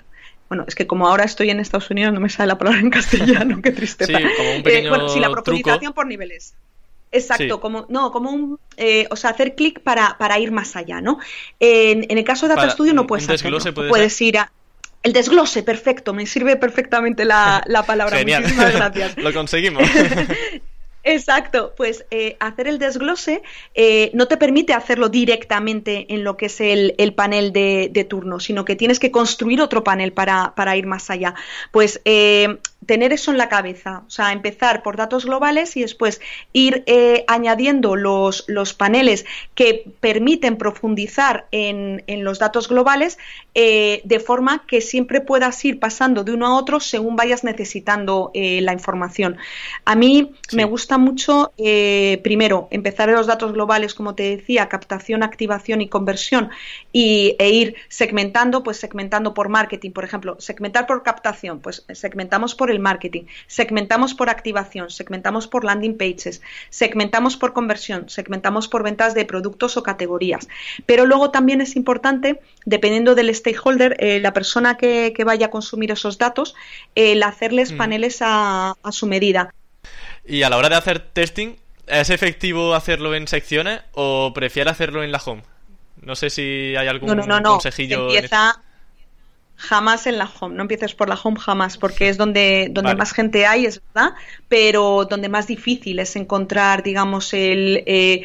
bueno, 0.53 0.65
es 0.67 0.75
que 0.75 0.85
como 0.85 1.07
ahora 1.07 1.23
estoy 1.23 1.49
en 1.49 1.59
Estados 1.59 1.89
Unidos 1.89 2.13
no 2.13 2.19
me 2.19 2.29
sale 2.29 2.47
la 2.47 2.59
palabra 2.59 2.79
en 2.79 2.91
castellano, 2.91 3.59
qué 3.63 3.71
tristeza. 3.71 4.15
Sí, 4.15 4.23
como 4.37 4.51
un 4.51 4.61
eh, 4.67 4.87
bueno, 4.87 5.09
sí, 5.09 5.19
la 5.19 5.31
profundización 5.31 5.93
por 5.93 6.05
niveles. 6.05 6.53
Exacto, 7.11 7.59
como 7.59 7.87
no, 7.89 8.11
como 8.11 8.29
un, 8.29 8.59
eh, 8.77 9.07
o 9.09 9.15
sea, 9.15 9.31
hacer 9.31 9.55
clic 9.55 9.79
para, 9.79 10.15
para, 10.19 10.37
ir 10.37 10.51
más 10.51 10.75
allá, 10.75 11.01
¿no? 11.01 11.17
En, 11.59 12.05
el 12.15 12.23
caso 12.23 12.47
de 12.47 12.55
Data 12.55 12.69
Studio 12.69 12.93
no 12.93 13.07
puedes 13.07 13.27
hacerlo, 13.27 13.57
puedes 13.89 14.21
ir 14.21 14.37
a 14.37 14.51
el 15.01 15.11
desglose, 15.11 15.63
perfecto, 15.63 16.13
me 16.13 16.27
sirve 16.27 16.55
perfectamente 16.55 17.25
la, 17.25 17.63
la 17.65 17.83
palabra. 17.83 18.17
Genial. 18.19 18.43
Muchísimas 18.43 18.73
gracias. 18.73 19.17
Lo 19.17 19.33
conseguimos. 19.33 19.83
Exacto, 21.05 21.73
pues 21.75 22.05
eh, 22.11 22.37
hacer 22.39 22.67
el 22.67 22.79
desglose 22.79 23.43
eh, 23.73 24.09
no 24.13 24.29
te 24.29 24.37
permite 24.37 24.73
hacerlo 24.73 25.09
directamente 25.09 26.05
en 26.13 26.23
lo 26.23 26.37
que 26.37 26.45
es 26.45 26.61
el, 26.61 27.13
panel 27.13 27.51
de, 27.51 28.07
turno, 28.09 28.39
sino 28.39 28.63
que 28.63 28.77
tienes 28.77 28.99
que 28.99 29.11
construir 29.11 29.59
otro 29.59 29.83
panel 29.83 30.13
para, 30.13 30.55
para 30.55 30.77
ir 30.77 30.85
más 30.85 31.09
allá. 31.09 31.35
Pues 31.71 32.01
eh, 32.05 32.57
tener 32.85 33.13
eso 33.13 33.31
en 33.31 33.37
la 33.37 33.49
cabeza, 33.49 34.03
o 34.07 34.09
sea, 34.09 34.31
empezar 34.31 34.83
por 34.83 34.97
datos 34.97 35.25
globales 35.25 35.77
y 35.77 35.81
después 35.81 36.21
ir 36.51 36.83
eh, 36.85 37.23
añadiendo 37.27 37.95
los, 37.95 38.45
los, 38.47 38.73
paneles 38.73 39.25
que 39.55 39.85
permiten 39.99 40.57
profundizar 40.57 41.47
en, 41.51 42.03
en 42.07 42.23
los 42.23 42.39
datos 42.39 42.67
globales 42.67 43.17
eh, 43.53 44.01
de 44.03 44.19
forma 44.19 44.65
que 44.67 44.81
siempre 44.81 45.21
puedas 45.21 45.63
ir 45.63 45.79
pasando 45.79 46.23
de 46.23 46.33
uno 46.33 46.47
a 46.47 46.55
otro 46.57 46.79
según 46.79 47.15
vayas 47.15 47.43
necesitando 47.43 48.31
eh, 48.33 48.61
la 48.61 48.73
información. 48.73 49.37
A 49.85 49.95
mí 49.95 50.33
me 50.51 50.65
gusta 50.65 50.97
mucho, 50.97 51.53
primero, 52.23 52.67
empezar 52.71 53.09
en 53.09 53.15
los 53.15 53.27
datos 53.27 53.53
globales, 53.53 53.93
como 53.93 54.15
te 54.15 54.35
decía, 54.35 54.69
captación, 54.69 55.23
activación 55.23 55.81
y 55.81 55.89
conversión, 55.89 56.49
y, 56.91 57.35
e 57.39 57.49
ir 57.49 57.75
segmentando, 57.89 58.63
pues 58.63 58.77
segmentando 58.77 59.33
por 59.33 59.49
marketing, 59.49 59.91
por 59.91 60.03
ejemplo, 60.03 60.37
segmentar 60.39 60.87
por 60.87 61.03
captación, 61.03 61.59
pues 61.59 61.85
segmentamos 61.93 62.55
por 62.55 62.71
el 62.73 62.79
marketing, 62.79 63.23
segmentamos 63.47 64.13
por 64.13 64.29
activación, 64.29 64.89
segmentamos 64.89 65.47
por 65.47 65.63
landing 65.63 65.97
pages, 65.97 66.41
segmentamos 66.69 67.37
por 67.37 67.53
conversión, 67.53 68.09
segmentamos 68.09 68.67
por 68.67 68.83
ventas 68.83 69.13
de 69.13 69.25
productos 69.25 69.77
o 69.77 69.83
categorías. 69.83 70.47
Pero 70.85 71.05
luego 71.05 71.31
también 71.31 71.61
es 71.61 71.75
importante, 71.75 72.41
dependiendo 72.65 73.15
del 73.15 73.33
stakeholder, 73.33 73.95
eh, 73.99 74.19
la 74.19 74.33
persona 74.33 74.77
que, 74.77 75.13
vaya 75.23 75.45
a 75.45 75.49
consumir 75.49 75.91
esos 75.91 76.17
datos, 76.17 76.53
el 76.95 77.23
hacerles 77.23 77.71
mm. 77.71 77.77
paneles 77.77 78.17
a, 78.21 78.75
su 78.91 79.07
medida. 79.07 79.53
Y 80.25 80.43
a 80.43 80.49
la 80.49 80.57
hora 80.57 80.69
de 80.69 80.75
hacer 80.75 80.99
testing, 80.99 81.55
¿es 81.87 82.09
efectivo 82.09 82.75
hacerlo 82.75 83.15
en 83.15 83.27
secciones 83.27 83.81
o 83.93 84.33
prefiere 84.33 84.69
hacerlo 84.69 85.03
en 85.03 85.11
la 85.11 85.21
home? 85.23 85.43
No 86.01 86.15
sé 86.15 86.29
si 86.29 86.75
hay 86.75 86.87
algún 86.87 87.15
no, 87.15 87.25
no, 87.25 87.39
no, 87.39 87.51
consejillo. 87.51 88.09
Empieza, 88.09 88.61
jamás 89.55 90.07
en 90.07 90.17
la 90.17 90.29
home, 90.39 90.55
no 90.55 90.63
empieces 90.63 90.93
por 90.93 91.09
la 91.09 91.15
home 91.15 91.39
jamás, 91.39 91.77
porque 91.77 92.09
es 92.09 92.17
donde, 92.17 92.69
donde 92.71 92.95
más 92.95 93.13
gente 93.13 93.45
hay, 93.45 93.65
es 93.65 93.81
verdad, 93.93 94.13
pero 94.47 95.05
donde 95.05 95.29
más 95.29 95.47
difícil 95.47 95.99
es 95.99 96.15
encontrar, 96.15 96.83
digamos, 96.83 97.33
el... 97.33 97.83
Eh, 97.85 98.23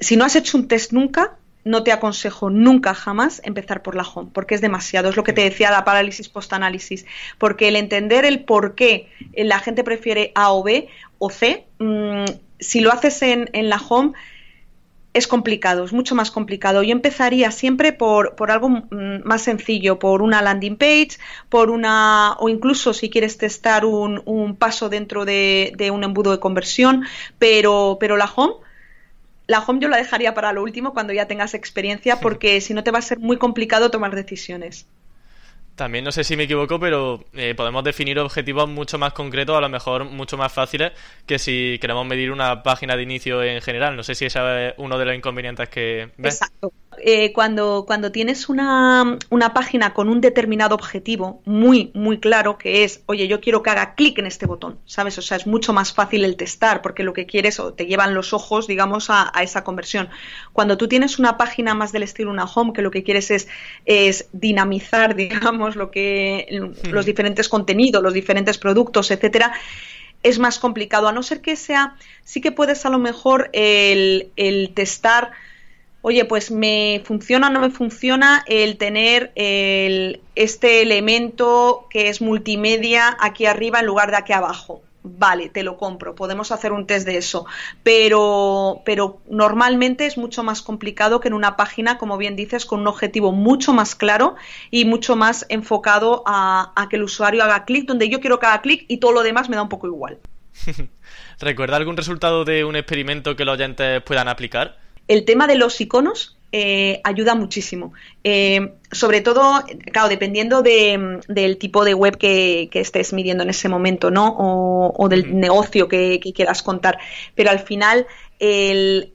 si 0.00 0.16
no 0.16 0.24
has 0.24 0.34
hecho 0.34 0.58
un 0.58 0.66
test 0.66 0.92
nunca, 0.92 1.36
no 1.64 1.84
te 1.84 1.92
aconsejo 1.92 2.50
nunca 2.50 2.92
jamás 2.94 3.40
empezar 3.44 3.82
por 3.82 3.94
la 3.94 4.02
home, 4.02 4.30
porque 4.32 4.54
es 4.54 4.60
demasiado. 4.60 5.10
Es 5.10 5.16
lo 5.16 5.22
que 5.22 5.32
te 5.32 5.42
decía 5.42 5.70
la 5.70 5.84
parálisis 5.84 6.28
post-análisis, 6.28 7.06
porque 7.38 7.68
el 7.68 7.76
entender 7.76 8.24
el 8.24 8.44
por 8.44 8.74
qué 8.74 9.08
la 9.36 9.60
gente 9.60 9.84
prefiere 9.84 10.32
A 10.34 10.52
o 10.52 10.62
B 10.64 10.88
o 11.18 11.30
C, 11.30 11.66
mm, 11.78 12.24
si 12.58 12.80
lo 12.80 12.92
haces 12.92 13.22
en, 13.22 13.48
en 13.52 13.68
la 13.68 13.76
home, 13.76 14.12
es 15.14 15.26
complicado, 15.26 15.84
es 15.84 15.92
mucho 15.92 16.14
más 16.14 16.30
complicado. 16.30 16.82
Yo 16.82 16.92
empezaría 16.92 17.50
siempre 17.50 17.92
por, 17.92 18.34
por, 18.34 18.50
algo 18.50 18.68
mm, 18.70 19.24
más 19.24 19.42
sencillo, 19.42 19.98
por 19.98 20.22
una 20.22 20.42
landing 20.42 20.76
page, 20.76 21.18
por 21.48 21.70
una, 21.70 22.34
o 22.38 22.48
incluso 22.48 22.94
si 22.94 23.10
quieres 23.10 23.36
testar 23.38 23.84
un, 23.84 24.22
un 24.24 24.56
paso 24.56 24.88
dentro 24.88 25.24
de, 25.24 25.72
de, 25.76 25.90
un 25.90 26.04
embudo 26.04 26.30
de 26.32 26.40
conversión, 26.40 27.04
pero, 27.38 27.98
pero 28.00 28.16
la 28.16 28.30
home, 28.34 28.54
la 29.46 29.60
home 29.60 29.80
yo 29.80 29.88
la 29.88 29.98
dejaría 29.98 30.34
para 30.34 30.52
lo 30.52 30.62
último 30.62 30.94
cuando 30.94 31.12
ya 31.12 31.26
tengas 31.26 31.54
experiencia, 31.54 32.20
porque 32.20 32.60
si 32.60 32.72
no 32.74 32.82
te 32.82 32.90
va 32.90 32.98
a 32.98 33.02
ser 33.02 33.18
muy 33.18 33.36
complicado 33.36 33.90
tomar 33.90 34.14
decisiones. 34.14 34.86
También 35.74 36.04
no 36.04 36.12
sé 36.12 36.22
si 36.22 36.36
me 36.36 36.44
equivoco, 36.44 36.78
pero 36.78 37.24
eh, 37.32 37.54
podemos 37.54 37.82
definir 37.82 38.18
objetivos 38.18 38.68
mucho 38.68 38.98
más 38.98 39.12
concretos, 39.14 39.56
a 39.56 39.60
lo 39.60 39.68
mejor 39.68 40.04
mucho 40.04 40.36
más 40.36 40.52
fáciles 40.52 40.92
que 41.26 41.38
si 41.38 41.78
queremos 41.80 42.06
medir 42.06 42.30
una 42.30 42.62
página 42.62 42.94
de 42.96 43.02
inicio 43.02 43.42
en 43.42 43.60
general. 43.62 43.96
No 43.96 44.02
sé 44.02 44.14
si 44.14 44.26
ese 44.26 44.68
es 44.68 44.74
uno 44.76 44.98
de 44.98 45.04
los 45.06 45.14
inconvenientes 45.14 45.68
que 45.68 46.10
ves. 46.18 46.34
Exacto. 46.42 46.72
Eh, 46.98 47.32
cuando, 47.32 47.84
cuando 47.86 48.12
tienes 48.12 48.48
una, 48.48 49.18
una, 49.30 49.54
página 49.54 49.94
con 49.94 50.08
un 50.08 50.20
determinado 50.20 50.74
objetivo 50.74 51.40
muy, 51.44 51.90
muy 51.94 52.18
claro, 52.18 52.58
que 52.58 52.84
es, 52.84 53.02
oye, 53.06 53.28
yo 53.28 53.40
quiero 53.40 53.62
que 53.62 53.70
haga 53.70 53.94
clic 53.94 54.18
en 54.18 54.26
este 54.26 54.46
botón, 54.46 54.78
¿sabes? 54.84 55.16
O 55.18 55.22
sea, 55.22 55.36
es 55.36 55.46
mucho 55.46 55.72
más 55.72 55.92
fácil 55.92 56.24
el 56.24 56.36
testar, 56.36 56.82
porque 56.82 57.02
lo 57.02 57.12
que 57.12 57.26
quieres, 57.26 57.58
o 57.60 57.72
te 57.72 57.86
llevan 57.86 58.14
los 58.14 58.32
ojos, 58.32 58.66
digamos, 58.66 59.08
a, 59.08 59.32
esa 59.42 59.64
conversión. 59.64 60.10
Cuando 60.52 60.76
tú 60.76 60.86
tienes 60.86 61.18
una 61.18 61.36
página 61.36 61.74
más 61.74 61.92
del 61.92 62.02
estilo 62.02 62.30
una 62.30 62.44
home, 62.44 62.72
que 62.72 62.82
lo 62.82 62.90
que 62.90 63.02
quieres 63.02 63.30
es, 63.30 63.48
es 63.86 64.28
dinamizar, 64.32 65.14
digamos, 65.16 65.76
lo 65.76 65.90
que, 65.90 66.46
los 66.90 67.06
diferentes 67.06 67.48
contenidos, 67.48 68.02
los 68.02 68.14
diferentes 68.14 68.58
productos, 68.58 69.10
etcétera, 69.10 69.52
es 70.22 70.38
más 70.38 70.58
complicado, 70.58 71.08
a 71.08 71.12
no 71.12 71.22
ser 71.22 71.40
que 71.40 71.56
sea, 71.56 71.96
sí 72.22 72.40
que 72.40 72.52
puedes 72.52 72.86
a 72.86 72.90
lo 72.90 72.98
mejor 72.98 73.50
el, 73.52 74.30
el 74.36 74.72
testar 74.74 75.32
oye, 76.02 76.24
pues 76.24 76.50
me 76.50 77.00
funciona 77.04 77.48
o 77.48 77.50
no 77.50 77.60
me 77.60 77.70
funciona 77.70 78.44
el 78.46 78.76
tener 78.76 79.32
este 79.34 80.82
elemento 80.82 81.86
que 81.88 82.08
es 82.08 82.20
multimedia 82.20 83.16
aquí 83.20 83.46
arriba 83.46 83.80
en 83.80 83.86
lugar 83.86 84.10
de 84.10 84.18
aquí 84.18 84.32
abajo. 84.32 84.82
Vale, 85.04 85.48
te 85.48 85.64
lo 85.64 85.78
compro, 85.78 86.14
podemos 86.14 86.52
hacer 86.52 86.70
un 86.70 86.86
test 86.86 87.04
de 87.06 87.16
eso, 87.16 87.44
pero, 87.82 88.82
pero 88.84 89.20
normalmente 89.28 90.06
es 90.06 90.16
mucho 90.16 90.44
más 90.44 90.62
complicado 90.62 91.18
que 91.18 91.26
en 91.26 91.34
una 91.34 91.56
página, 91.56 91.98
como 91.98 92.18
bien 92.18 92.36
dices, 92.36 92.66
con 92.66 92.80
un 92.80 92.86
objetivo 92.86 93.32
mucho 93.32 93.72
más 93.72 93.96
claro 93.96 94.36
y 94.70 94.84
mucho 94.84 95.16
más 95.16 95.44
enfocado 95.48 96.22
a, 96.24 96.72
a 96.76 96.88
que 96.88 96.96
el 96.96 97.02
usuario 97.02 97.42
haga 97.42 97.64
clic 97.64 97.86
donde 97.86 98.08
yo 98.08 98.20
quiero 98.20 98.38
que 98.38 98.46
haga 98.46 98.60
clic 98.60 98.84
y 98.86 98.98
todo 98.98 99.10
lo 99.10 99.24
demás 99.24 99.48
me 99.48 99.56
da 99.56 99.62
un 99.62 99.68
poco 99.68 99.88
igual. 99.88 100.20
¿Recuerda 101.40 101.76
algún 101.76 101.96
resultado 101.96 102.44
de 102.44 102.64
un 102.64 102.76
experimento 102.76 103.34
que 103.34 103.44
los 103.44 103.54
oyentes 103.54 104.02
puedan 104.02 104.28
aplicar? 104.28 104.81
El 105.08 105.24
tema 105.24 105.46
de 105.46 105.56
los 105.56 105.80
iconos 105.80 106.38
eh, 106.54 107.00
ayuda 107.02 107.34
muchísimo. 107.34 107.94
Eh, 108.24 108.74
sobre 108.90 109.22
todo, 109.22 109.64
claro, 109.90 110.10
dependiendo 110.10 110.62
del 110.62 111.56
tipo 111.58 111.82
de 111.84 111.94
web 111.94 112.18
que, 112.18 112.68
estés 112.74 113.14
midiendo 113.14 113.42
en 113.42 113.48
ese 113.48 113.70
momento, 113.70 114.10
¿no? 114.10 114.36
O, 114.36 115.08
del 115.08 115.40
negocio 115.40 115.88
que, 115.88 116.20
quieras 116.34 116.62
contar. 116.62 116.98
Pero 117.34 117.50
al 117.50 117.60
final, 117.60 118.06
el, 118.38 119.14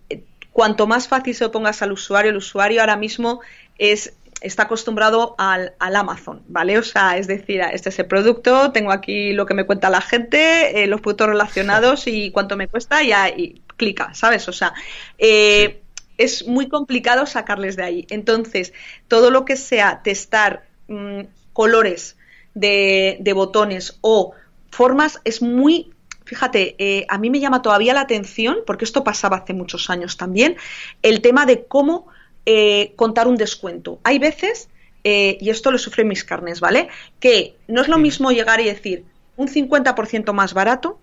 cuanto 0.51 0.87
más 0.87 1.07
fácil 1.07 1.35
se 1.35 1.43
lo 1.43 1.51
pongas 1.51 1.83
al 1.83 1.91
usuario, 1.91 2.31
el 2.31 2.37
usuario 2.37 2.81
ahora 2.81 2.97
mismo 2.97 3.41
es 3.77 4.13
está 4.41 4.63
acostumbrado 4.63 5.35
al, 5.39 5.73
Amazon, 5.79 6.43
¿vale? 6.47 6.77
O 6.77 6.83
sea, 6.83 7.17
es 7.17 7.25
decir, 7.27 7.61
este 7.73 7.89
es 7.89 7.99
el 7.99 8.05
producto, 8.05 8.71
tengo 8.71 8.91
aquí 8.91 9.33
lo 9.33 9.47
que 9.47 9.55
me 9.55 9.65
cuenta 9.65 9.89
la 9.89 10.01
gente, 10.01 10.83
eh, 10.83 10.87
los 10.87 11.01
productos 11.01 11.27
relacionados 11.27 12.03
y 12.07 12.31
cuánto 12.31 12.55
me 12.55 12.67
cuesta 12.67 13.03
y, 13.03 13.11
ahí 13.11 13.61
clica, 13.77 14.13
¿sabes? 14.13 14.49
O 14.49 14.51
sea, 14.51 14.73
eh, 15.17 15.81
es 16.17 16.45
muy 16.47 16.67
complicado 16.67 17.25
sacarles 17.25 17.75
de 17.75 17.83
ahí. 17.83 18.07
Entonces, 18.09 18.73
todo 19.07 19.31
lo 19.31 19.45
que 19.45 19.55
sea 19.55 20.01
testar 20.03 20.67
mm, 20.87 21.21
colores 21.53 22.17
de, 22.53 23.31
botones 23.33 23.99
o 24.01 24.33
formas 24.71 25.21
es 25.23 25.41
muy 25.41 25.91
fíjate, 26.25 26.75
eh, 26.77 27.05
a 27.07 27.17
mí 27.17 27.29
me 27.29 27.39
llama 27.39 27.61
todavía 27.61 27.93
la 27.93 28.01
atención, 28.01 28.57
porque 28.65 28.83
esto 28.83 29.01
pasaba 29.01 29.37
hace 29.37 29.53
muchos 29.53 29.89
años 29.89 30.17
también, 30.17 30.57
el 31.01 31.21
tema 31.21 31.45
de 31.45 31.63
cómo 31.63 32.07
eh, 32.45 32.91
contar 32.97 33.29
un 33.29 33.37
descuento. 33.37 34.01
Hay 34.03 34.19
veces, 34.19 34.67
y 35.05 35.49
esto 35.49 35.71
lo 35.71 35.77
sufren 35.77 36.09
mis 36.09 36.25
carnes, 36.25 36.59
¿vale? 36.59 36.89
Que 37.21 37.55
no 37.69 37.81
es 37.81 37.87
lo 37.87 37.97
mismo 37.97 38.29
llegar 38.31 38.59
y 38.59 38.65
decir 38.65 39.05
un 39.37 39.47
50% 39.47 40.33
más 40.33 40.53
barato 40.53 40.99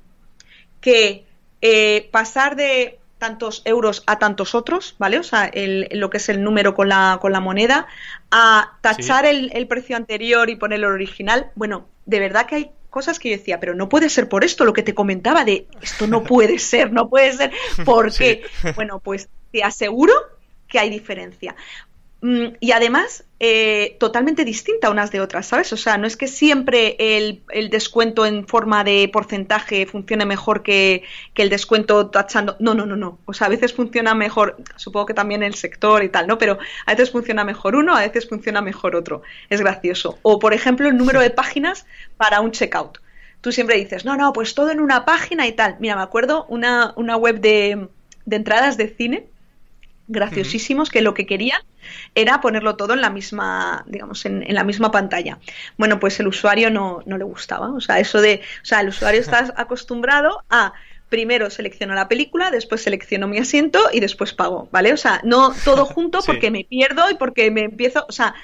que 0.83 1.24
eh, 1.67 2.11
pasar 2.11 2.57
de 2.57 2.99
tantos 3.17 3.63
euros 3.65 4.03
a 4.07 4.19
tantos 4.19 4.55
otros, 4.55 4.97
¿vale? 4.99 5.19
O 5.19 5.23
sea, 5.23 5.51
lo 5.55 6.11
que 6.11 6.19
es 6.19 6.29
el 6.29 6.43
número 6.43 6.75
con 6.75 6.91
la, 6.91 7.17
con 7.23 7.33
la 7.33 7.41
moneda, 7.41 7.87
a 8.31 8.77
tachar 8.83 9.25
el, 9.25 9.67
precio 9.67 9.97
anterior 9.97 10.51
y 10.51 10.57
poner 10.57 10.81
el 10.81 10.85
original. 10.85 11.51
Bueno, 11.55 11.89
de 12.05 12.21
verdad 12.21 12.45
que 12.45 12.55
hay 12.57 12.71
cosas 12.91 13.19
que 13.19 13.31
yo 13.31 13.39
decía, 13.39 13.61
pero 13.61 13.75
no 13.75 13.89
puede 13.89 14.11
ser 14.11 14.29
por 14.29 14.45
esto, 14.45 14.67
lo 14.67 14.75
que 14.75 14.83
te 14.83 14.93
comentaba 14.93 15.47
de 15.47 15.67
esto 15.81 16.07
no 16.07 16.23
puede 16.23 16.59
ser, 16.73 16.93
no 16.93 17.09
puede 17.09 17.33
ser, 17.33 17.51
¿por 17.87 18.13
qué? 18.13 18.43
Bueno, 18.75 18.99
pues 18.99 19.31
te 19.51 19.65
aseguro 19.65 20.13
que 20.69 20.79
hay 20.79 20.91
diferencia. 20.91 21.57
Mm, 22.25 22.57
y 22.59 22.73
además, 22.73 23.25
eh, 23.39 23.99
totalmente 24.01 24.47
distinta 24.47 24.89
unas 24.89 25.11
de 25.11 25.21
otras, 25.21 25.47
¿sabes? 25.47 25.71
O 25.75 25.77
sea, 25.77 25.99
no 25.99 26.07
es 26.07 26.17
que 26.17 26.27
siempre 26.27 26.97
el, 26.99 27.43
descuento 27.69 28.25
en 28.25 28.49
forma 28.49 28.83
de 28.83 29.11
porcentaje 29.13 29.85
funcione 29.85 30.25
mejor 30.25 30.63
que, 30.63 31.03
el 31.35 31.51
descuento 31.51 32.09
tachando. 32.09 32.57
No, 32.61 32.73
no, 32.73 32.87
no, 32.87 32.97
no. 32.97 33.19
O 33.27 33.35
sea, 33.35 33.49
a 33.49 33.51
veces 33.51 33.75
funciona 33.75 34.15
mejor, 34.15 34.57
supongo 34.77 35.05
que 35.05 35.13
también 35.13 35.43
el 35.43 35.55
sector 35.55 36.03
y 36.03 36.09
tal, 36.09 36.27
¿no? 36.27 36.39
Pero 36.39 36.59
a 36.87 36.93
veces 36.93 37.11
funciona 37.11 37.45
mejor 37.45 37.77
uno, 37.77 37.95
a 37.95 38.01
veces 38.01 38.27
funciona 38.27 38.63
mejor 38.63 38.97
otro. 38.97 39.21
Es 39.51 39.61
gracioso. 39.61 40.19
O, 40.23 40.39
por 40.39 40.55
ejemplo, 40.55 40.89
el 40.89 40.97
número 40.97 41.21
de 41.21 41.29
páginas 41.29 41.85
para 42.17 42.41
un 42.41 42.53
checkout. 42.53 43.01
Tú 43.43 43.53
siempre 43.53 43.77
dices, 43.77 44.07
no, 44.07 44.17
no, 44.17 44.33
pues 44.33 44.55
todo 44.55 44.71
en 44.71 44.81
una 44.81 45.05
página 45.05 45.47
y 45.47 45.53
tal. 45.53 45.77
Mira, 45.79 45.95
me 45.95 46.03
acuerdo 46.03 46.47
una, 46.49 46.95
una 46.97 47.19
web 47.19 47.41
de, 47.41 47.89
de 48.25 48.37
entradas 48.37 48.79
de 48.79 48.89
cine 48.89 49.27
graciosísimos 50.07 50.91
que 50.91 51.03
lo 51.03 51.15
que 51.15 51.27
querían 51.27 51.61
era 52.15 52.41
ponerlo 52.41 52.77
todo 52.77 52.95
en 52.95 53.01
la 53.01 53.11
misma, 53.11 53.85
digamos, 53.87 54.25
en, 54.27 54.45
la 54.49 54.65
misma 54.65 54.91
pantalla. 54.91 55.39
Bueno, 55.77 56.01
pues 56.01 56.21
el 56.21 56.29
usuario 56.29 56.71
no, 56.71 57.03
no, 57.07 57.19
le 57.19 57.25
gustaba. 57.25 57.73
O 57.73 57.81
sea, 57.81 57.99
eso 57.99 58.21
de, 58.21 58.41
o 58.63 58.65
sea, 58.65 58.81
el 58.81 58.89
usuario 58.89 59.21
está 59.21 59.53
acostumbrado 59.57 60.43
a 60.51 60.73
primero 61.09 61.49
selecciono 61.51 61.95
la 61.95 62.09
película, 62.09 62.51
después 62.51 62.83
selecciono 62.83 63.29
mi 63.29 63.39
asiento 63.39 63.81
y 63.93 64.01
después 64.01 64.33
pago, 64.33 64.69
¿vale? 64.73 64.93
O 64.93 64.97
sea, 64.97 65.21
no 65.25 65.53
todo 65.65 65.85
junto 65.87 66.21
porque 66.23 66.51
me 66.51 66.65
pierdo 66.65 67.11
y 67.11 67.15
porque 67.15 67.51
me 67.51 67.63
empiezo, 67.63 68.05
o 68.09 68.13
sea, 68.13 68.35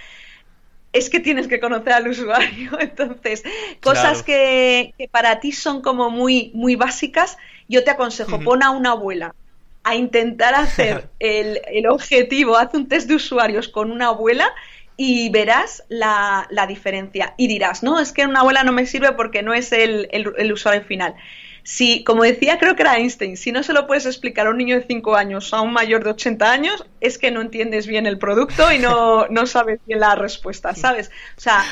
es 0.93 1.09
que 1.09 1.21
tienes 1.21 1.47
que 1.47 1.61
conocer 1.61 1.93
al 1.93 2.09
usuario. 2.09 2.77
Entonces, 2.81 3.43
cosas 3.83 4.23
que, 4.23 4.95
que, 4.99 5.09
para 5.09 5.41
ti 5.41 5.53
son 5.53 5.83
como 5.83 6.11
muy, 6.11 6.51
muy 6.55 6.77
básicas, 6.77 7.39
yo 7.69 7.85
te 7.85 7.91
aconsejo, 7.91 8.41
pon 8.41 8.63
a 8.63 8.71
una 8.71 8.93
abuela 8.93 9.35
a 9.83 9.95
intentar 9.95 10.55
hacer 10.55 11.09
el, 11.19 11.61
el, 11.67 11.87
objetivo, 11.87 12.57
haz 12.57 12.75
un 12.75 12.89
test 12.89 13.09
de 13.09 13.15
usuarios 13.15 13.69
con 13.69 13.91
una 13.91 14.09
abuela 14.09 14.53
y 14.97 15.31
verás 15.31 15.83
la, 15.89 16.47
la, 16.51 16.67
diferencia. 16.67 17.35
Y 17.39 17.49
dirás, 17.49 17.83
no, 17.83 17.99
es 17.99 18.13
que 18.13 18.27
una 18.27 18.41
abuela 18.41 18.65
no 18.65 18.73
me 18.73 18.85
sirve 18.85 19.13
porque 19.13 19.43
no 19.43 19.55
es 19.55 19.73
el, 19.73 20.09
el, 20.13 20.53
usuario 20.53 20.83
final. 20.85 21.15
Si, 21.63 22.05
como 22.05 22.23
decía, 22.23 22.59
creo 22.59 22.77
que 22.77 22.83
era 22.83 22.99
Einstein, 22.99 23.39
si 23.39 23.51
no 23.51 23.63
se 23.63 23.73
lo 23.73 23.87
puedes 23.87 24.05
explicar 24.05 24.47
a 24.47 24.51
un 24.51 24.59
niño 24.59 24.77
de 24.77 24.87
5 24.87 25.17
años 25.17 25.53
o 25.53 25.57
a 25.57 25.63
un 25.63 25.73
mayor 25.73 26.05
de 26.05 26.11
80 26.11 26.53
años, 26.53 26.85
es 27.01 27.17
que 27.17 27.31
no 27.31 27.41
entiendes 27.41 27.87
bien 27.87 28.07
el 28.07 28.19
producto 28.19 28.71
y 28.73 28.79
no, 28.79 29.27
no 29.31 29.47
sabes 29.47 29.81
bien 29.87 30.01
la 30.01 30.17
respuesta, 30.17 30.75
¿sabes? 30.75 31.11
O 31.39 31.41
sea, 31.41 31.65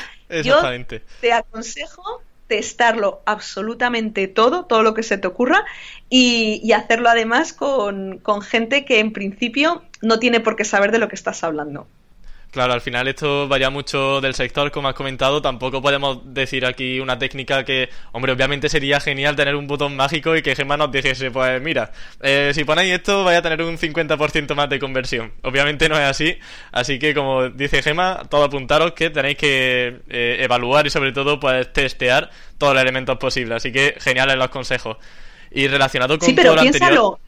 yo 0.43 0.61
te 1.21 1.31
aconsejo 1.31 2.23
testarlo 2.49 3.21
absolutamente 3.25 4.27
todo, 4.27 4.65
todo 4.65 4.81
lo 4.83 4.93
que 4.93 5.03
se 5.03 5.17
te 5.17 5.27
ocurra 5.27 5.63
y, 6.09 6.71
hacerlo 6.73 7.07
además 7.07 7.53
con, 7.53 8.21
gente 8.41 8.83
que 8.83 8.99
en 8.99 9.13
principio 9.13 9.83
no 10.01 10.19
tiene 10.19 10.39
por 10.41 10.55
qué 10.57 10.65
saber 10.65 10.91
de 10.91 10.97
lo 10.97 11.07
que 11.07 11.15
estás 11.15 11.43
hablando. 11.43 11.87
Claro, 12.51 12.73
al 12.73 12.81
final 12.81 13.07
esto 13.07 13.47
vaya 13.47 13.69
mucho 13.69 14.21
del 14.21 14.33
sector, 14.33 14.71
como 14.71 14.87
has 14.87 14.95
comentado. 14.95 15.39
Tampoco 15.39 15.83
podemos 15.83 16.33
decir 16.33 16.65
aquí 16.65 16.99
una 16.99 17.19
técnica 17.19 17.63
que, 17.63 17.89
hombre, 18.11 18.31
obviamente 18.31 18.69
sería 18.69 18.99
genial 18.99 19.35
tener 19.35 19.55
un 19.55 19.67
botón 19.67 19.95
mágico 19.95 20.35
y 20.35 20.41
que 20.41 20.55
Gemma 20.55 20.75
nos 20.75 20.91
dijese, 20.91 21.29
pues 21.29 21.61
mira, 21.61 21.91
eh, 22.21 22.51
si 22.55 22.63
ponéis 22.63 22.93
esto 22.93 23.23
vaya 23.23 23.37
a 23.39 23.41
tener 23.43 23.61
un 23.61 23.77
50% 23.77 24.55
más 24.55 24.67
de 24.67 24.79
conversión. 24.79 25.31
Obviamente 25.43 25.87
no 25.89 25.95
es 25.95 26.05
así, 26.05 26.39
así 26.71 26.97
que 26.97 27.13
como 27.13 27.49
dice 27.49 27.83
Gemma, 27.83 28.23
todo 28.29 28.45
apuntaros 28.45 28.93
que 28.93 29.11
tenéis 29.11 29.37
que 29.37 30.01
eh, 30.09 30.37
evaluar 30.39 30.87
y 30.87 30.89
sobre 30.89 31.11
todo 31.11 31.39
pues 31.39 31.71
testear 31.71 32.31
todos 32.57 32.73
los 32.73 32.81
elementos 32.81 33.17
posibles. 33.17 33.57
Así 33.57 33.71
que 33.71 33.95
geniales 33.99 34.37
los 34.37 34.49
consejos. 34.49 34.97
Y 35.51 35.67
relacionado 35.67 36.17
con 36.17 36.27
sí, 36.27 36.33
pero 36.33 36.49
todo 36.49 36.55
lo 36.55 36.61
anterior... 36.61 37.19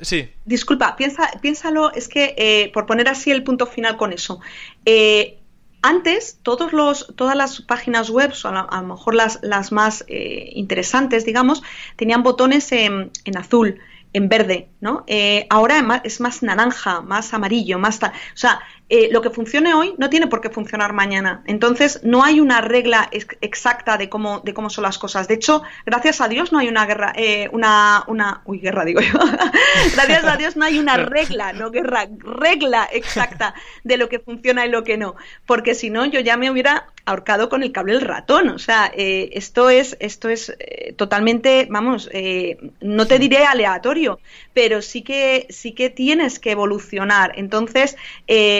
Sí. 0.00 0.30
Disculpa, 0.44 0.96
piensa, 0.96 1.30
piénsalo, 1.40 1.92
es 1.92 2.08
que 2.08 2.34
eh, 2.36 2.70
por 2.72 2.86
poner 2.86 3.08
así 3.08 3.30
el 3.30 3.42
punto 3.42 3.66
final 3.66 3.96
con 3.96 4.12
eso. 4.12 4.40
Eh, 4.84 5.38
antes, 5.82 6.38
todos 6.42 6.72
los, 6.72 7.14
todas 7.16 7.36
las 7.36 7.62
páginas 7.62 8.10
web, 8.10 8.32
a, 8.44 8.80
lo 8.80 8.86
mejor 8.86 9.14
las, 9.14 9.38
las 9.42 9.72
más 9.72 10.04
eh, 10.08 10.50
interesantes, 10.54 11.24
digamos, 11.24 11.62
tenían 11.96 12.22
botones 12.22 12.72
en, 12.72 13.12
azul 13.36 13.78
en 14.12 14.28
verde, 14.28 14.68
¿no? 14.80 15.04
Ahora 15.50 16.00
es 16.02 16.20
más 16.20 16.42
naranja, 16.42 17.02
más 17.02 17.34
amarillo, 17.34 17.78
más 17.78 17.98
tal. 17.98 18.10
O 18.10 18.36
sea, 18.36 18.60
eh, 18.88 19.08
lo 19.10 19.20
que 19.20 19.30
funcione 19.30 19.74
hoy 19.74 19.94
no 19.98 20.10
tiene 20.10 20.28
por 20.28 20.40
qué 20.40 20.50
funcionar 20.50 20.92
mañana. 20.92 21.42
Entonces, 21.46 22.00
no 22.04 22.22
hay 22.22 22.38
una 22.40 22.60
regla 22.60 23.08
exacta 23.40 23.96
de 23.96 24.08
cómo, 24.08 24.40
de 24.40 24.54
cómo 24.54 24.70
son 24.70 24.82
las 24.82 24.98
cosas. 24.98 25.26
De 25.26 25.34
hecho, 25.34 25.62
gracias 25.84 26.20
a 26.20 26.28
Dios 26.28 26.52
no 26.52 26.58
hay 26.60 26.68
una 26.68 26.86
guerra, 26.86 27.12
eh, 27.16 27.48
una, 27.52 28.04
una, 28.06 28.42
uy, 28.44 28.60
guerra 28.60 28.84
digo 28.84 29.00
yo. 29.00 29.18
gracias 29.94 30.24
a 30.24 30.36
Dios 30.36 30.56
no 30.56 30.64
hay 30.64 30.78
una 30.78 30.96
regla, 30.98 31.52
no 31.52 31.70
guerra, 31.70 32.08
regla 32.18 32.88
exacta 32.92 33.54
de 33.82 33.96
lo 33.96 34.08
que 34.08 34.20
funciona 34.20 34.66
y 34.66 34.70
lo 34.70 34.84
que 34.84 34.96
no. 34.96 35.16
Porque 35.46 35.74
si 35.74 35.90
no, 35.90 36.04
yo 36.04 36.20
ya 36.20 36.36
me 36.36 36.50
hubiera 36.50 36.86
ahorcado 37.06 37.48
con 37.48 37.62
el 37.62 37.72
cable 37.72 37.94
del 37.94 38.02
ratón. 38.02 38.48
O 38.50 38.58
sea, 38.58 38.90
eh, 38.94 39.30
esto 39.32 39.70
es, 39.70 39.96
esto 40.00 40.28
es 40.28 40.54
eh, 40.58 40.92
totalmente, 40.94 41.66
vamos, 41.70 42.10
eh, 42.12 42.58
no 42.80 43.06
te 43.06 43.18
diré 43.18 43.44
aleatorio, 43.44 44.18
pero 44.52 44.82
sí 44.82 45.02
que, 45.02 45.46
sí 45.48 45.72
que 45.72 45.88
tienes 45.88 46.38
que 46.38 46.50
evolucionar. 46.50 47.32
Entonces, 47.36 47.96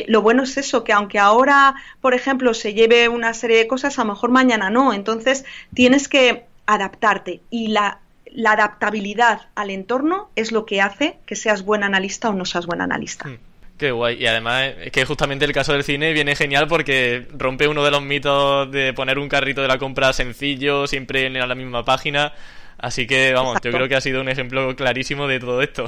lo 0.07 0.15
bueno 0.22 0.42
es 0.42 0.56
eso, 0.56 0.84
que 0.84 0.92
aunque 0.92 1.18
ahora, 1.18 1.74
por 2.00 2.14
ejemplo, 2.14 2.54
se 2.54 2.74
lleve 2.74 3.08
una 3.08 3.34
serie 3.34 3.58
de 3.58 3.66
cosas, 3.66 3.98
a 3.98 4.04
lo 4.04 4.12
mejor 4.12 4.30
mañana 4.30 4.70
no. 4.70 4.92
Entonces 4.92 5.44
tienes 5.74 6.08
que 6.08 6.44
adaptarte 6.66 7.40
y 7.50 7.68
la, 7.68 8.00
adaptabilidad 8.44 9.48
al 9.54 9.70
entorno 9.70 10.30
es 10.36 10.52
lo 10.52 10.66
que 10.66 10.82
hace 10.82 11.16
que 11.24 11.36
seas 11.36 11.64
buen 11.64 11.82
analista 11.82 12.28
o 12.28 12.34
no 12.34 12.44
seas 12.44 12.66
buen 12.66 12.80
analista. 12.80 13.28
Hmm. 13.28 13.38
Qué 13.78 13.90
guay. 13.90 14.22
Y 14.22 14.26
además 14.26 14.72
es 14.80 14.90
que 14.90 15.04
justamente 15.04 15.44
el 15.44 15.52
caso 15.52 15.72
del 15.72 15.84
cine 15.84 16.12
viene 16.12 16.34
genial 16.34 16.66
porque 16.66 17.26
rompe 17.32 17.68
uno 17.68 17.84
de 17.84 17.90
los 17.90 18.02
mitos 18.02 18.70
de 18.70 18.94
poner 18.94 19.18
un 19.18 19.28
carrito 19.28 19.60
de 19.60 19.68
la 19.68 19.78
compra 19.78 20.12
sencillo, 20.14 20.86
siempre 20.86 21.26
en 21.26 21.34
la 21.34 21.54
misma 21.54 21.84
página. 21.84 22.32
Así 22.78 23.06
que, 23.06 23.32
vamos, 23.32 23.58
yo 23.62 23.70
creo 23.70 23.88
que 23.88 23.96
ha 23.96 24.00
sido 24.00 24.20
un 24.20 24.28
ejemplo 24.28 24.74
clarísimo 24.76 25.26
de 25.26 25.40
todo 25.40 25.62
esto. 25.62 25.86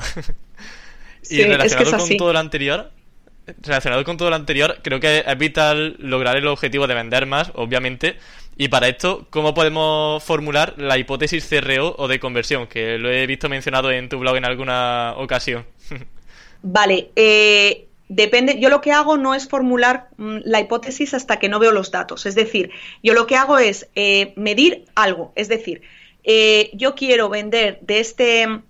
y 1.31 1.43
relacionado 1.43 1.99
con 1.99 2.17
todo 2.17 2.33
lo 2.33 2.39
anterior, 2.39 2.91
relacionado 3.63 4.05
con 4.05 4.17
todo 4.17 4.31
lo 4.31 4.37
anterior, 4.37 4.79
creo 4.83 5.01
que 5.01 5.25
es 5.27 5.39
vital 5.39 5.97
lograr 5.99 6.37
el 6.37 6.47
objetivo 6.47 6.87
de 6.87 6.95
vender 6.95 7.27
más, 7.27 7.53
obviamente. 7.55 8.17
Y 8.57 8.69
para 8.69 8.89
esto, 8.89 9.27
¿cómo 9.31 9.55
podemos 9.55 10.23
formular 10.25 10.75
la 10.79 10.99
hipótesis 10.99 11.49
CRO 11.49 11.95
o 11.97 12.09
de 12.09 12.19
conversión? 12.19 12.67
Que 12.67 12.99
lo 12.99 13.09
he 13.09 13.27
visto 13.27 13.49
mencionado 13.49 13.91
en 13.93 14.09
tu 14.09 14.19
blog 14.19 14.37
en 14.37 14.45
alguna 14.45 15.15
ocasión. 15.17 15.65
Vale, 16.63 17.11
eh, 17.15 17.87
depende. 18.09 18.59
Yo 18.59 18.69
lo 18.69 18.81
que 18.81 18.91
hago 18.91 19.17
no 19.17 19.35
es 19.35 19.49
formular 19.49 20.09
mm, 20.17 20.39
la 20.45 20.61
hipótesis 20.61 21.15
hasta 21.15 21.39
que 21.39 21.49
no 21.49 21.61
veo 21.61 21.71
los 21.71 21.93
datos. 21.93 22.27
Es 22.27 22.35
decir, 22.35 22.71
yo 23.01 23.15
lo 23.15 23.29
que 23.29 23.37
hago 23.37 23.59
es 23.59 23.89
eh, 23.95 24.33
medir 24.37 24.87
algo. 24.97 25.33
Es 25.37 25.49
decir, 25.49 25.83
eh, 26.25 26.71
yo 26.75 26.95
quiero 26.97 27.29
vender 27.29 27.79
de 27.83 28.01
este, 28.01 28.61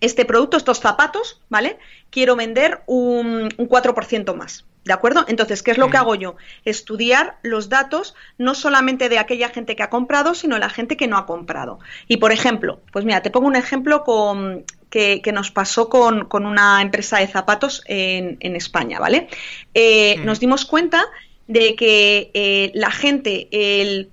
este 0.00 0.24
producto, 0.24 0.56
estos 0.56 0.80
zapatos, 0.80 1.40
¿vale? 1.48 1.78
Quiero 2.10 2.36
vender 2.36 2.82
un, 2.86 3.48
un 3.56 3.68
4% 3.68 4.34
más. 4.34 4.64
¿De 4.84 4.94
acuerdo? 4.94 5.26
Entonces, 5.28 5.62
¿qué 5.62 5.72
es 5.72 5.78
lo 5.78 5.90
que 5.90 5.98
hago 5.98 6.14
yo? 6.14 6.36
Estudiar 6.64 7.36
los 7.42 7.68
datos 7.68 8.14
no 8.38 8.54
solamente 8.54 9.10
de 9.10 9.18
aquella 9.18 9.50
gente 9.50 9.76
que 9.76 9.82
ha 9.82 9.90
comprado, 9.90 10.34
sino 10.34 10.54
de 10.54 10.60
la 10.60 10.70
gente 10.70 10.96
que 10.96 11.06
no 11.06 11.18
ha 11.18 11.26
comprado. 11.26 11.80
Y, 12.08 12.16
por 12.16 12.32
ejemplo, 12.32 12.80
pues 12.90 13.04
mira, 13.04 13.20
te 13.20 13.30
pongo 13.30 13.46
un 13.46 13.56
ejemplo 13.56 14.04
con, 14.04 14.64
que, 14.90 15.22
nos 15.32 15.50
pasó 15.50 15.88
con, 15.88 16.26
una 16.32 16.82
empresa 16.82 17.18
de 17.18 17.26
zapatos 17.28 17.82
en, 17.86 18.56
España, 18.56 18.98
¿vale? 18.98 19.28
Eh, 19.74 20.16
nos 20.24 20.40
dimos 20.40 20.64
cuenta 20.64 21.04
de 21.46 21.74
que 21.76 22.30
eh, 22.34 22.70
la 22.74 22.90
gente, 22.90 23.48
el 23.52 24.10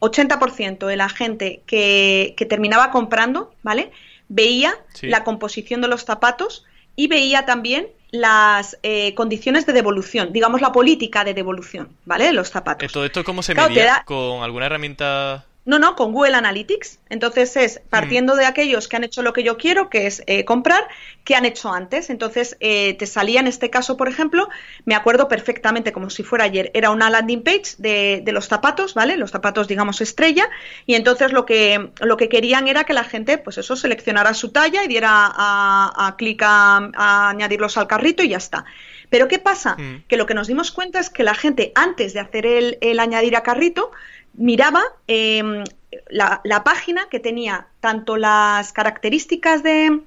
80% 0.00 0.86
de 0.86 0.96
la 0.96 1.08
gente 1.08 1.62
que, 1.66 2.34
terminaba 2.48 2.90
comprando, 2.90 3.54
¿vale? 3.62 3.90
Veía 4.34 4.74
la 5.02 5.24
composición 5.24 5.82
de 5.82 5.88
los 5.88 6.04
zapatos 6.04 6.64
y 6.96 7.06
veía 7.06 7.44
también 7.44 7.88
las 8.10 8.78
eh, 8.82 9.14
condiciones 9.14 9.66
de 9.66 9.74
devolución, 9.74 10.32
digamos 10.32 10.60
la 10.60 10.72
política 10.72 11.22
de 11.24 11.34
devolución, 11.34 11.90
¿vale? 12.06 12.32
Los 12.32 12.50
zapatos. 12.50 12.90
¿Todo 12.90 13.04
esto 13.04 13.24
cómo 13.24 13.42
se 13.42 13.54
medía? 13.54 14.02
¿Con 14.06 14.42
alguna 14.42 14.66
herramienta 14.66 15.44
no, 15.64 15.78
no, 15.78 15.94
con 15.94 16.12
Google 16.12 16.34
Analytics. 16.34 16.98
Entonces 17.08 17.56
es 17.56 17.80
partiendo 17.88 18.34
de 18.34 18.46
aquellos 18.46 18.88
que 18.88 18.96
han 18.96 19.04
hecho 19.04 19.22
lo 19.22 19.32
que 19.32 19.44
yo 19.44 19.56
quiero, 19.56 19.90
que 19.90 20.06
es 20.06 20.22
eh, 20.26 20.44
comprar, 20.44 20.88
que 21.24 21.36
han 21.36 21.44
hecho 21.44 21.72
antes. 21.72 22.10
Entonces 22.10 22.56
eh, 22.58 22.94
te 22.94 23.06
salía 23.06 23.38
en 23.38 23.46
este 23.46 23.70
caso, 23.70 23.96
por 23.96 24.08
ejemplo, 24.08 24.48
me 24.86 24.96
acuerdo 24.96 25.28
perfectamente 25.28 25.92
como 25.92 26.10
si 26.10 26.24
fuera 26.24 26.44
ayer, 26.44 26.72
era 26.74 26.90
una 26.90 27.10
landing 27.10 27.44
page 27.44 27.76
de, 27.78 28.24
los 28.32 28.48
zapatos, 28.48 28.94
¿vale? 28.94 29.16
Los 29.16 29.30
zapatos, 29.30 29.68
digamos, 29.68 30.00
estrella. 30.00 30.48
Y 30.84 30.94
entonces 30.94 31.32
lo 31.32 31.46
que, 31.46 31.90
lo 32.00 32.16
que 32.16 32.28
querían 32.28 32.66
era 32.66 32.82
que 32.82 32.92
la 32.92 33.04
gente, 33.04 33.38
pues 33.38 33.58
eso, 33.58 33.76
seleccionara 33.76 34.34
su 34.34 34.50
talla 34.50 34.82
y 34.82 34.88
diera 34.88 35.10
a, 35.12 36.14
clic 36.18 36.42
a, 36.44 37.28
añadirlos 37.28 37.76
al 37.76 37.86
carrito 37.86 38.24
y 38.24 38.30
ya 38.30 38.38
está. 38.38 38.64
Pero 39.10 39.28
¿qué 39.28 39.38
pasa? 39.38 39.76
Mm. 39.76 40.04
Que 40.08 40.16
lo 40.16 40.26
que 40.26 40.34
nos 40.34 40.48
dimos 40.48 40.72
cuenta 40.72 40.98
es 40.98 41.10
que 41.10 41.22
la 41.22 41.34
gente, 41.34 41.70
antes 41.74 42.14
de 42.14 42.20
hacer 42.20 42.46
el, 42.46 42.78
el 42.80 42.98
añadir 42.98 43.36
a 43.36 43.42
carrito, 43.42 43.92
miraba 44.34 44.82
em, 45.06 45.64
la, 46.08 46.64
página 46.64 47.08
que 47.10 47.20
tenía 47.20 47.68
tanto 47.80 48.16
las 48.16 48.72
características 48.72 49.62
de, 49.62 50.00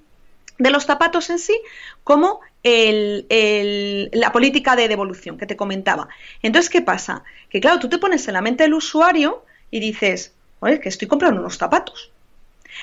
los 0.58 0.86
zapatos 0.86 1.30
en 1.30 1.40
sí 1.40 1.60
como 2.04 2.42
la 2.64 4.32
política 4.32 4.76
de 4.76 4.88
devolución 4.88 5.38
que 5.38 5.46
te 5.46 5.56
comentaba. 5.56 6.08
Entonces, 6.42 6.70
¿qué 6.70 6.82
pasa? 6.82 7.24
Que 7.50 7.60
claro, 7.60 7.80
tú 7.80 7.90
te 7.90 8.00
pones 8.00 8.28
en 8.28 8.34
la 8.34 8.42
mente 8.42 8.64
del 8.64 8.74
usuario 8.74 9.46
y 9.70 9.80
dices, 9.80 10.34
oye, 10.60 10.80
que 10.80 10.90
estoy 10.90 11.08
comprando 11.08 11.42
unos 11.42 11.58
zapatos. 11.58 12.12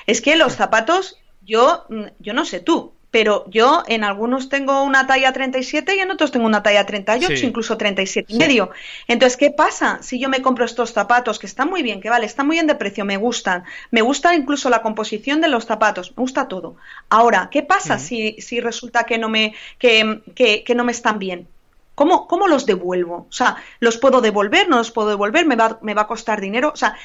Es 0.07 0.21
que 0.21 0.35
los 0.35 0.53
zapatos, 0.55 1.17
yo, 1.41 1.85
mm, 1.89 2.03
yo 2.19 2.33
no 2.33 2.45
sé 2.45 2.59
tú, 2.59 2.93
pero 3.13 3.45
yo 3.47 3.83
en 3.85 4.03
algunos 4.03 4.49
tengo 4.49 4.81
una 4.81 5.05
talla 5.05 5.31
37 5.31 5.95
y 5.95 5.99
en 5.99 6.09
otros 6.09 6.31
tengo 6.31 6.47
una 6.47 6.63
talla 6.63 6.83
38, 6.83 7.45
incluso 7.45 7.77
37 7.77 8.33
y 8.33 8.37
medio. 8.39 8.71
Entonces, 9.07 9.37
¿qué 9.37 9.51
pasa 9.51 9.99
si 10.01 10.17
yo 10.17 10.29
me 10.29 10.41
compro 10.41 10.65
estos 10.65 10.93
zapatos 10.93 11.37
que 11.37 11.45
están 11.45 11.69
muy 11.69 11.83
bien, 11.83 12.01
que 12.01 12.09
vale, 12.09 12.25
están 12.25 12.47
muy 12.47 12.55
bien 12.55 12.65
de 12.65 12.73
precio, 12.73 13.05
me 13.05 13.17
gustan, 13.17 13.65
me 13.91 14.01
gusta 14.01 14.33
incluso 14.33 14.67
la 14.71 14.81
composición 14.81 15.41
de 15.41 15.47
los 15.47 15.67
zapatos, 15.67 16.09
me 16.17 16.21
gusta 16.21 16.47
todo. 16.47 16.75
Ahora, 17.07 17.49
¿qué 17.51 17.61
pasa 17.61 17.99
si, 17.99 18.35
si 18.41 18.59
resulta 18.59 19.03
que 19.03 19.19
no 19.19 19.29
me, 19.29 19.53
que, 19.77 20.23
que, 20.33 20.73
no 20.73 20.83
me 20.83 20.91
están 20.91 21.19
bien? 21.19 21.47
¿Cómo, 21.93 22.27
¿Cómo, 22.27 22.47
los 22.47 22.65
devuelvo? 22.65 23.27
O 23.29 23.31
sea, 23.31 23.57
¿los 23.79 23.99
puedo 23.99 24.21
devolver? 24.21 24.67
¿No 24.69 24.77
los 24.77 24.89
puedo 24.89 25.09
devolver? 25.09 25.45
¿Me 25.45 25.55
va, 25.55 25.77
me 25.83 25.93
va 25.93 26.01
a 26.01 26.07
costar 26.07 26.41
dinero? 26.41 26.71
O 26.73 26.75
sea, 26.75 26.95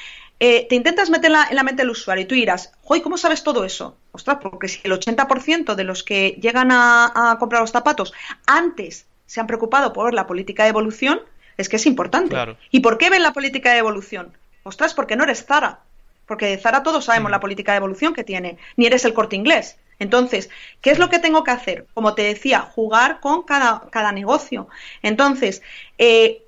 eh, 0.40 0.66
te 0.68 0.76
intentas 0.76 1.10
meter 1.10 1.32
en 1.50 1.56
la 1.56 1.62
mente 1.64 1.82
del 1.82 1.90
usuario 1.90 2.22
y 2.22 2.26
tú 2.26 2.34
dirás, 2.34 2.72
¡Joy, 2.86 3.00
¿cómo 3.00 3.18
sabes 3.18 3.42
todo 3.42 3.64
eso? 3.64 3.96
Ostras, 4.12 4.38
porque 4.40 4.68
si 4.68 4.80
el 4.84 4.92
80% 4.92 5.74
de 5.74 5.84
los 5.84 6.04
que 6.04 6.38
llegan 6.40 6.70
a, 6.70 7.36
comprar 7.40 7.60
los 7.60 7.72
zapatos 7.72 8.12
antes 8.46 9.06
se 9.26 9.40
han 9.40 9.46
preocupado 9.46 9.92
por 9.92 10.14
la 10.14 10.26
política 10.26 10.62
de 10.62 10.70
evolución, 10.70 11.20
es 11.56 11.68
que 11.68 11.76
es 11.76 11.86
importante. 11.86 12.36
¿Y 12.70 12.80
por 12.80 12.98
qué 12.98 13.10
ven 13.10 13.22
la 13.22 13.32
política 13.32 13.72
de 13.72 13.78
evolución? 13.78 14.32
Ostras, 14.62 14.94
porque 14.94 15.16
no 15.16 15.24
eres 15.24 15.44
Zara. 15.44 15.80
Porque 16.26 16.46
de 16.46 16.58
Zara 16.58 16.82
todos 16.82 17.06
sabemos 17.06 17.30
la 17.30 17.40
política 17.40 17.72
de 17.72 17.78
evolución 17.78 18.14
que 18.14 18.22
tiene, 18.22 18.58
ni 18.76 18.86
eres 18.86 19.04
el 19.04 19.14
corte 19.14 19.34
inglés. 19.34 19.76
Entonces, 19.98 20.50
¿qué 20.80 20.90
es 20.90 20.98
lo 20.98 21.10
que 21.10 21.18
tengo 21.18 21.42
que 21.42 21.50
hacer? 21.50 21.86
Como 21.94 22.14
te 22.14 22.22
decía, 22.22 22.60
jugar 22.60 23.18
con 23.20 23.42
cada, 23.42 23.88
cada 23.90 24.12
negocio. 24.12 24.68
Entonces, 25.02 25.62
eh, 25.98 26.42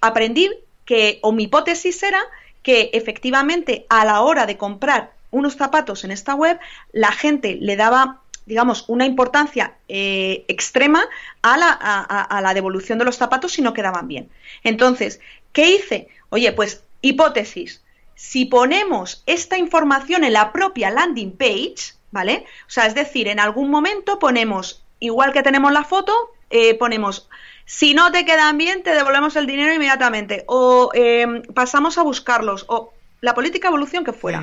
aprendí 0.00 0.50
que, 0.84 1.18
o 1.22 1.32
mi 1.32 1.44
hipótesis 1.44 2.02
era 2.02 2.22
que 2.62 2.90
efectivamente 2.92 3.86
a 3.88 4.04
la 4.04 4.20
hora 4.20 4.46
de 4.46 4.56
comprar 4.56 5.12
unos 5.30 5.56
zapatos 5.56 6.04
en 6.04 6.10
esta 6.10 6.34
web, 6.34 6.58
la 6.92 7.12
gente 7.12 7.58
le 7.60 7.76
daba 7.76 8.18
digamos, 8.44 8.84
una 8.88 9.06
importancia 9.06 9.76
eh, 9.88 10.44
extrema 10.48 11.04
a 11.42 11.56
la, 11.56 11.70
a 11.70 12.40
la, 12.40 12.54
devolución 12.54 12.98
de 12.98 13.04
los 13.04 13.16
zapatos 13.16 13.52
si 13.52 13.62
no 13.62 13.72
quedaban 13.72 14.08
bien. 14.08 14.30
Entonces, 14.64 15.20
¿qué 15.52 15.70
hice? 15.70 16.08
Oye, 16.28 16.52
pues 16.52 16.82
hipótesis, 17.02 17.82
si 18.14 18.44
ponemos 18.44 19.22
esta 19.26 19.58
información 19.58 20.24
en 20.24 20.32
la 20.32 20.52
propia 20.52 20.90
landing 20.90 21.36
page, 21.36 21.94
¿vale? 22.10 22.44
O 22.66 22.70
sea, 22.70 22.86
es 22.86 22.94
decir, 22.94 23.28
en 23.28 23.40
algún 23.40 23.70
momento 23.70 24.18
ponemos, 24.18 24.84
igual 25.00 25.32
que 25.32 25.42
tenemos 25.42 25.72
la 25.72 25.84
foto, 25.84 26.12
eh, 26.50 26.74
ponemos 26.74 27.28
si 27.72 27.94
no 27.94 28.12
te 28.12 28.26
quedan 28.26 28.58
bien, 28.58 28.82
te 28.82 28.94
devolvemos 28.94 29.34
el 29.34 29.46
dinero 29.46 29.72
inmediatamente. 29.72 30.44
O 30.46 30.90
em, 30.92 31.40
pasamos 31.54 31.96
a 31.96 32.02
buscarlos. 32.02 32.66
O 32.68 32.92
la 33.22 33.34
política 33.34 33.68
evolución 33.68 34.04
que 34.04 34.12
fuera. 34.12 34.42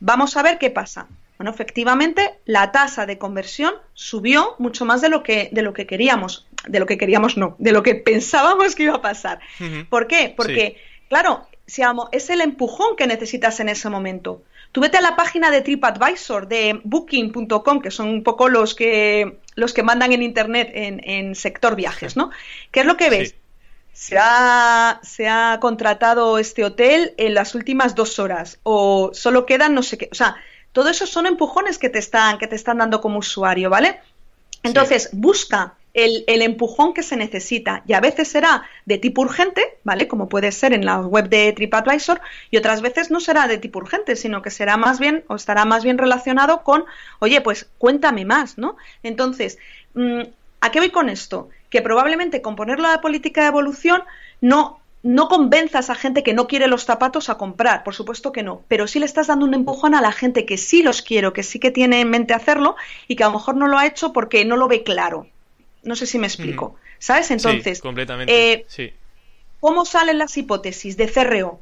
Vamos 0.00 0.36
a 0.36 0.42
ver 0.42 0.58
qué 0.58 0.68
pasa. 0.68 1.06
Bueno, 1.38 1.50
efectivamente, 1.50 2.34
la 2.44 2.70
tasa 2.70 3.06
de 3.06 3.16
conversión 3.16 3.72
subió 3.94 4.54
mucho 4.58 4.84
más 4.84 5.00
de 5.00 5.08
lo 5.08 5.22
que, 5.22 5.48
de 5.50 5.62
lo 5.62 5.72
que 5.72 5.86
queríamos. 5.86 6.46
De 6.66 6.78
lo 6.78 6.84
que 6.84 6.98
queríamos, 6.98 7.38
no, 7.38 7.56
de 7.58 7.72
lo 7.72 7.82
que 7.82 7.94
pensábamos 7.94 8.74
que 8.74 8.82
iba 8.82 8.96
a 8.96 9.00
pasar. 9.00 9.40
¿Por 9.88 10.06
qué? 10.06 10.34
Porque, 10.36 10.76
claro, 11.08 11.46
si 11.66 11.80
es 12.12 12.28
el 12.28 12.42
empujón 12.42 12.96
que 12.96 13.06
necesitas 13.06 13.60
en 13.60 13.70
ese 13.70 13.88
momento. 13.88 14.42
Tú 14.72 14.82
vete 14.82 14.98
a 14.98 15.00
la 15.00 15.16
página 15.16 15.50
de 15.50 15.62
TripAdvisor, 15.62 16.48
de 16.48 16.82
Booking.com, 16.84 17.80
que 17.80 17.90
son 17.90 18.10
un 18.10 18.22
poco 18.22 18.50
los 18.50 18.74
que, 18.74 19.38
los 19.58 19.74
que 19.74 19.82
mandan 19.82 20.12
en 20.12 20.22
Internet 20.22 20.70
en, 20.72 21.34
sector 21.34 21.74
viajes, 21.74 22.16
¿no? 22.16 22.30
¿Qué 22.70 22.80
es 22.80 22.86
lo 22.86 22.96
que 22.96 23.10
ves? 23.10 23.34
Se 23.92 24.16
ha, 24.16 25.00
se 25.02 25.28
ha, 25.28 25.58
contratado 25.60 26.38
este 26.38 26.64
hotel 26.64 27.14
en 27.16 27.34
las 27.34 27.56
últimas 27.56 27.96
dos 27.96 28.20
horas 28.20 28.60
o 28.62 29.10
solo 29.12 29.46
quedan 29.46 29.74
no 29.74 29.82
sé 29.82 29.98
qué. 29.98 30.08
O 30.12 30.14
sea, 30.14 30.36
todo 30.70 30.90
eso 30.90 31.06
son 31.06 31.26
empujones 31.26 31.78
que 31.78 31.88
te 31.88 31.98
están, 31.98 32.38
que 32.38 32.46
te 32.46 32.54
están 32.54 32.78
dando 32.78 33.00
como 33.00 33.18
usuario, 33.18 33.68
¿vale? 33.68 34.00
Entonces, 34.62 35.10
busca 35.12 35.74
el, 35.94 36.24
empujón 36.42 36.94
que 36.94 37.02
se 37.02 37.16
necesita. 37.16 37.82
Y 37.86 37.92
a 37.92 38.00
veces 38.00 38.28
será 38.28 38.62
de 38.86 38.98
tipo 38.98 39.22
urgente, 39.22 39.78
¿vale? 39.84 40.08
Como 40.08 40.28
puede 40.28 40.52
ser 40.52 40.72
en 40.72 40.84
la 40.84 41.00
web 41.00 41.28
de 41.28 41.52
TripAdvisor, 41.52 42.20
y 42.50 42.56
otras 42.56 42.80
veces 42.80 43.10
no 43.10 43.20
será 43.20 43.48
de 43.48 43.58
tipo 43.58 43.78
urgente, 43.78 44.16
sino 44.16 44.42
que 44.42 44.50
será 44.50 44.76
más 44.76 44.98
bien 44.98 45.24
o 45.28 45.34
estará 45.34 45.64
más 45.64 45.84
bien 45.84 45.98
relacionado 45.98 46.62
con, 46.62 46.84
oye, 47.18 47.40
pues 47.40 47.68
cuéntame 47.78 48.24
más, 48.24 48.58
¿no? 48.58 48.76
Entonces, 49.02 49.58
mm, 49.94 50.22
¿a 50.60 50.70
qué 50.70 50.78
voy 50.78 50.90
con 50.90 51.08
esto? 51.08 51.48
Que 51.70 51.82
probablemente 51.82 52.42
con 52.42 52.56
ponerlo 52.56 52.88
a 52.88 52.92
la 52.92 53.00
política 53.00 53.42
de 53.42 53.48
evolución 53.48 54.02
no 54.40 54.80
no 55.02 55.28
convenzas 55.28 55.90
a 55.90 55.94
gente 55.94 56.22
que 56.22 56.34
no 56.34 56.48
quiere 56.48 56.66
los 56.66 56.84
zapatos 56.84 57.30
a 57.30 57.38
comprar, 57.38 57.84
por 57.84 57.94
supuesto 57.94 58.32
que 58.32 58.42
no, 58.42 58.62
pero 58.68 58.88
sí 58.88 58.98
le 58.98 59.06
estás 59.06 59.28
dando 59.28 59.46
un 59.46 59.54
empujón 59.54 59.94
a 59.94 60.00
la 60.00 60.12
gente 60.12 60.44
que 60.44 60.58
sí 60.58 60.82
los 60.82 61.02
quiero, 61.02 61.32
que 61.32 61.44
sí 61.44 61.60
que 61.60 61.70
tiene 61.70 62.00
en 62.00 62.10
mente 62.10 62.34
hacerlo 62.34 62.74
y 63.06 63.14
que 63.16 63.22
a 63.22 63.28
lo 63.28 63.34
mejor 63.34 63.56
no 63.56 63.68
lo 63.68 63.78
ha 63.78 63.86
hecho 63.86 64.12
porque 64.12 64.44
no 64.44 64.56
lo 64.56 64.66
ve 64.66 64.82
claro. 64.82 65.26
No 65.82 65.96
sé 65.96 66.06
si 66.06 66.18
me 66.18 66.26
explico. 66.26 66.76
¿Sabes? 66.98 67.30
Entonces, 67.30 67.78
sí, 67.78 67.82
completamente. 67.82 68.52
Eh, 68.52 68.66
sí. 68.68 68.92
¿cómo 69.60 69.84
salen 69.84 70.18
las 70.18 70.36
hipótesis 70.36 70.96
de 70.96 71.10
CRO? 71.10 71.60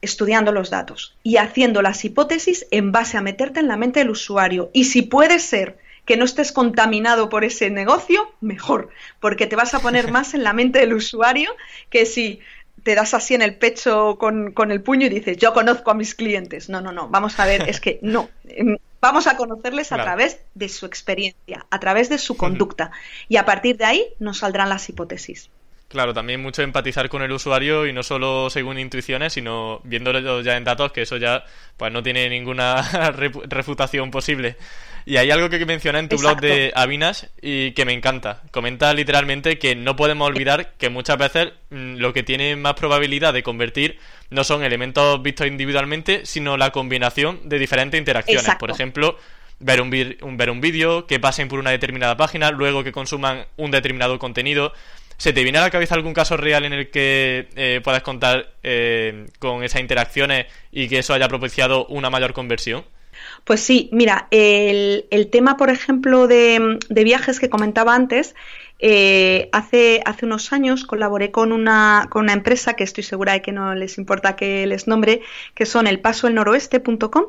Estudiando 0.00 0.52
los 0.52 0.68
datos 0.68 1.16
y 1.22 1.38
haciendo 1.38 1.80
las 1.80 2.04
hipótesis 2.04 2.66
en 2.70 2.92
base 2.92 3.16
a 3.16 3.22
meterte 3.22 3.60
en 3.60 3.68
la 3.68 3.76
mente 3.76 4.00
del 4.00 4.10
usuario. 4.10 4.70
Y 4.74 4.84
si 4.84 5.02
puede 5.02 5.38
ser 5.38 5.78
que 6.04 6.18
no 6.18 6.26
estés 6.26 6.52
contaminado 6.52 7.30
por 7.30 7.44
ese 7.44 7.70
negocio, 7.70 8.30
mejor, 8.42 8.90
porque 9.20 9.46
te 9.46 9.56
vas 9.56 9.72
a 9.72 9.80
poner 9.80 10.10
más 10.12 10.34
en 10.34 10.42
la 10.42 10.52
mente 10.52 10.80
del 10.80 10.92
usuario 10.92 11.50
que 11.88 12.04
si 12.04 12.40
te 12.84 12.94
das 12.94 13.14
así 13.14 13.34
en 13.34 13.42
el 13.42 13.56
pecho 13.56 14.16
con, 14.18 14.52
con, 14.52 14.70
el 14.70 14.80
puño 14.82 15.06
y 15.06 15.08
dices, 15.08 15.38
yo 15.38 15.52
conozco 15.52 15.90
a 15.90 15.94
mis 15.94 16.14
clientes. 16.14 16.68
No, 16.68 16.80
no, 16.80 16.92
no, 16.92 17.08
vamos 17.08 17.40
a 17.40 17.46
ver, 17.46 17.62
es 17.68 17.80
que 17.80 17.98
no. 18.02 18.28
Em, 18.46 18.76
vamos 19.00 19.26
a 19.26 19.36
conocerles 19.36 19.90
a 19.90 19.96
través 19.96 20.40
de 20.54 20.68
su 20.68 20.86
experiencia, 20.86 21.66
a 21.70 21.80
través 21.80 22.08
de 22.08 22.18
su 22.18 22.36
conducta. 22.36 22.92
Y 23.28 23.38
a 23.38 23.44
partir 23.44 23.76
de 23.76 23.86
ahí 23.86 24.06
nos 24.20 24.38
saldrán 24.38 24.68
las 24.68 24.88
hipótesis. 24.88 25.50
Claro, 25.88 26.12
también 26.12 26.42
mucho 26.42 26.62
empatizar 26.62 27.08
con 27.08 27.22
el 27.22 27.30
usuario 27.30 27.86
y 27.86 27.92
no 27.92 28.02
solo 28.02 28.50
según 28.50 28.78
intuiciones, 28.78 29.32
sino 29.32 29.80
viéndolo 29.84 30.40
ya 30.40 30.56
en 30.56 30.64
datos, 30.64 30.92
que 30.92 31.02
eso 31.02 31.16
ya 31.18 31.44
pues 31.76 31.92
no 31.92 32.02
tiene 32.02 32.28
ninguna 32.28 32.82
refutación 33.12 34.10
posible. 34.10 34.56
Y 35.06 35.18
hay 35.18 35.30
algo 35.30 35.50
que 35.50 35.64
menciona 35.66 35.98
en 35.98 36.08
tu 36.08 36.16
blog 36.16 36.40
de 36.40 36.72
Avinas 36.74 37.28
y 37.42 37.72
que 37.72 37.84
me 37.84 37.92
encanta. 37.92 38.42
Comenta 38.50 38.94
literalmente 38.94 39.58
que 39.58 39.74
no 39.74 39.96
podemos 39.96 40.26
olvidar 40.26 40.72
que 40.78 40.88
muchas 40.88 41.18
veces 41.18 41.48
mm, 41.70 41.96
lo 41.96 42.12
que 42.14 42.22
tiene 42.22 42.56
más 42.56 42.74
probabilidad 42.74 43.34
de 43.34 43.42
convertir 43.42 43.98
no 44.30 44.44
son 44.44 44.64
elementos 44.64 45.22
vistos 45.22 45.46
individualmente, 45.46 46.24
sino 46.24 46.56
la 46.56 46.70
combinación 46.70 47.48
de 47.48 47.58
diferentes 47.58 47.98
interacciones. 47.98 48.54
Por 48.58 48.70
ejemplo, 48.70 49.18
ver 49.58 49.82
un, 49.82 49.90
ver 49.90 50.50
un 50.50 50.60
vídeo, 50.60 51.06
que 51.06 51.20
pasen 51.20 51.48
por 51.48 51.58
una 51.58 51.70
determinada 51.70 52.16
página, 52.16 52.50
luego 52.50 52.82
que 52.82 52.92
consuman 52.92 53.46
un 53.56 53.70
determinado 53.70 54.18
contenido. 54.18 54.72
¿Se 55.16 55.32
te 55.32 55.42
viene 55.42 55.58
a 55.58 55.62
la 55.62 55.70
cabeza 55.70 55.94
algún 55.94 56.14
caso 56.14 56.36
real 56.36 56.64
en 56.64 56.72
el 56.72 56.90
que 56.90 57.48
eh, 57.54 57.80
puedas 57.84 58.02
contar 58.02 58.52
eh, 58.62 59.26
con 59.38 59.62
esas 59.62 59.80
interacciones 59.80 60.46
y 60.72 60.88
que 60.88 60.98
eso 60.98 61.14
haya 61.14 61.28
propiciado 61.28 61.86
una 61.86 62.10
mayor 62.10 62.32
conversión? 62.32 62.84
Pues 63.44 63.60
sí, 63.60 63.88
mira, 63.92 64.28
el, 64.30 65.28
tema, 65.30 65.56
por 65.56 65.70
ejemplo, 65.70 66.26
de, 66.26 66.78
viajes 66.90 67.40
que 67.40 67.50
comentaba 67.50 67.94
antes, 67.94 68.34
eh, 68.80 69.48
hace, 69.52 70.02
hace 70.04 70.26
unos 70.26 70.52
años 70.52 70.84
colaboré 70.84 71.30
con 71.30 71.52
una, 71.52 72.08
con 72.10 72.24
una 72.24 72.32
empresa 72.32 72.74
que 72.74 72.84
estoy 72.84 73.04
segura 73.04 73.32
de 73.32 73.42
que 73.42 73.52
no 73.52 73.74
les 73.74 73.98
importa 73.98 74.36
que 74.36 74.66
les 74.66 74.86
nombre, 74.86 75.22
que 75.54 75.64
son 75.64 75.86
el 75.86 76.00
paso 76.00 76.26
el 76.26 76.34
noroeste.com, 76.34 77.24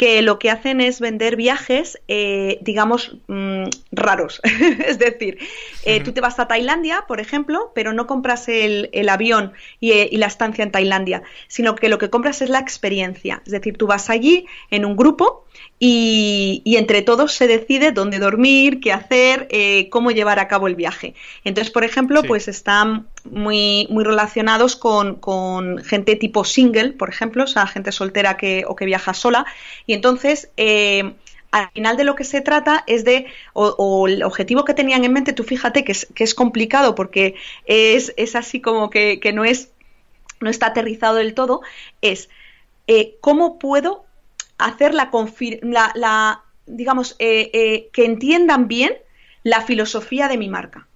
que 0.00 0.22
lo 0.22 0.38
que 0.38 0.48
hacen 0.48 0.80
es 0.80 0.98
vender 0.98 1.36
viajes, 1.36 2.00
eh, 2.08 2.58
digamos, 2.62 3.18
mm, 3.26 3.64
raros. 3.92 4.40
es 4.86 4.98
decir, 4.98 5.36
eh, 5.84 6.00
tú 6.00 6.12
te 6.12 6.22
vas 6.22 6.38
a 6.38 6.48
Tailandia, 6.48 7.04
por 7.06 7.20
ejemplo, 7.20 7.70
pero 7.74 7.92
no 7.92 8.06
compras 8.06 8.48
el, 8.48 8.88
el 8.94 9.10
avión 9.10 9.52
y, 9.78 9.92
y, 9.92 10.16
la 10.16 10.24
estancia 10.24 10.64
en 10.64 10.70
Tailandia, 10.70 11.22
sino 11.48 11.74
que 11.74 11.90
lo 11.90 11.98
que 11.98 12.08
compras 12.08 12.40
es 12.40 12.48
la 12.48 12.60
experiencia. 12.60 13.42
Es 13.44 13.52
decir, 13.52 13.76
tú 13.76 13.86
vas 13.86 14.08
allí 14.08 14.46
en 14.70 14.86
un 14.86 14.96
grupo 14.96 15.44
y, 15.82 16.62
entre 16.76 17.00
todos 17.00 17.32
se 17.32 17.46
decide 17.46 17.90
dónde 17.90 18.18
dormir, 18.18 18.80
qué 18.80 18.92
hacer, 18.92 19.48
eh, 19.50 19.88
cómo 19.88 20.10
llevar 20.10 20.38
a 20.38 20.46
cabo 20.46 20.66
el 20.66 20.74
viaje. 20.74 21.14
Entonces, 21.42 21.72
por 21.72 21.84
ejemplo, 21.84 22.22
pues 22.22 22.48
están 22.48 23.08
muy, 23.24 23.86
muy 23.90 24.04
relacionados 24.04 24.76
con, 24.76 25.82
gente 25.84 26.16
tipo 26.16 26.44
single, 26.44 26.92
por 26.92 27.08
ejemplo, 27.08 27.44
o 27.44 27.46
sea, 27.46 27.66
gente 27.66 27.92
soltera 27.92 28.36
que, 28.36 28.64
o 28.66 28.76
que 28.76 28.84
viaja 28.84 29.14
sola. 29.14 29.46
Y 29.86 29.94
entonces, 29.94 30.50
eh, 30.56 31.14
al 31.50 31.70
final 31.70 31.96
de 31.96 32.04
lo 32.04 32.14
que 32.14 32.24
se 32.24 32.40
trata 32.40 32.84
es 32.86 33.04
de, 33.04 33.26
o, 33.52 34.06
el 34.06 34.22
objetivo 34.22 34.64
que 34.64 34.74
tenían 34.74 35.04
en 35.04 35.12
mente, 35.12 35.32
tú 35.32 35.44
fíjate 35.44 35.84
que 35.84 35.92
es, 35.92 36.06
que 36.14 36.24
es 36.24 36.34
complicado 36.34 36.94
porque 36.94 37.34
es, 37.64 38.12
es 38.16 38.36
así 38.36 38.60
como 38.60 38.90
que, 38.90 39.20
que, 39.20 39.32
no 39.32 39.44
es, 39.44 39.70
no 40.40 40.48
está 40.48 40.66
aterrizado 40.66 41.16
del 41.16 41.34
todo, 41.34 41.62
es 42.00 42.28
eh, 42.86 43.16
cómo 43.20 43.58
puedo 43.58 44.04
hacer 44.58 44.94
la, 44.94 45.10
la, 45.94 46.42
digamos, 46.66 47.16
eh, 47.18 47.50
eh, 47.52 47.88
que 47.92 48.04
entiendan 48.04 48.68
bien 48.68 48.94
la 49.42 49.62
filosofía 49.62 50.28
de 50.28 50.38
mi 50.38 50.48
marca. 50.48 50.86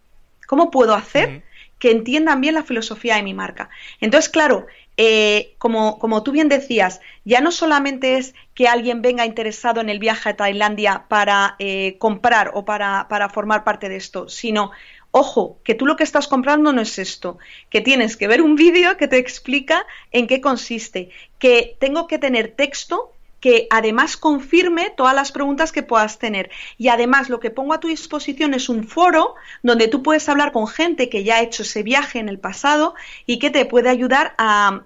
¿Cómo 0.46 0.70
puedo 0.70 0.94
hacer 0.94 1.42
que 1.85 1.91
entiendan 1.91 2.41
bien 2.41 2.55
la 2.55 2.62
filosofía 2.62 3.16
de 3.16 3.22
mi 3.22 3.35
marca? 3.35 3.68
Entonces, 4.01 4.30
claro, 4.30 4.64
eh, 4.97 5.55
como, 5.59 5.99
como, 5.99 6.22
tú 6.22 6.32
bien 6.32 6.49
decías, 6.49 7.03
ya 7.26 7.43
no 7.43 7.51
solamente 7.51 8.16
es 8.16 8.35
que 8.55 8.68
alguien 8.68 9.03
venga 9.03 9.26
interesado 9.26 9.82
en 9.82 9.91
el 9.91 9.99
viaje 9.99 10.30
a 10.30 10.37
Tailandia 10.37 11.05
para 11.09 11.59
comprar 11.99 12.53
o 12.55 12.64
para, 12.64 13.07
para 13.09 13.28
formar 13.28 13.64
parte 13.64 13.91
de 13.91 13.97
esto, 13.97 14.30
sino 14.30 14.70
Ojo, 15.16 15.61
que 15.62 15.76
tú 15.76 15.87
lo 15.87 15.95
que 15.95 16.03
estás 16.03 16.26
comprando 16.26 16.72
no 16.72 16.80
es 16.80 16.99
esto, 16.99 17.39
que 17.70 17.80
tienes 17.80 18.16
que 18.16 18.26
ver 18.26 18.43
un 18.43 18.57
vídeo 18.57 18.97
que 18.97 19.07
te 19.07 19.16
explica 19.16 19.87
en 20.11 20.26
qué 20.26 20.41
consiste, 20.41 21.11
que 21.39 21.76
tengo 21.78 22.09
que 22.09 22.18
tener 22.18 22.57
texto 22.57 23.13
que 23.45 23.66
además 23.68 24.16
confirme 24.16 24.88
todas 24.97 25.14
las 25.14 25.30
preguntas 25.30 25.70
que 25.70 25.82
puedas 25.82 26.18
tener. 26.18 26.49
Y 26.78 26.88
además 26.88 27.28
lo 27.28 27.40
que 27.40 27.51
pongo 27.51 27.74
a 27.74 27.78
tu 27.78 27.88
disposición 27.88 28.55
es 28.55 28.70
un 28.70 28.84
foro 28.84 29.34
donde 29.62 29.86
tú 29.86 30.03
puedes 30.03 30.30
hablar 30.30 30.51
con 30.51 30.66
gente 30.66 31.11
que 31.11 31.24
ya 31.24 31.36
ha 31.36 31.42
hecho 31.42 31.62
ese 31.62 31.82
viaje 31.82 32.18
en 32.20 32.30
el 32.30 32.38
pasado 32.38 32.95
y 33.26 33.38
que 33.38 33.51
te 33.51 33.66
puede 33.66 33.90
ayudar 33.90 34.32
a, 34.38 34.80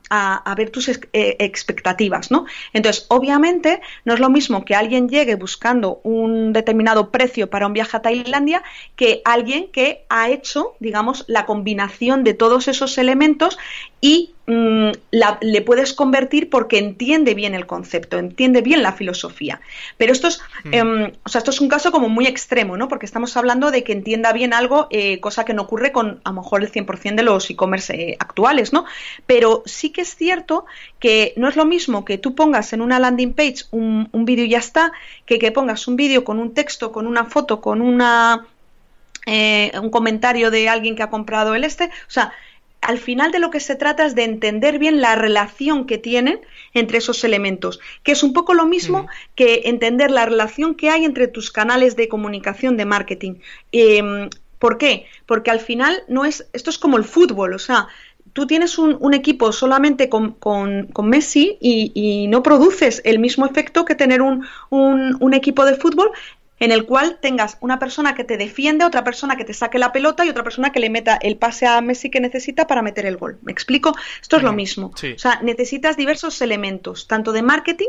ver 0.57 0.71
tus 0.71 0.89
eh, 0.89 0.99
expectativas, 1.13 2.33
¿no? 2.33 2.47
Entonces, 2.73 3.07
obviamente, 3.11 3.81
no 4.05 4.15
es 4.15 4.19
lo 4.19 4.29
mismo 4.29 4.65
que 4.65 4.75
alguien 4.75 5.09
llegue 5.09 5.37
buscando 5.37 6.01
un 6.03 6.53
determinado 6.53 7.13
precio 7.13 7.49
para 7.49 7.69
un 7.69 7.75
viaje 7.75 7.97
a 7.97 8.03
Tailandia 8.03 8.65
que 8.97 9.23
alguien 9.25 9.71
que 9.71 10.05
ha 10.09 10.31
hecho, 10.31 10.75
digamos, 10.81 11.25
la 11.29 11.47
combinación 11.47 12.25
de 12.25 12.35
todos 12.35 12.67
esos 12.67 12.99
elementos 12.99 13.57
y 14.01 14.35
mm, 14.49 14.91
le 15.41 15.63
puedes 15.63 15.93
convertir 15.93 16.51
porque 16.51 16.79
entiende 16.79 17.35
bien 17.35 17.55
el 17.55 17.67
concepto, 17.67 18.19
entiende 18.19 18.63
bien 18.63 18.83
la 18.83 18.93
filosofía. 18.93 19.61
Pero 19.97 20.13
esto 20.13 20.29
es, 20.29 20.41
mm. 20.65 20.75
em, 20.75 21.13
o 21.25 21.29
sea, 21.29 21.39
esto 21.39 21.51
es 21.51 21.61
un 21.61 21.69
caso 21.69 21.93
como 21.93 22.09
muy 22.09 22.27
extremo, 22.27 22.77
¿no? 22.77 22.89
Porque 22.89 23.07
estamos 23.07 23.37
hablando 23.37 23.71
de 23.71 23.85
que 23.85 23.93
entienda 23.93 24.33
bien 24.33 24.53
algo, 24.53 24.89
eh, 24.91 25.21
cosa 25.21 25.45
que 25.45 25.55
no 25.55 25.63
ocurre 25.63 25.93
con 25.93 26.21
a 26.25 26.31
lo 26.31 26.43
mejor 26.43 26.63
el 26.63 26.73
100% 26.73 27.15
de 27.15 27.23
los 27.23 27.49
e-commerce 27.51 27.95
eh, 27.95 28.17
actuales, 28.19 28.73
¿no? 28.73 28.85
Pero 29.27 29.63
sí 29.67 29.91
que 29.91 30.01
es 30.01 30.17
cierto 30.17 30.65
que 30.99 31.35
no 31.37 31.49
es 31.49 31.57
lo 31.57 31.65
mismo 31.65 32.05
que 32.05 32.19
tú 32.19 32.35
pongas 32.35 32.73
en 32.73 32.81
una 32.81 32.99
landing 32.99 33.35
page 33.35 33.65
un, 33.71 34.09
vídeo 34.25 34.45
y 34.45 34.51
ya 34.51 34.59
está, 34.59 34.93
que 35.27 35.39
que 35.39 35.53
pongas 35.53 35.89
un 35.89 35.97
vídeo 35.97 36.25
con 36.25 36.39
un 36.39 36.55
texto, 36.55 36.93
con 36.93 37.07
una 37.07 37.25
foto, 37.25 37.61
con 37.61 37.81
una 37.81 38.47
eh, 39.27 39.73
un 39.81 39.91
comentario 39.91 40.51
de 40.51 40.69
alguien 40.69 40.97
que 40.97 41.03
ha 41.03 41.11
comprado 41.11 41.55
el 41.55 41.65
este, 41.65 41.85
o 41.85 42.11
sea, 42.11 42.33
al 42.89 42.97
final 42.97 43.33
de 43.33 43.39
lo 43.39 43.51
que 43.51 43.61
se 43.61 43.77
trata 43.77 44.07
es 44.07 44.15
de 44.15 44.25
entender 44.25 44.79
bien 44.79 45.03
la 45.03 45.15
relación 45.15 45.87
que 45.87 45.99
tienen 45.99 46.41
entre 46.73 46.97
esos 46.97 47.23
elementos, 47.23 47.81
que 48.03 48.13
es 48.13 48.23
un 48.23 48.33
poco 48.33 48.55
lo 48.55 48.65
mismo 48.65 49.09
que 49.35 49.65
entender 49.67 50.11
la 50.11 50.25
relación 50.25 50.75
que 50.75 50.89
hay 50.89 51.05
entre 51.05 51.29
tus 51.29 51.51
canales 51.51 51.97
de 51.97 52.09
comunicación 52.09 52.79
de 52.79 52.87
marketing. 52.87 53.35
Em, 53.73 54.31
¿Por 54.59 54.79
qué? 54.79 55.05
Porque 55.27 55.51
al 55.51 55.61
final 55.61 56.03
no 56.09 56.25
es, 56.25 56.49
esto 56.55 56.71
es 56.71 56.79
como 56.79 56.97
el 56.97 57.05
fútbol, 57.05 57.53
o 57.53 57.59
sea, 57.59 57.89
tú 58.33 58.47
tienes 58.47 58.79
un, 58.79 59.13
equipo 59.13 59.53
solamente 59.53 60.09
con, 60.09 60.39
Messi 61.03 61.59
y, 61.61 62.27
no 62.29 62.43
produces 62.43 63.03
el 63.05 63.19
mismo 63.19 63.45
efecto 63.45 63.85
que 63.85 63.97
tener 63.97 64.23
un, 64.23 64.47
un, 64.71 65.35
equipo 65.35 65.67
de 65.67 65.77
fútbol 65.77 66.11
en 66.61 66.73
el 66.73 66.85
cual 66.87 67.19
tengas 67.21 67.57
una 67.61 67.79
persona 67.79 68.15
que 68.15 68.25
te 68.25 68.37
defiende, 68.37 68.85
otra 68.85 69.05
persona 69.05 69.37
que 69.37 69.45
te 69.45 69.55
saque 69.55 69.79
la 69.79 69.93
pelota 69.93 70.25
y 70.25 70.29
otra 70.29 70.43
persona 70.43 70.73
que 70.73 70.81
le 70.81 70.91
meta 70.91 71.19
el 71.21 71.37
pase 71.37 71.67
a 71.67 71.81
Messi 71.81 72.11
que 72.11 72.21
necesita 72.21 72.67
para 72.67 72.83
meter 72.83 73.07
el 73.07 73.17
gol. 73.17 73.39
¿Me 73.43 73.53
explico? 73.53 73.95
Esto 74.21 74.37
es 74.37 74.43
lo 74.43 74.53
mismo. 74.53 74.89
O 74.89 75.19
sea, 75.19 75.41
necesitas 75.43 75.97
diversos 75.97 76.41
elementos, 76.43 77.07
tanto 77.07 77.33
de 77.33 77.43
marketing 77.43 77.89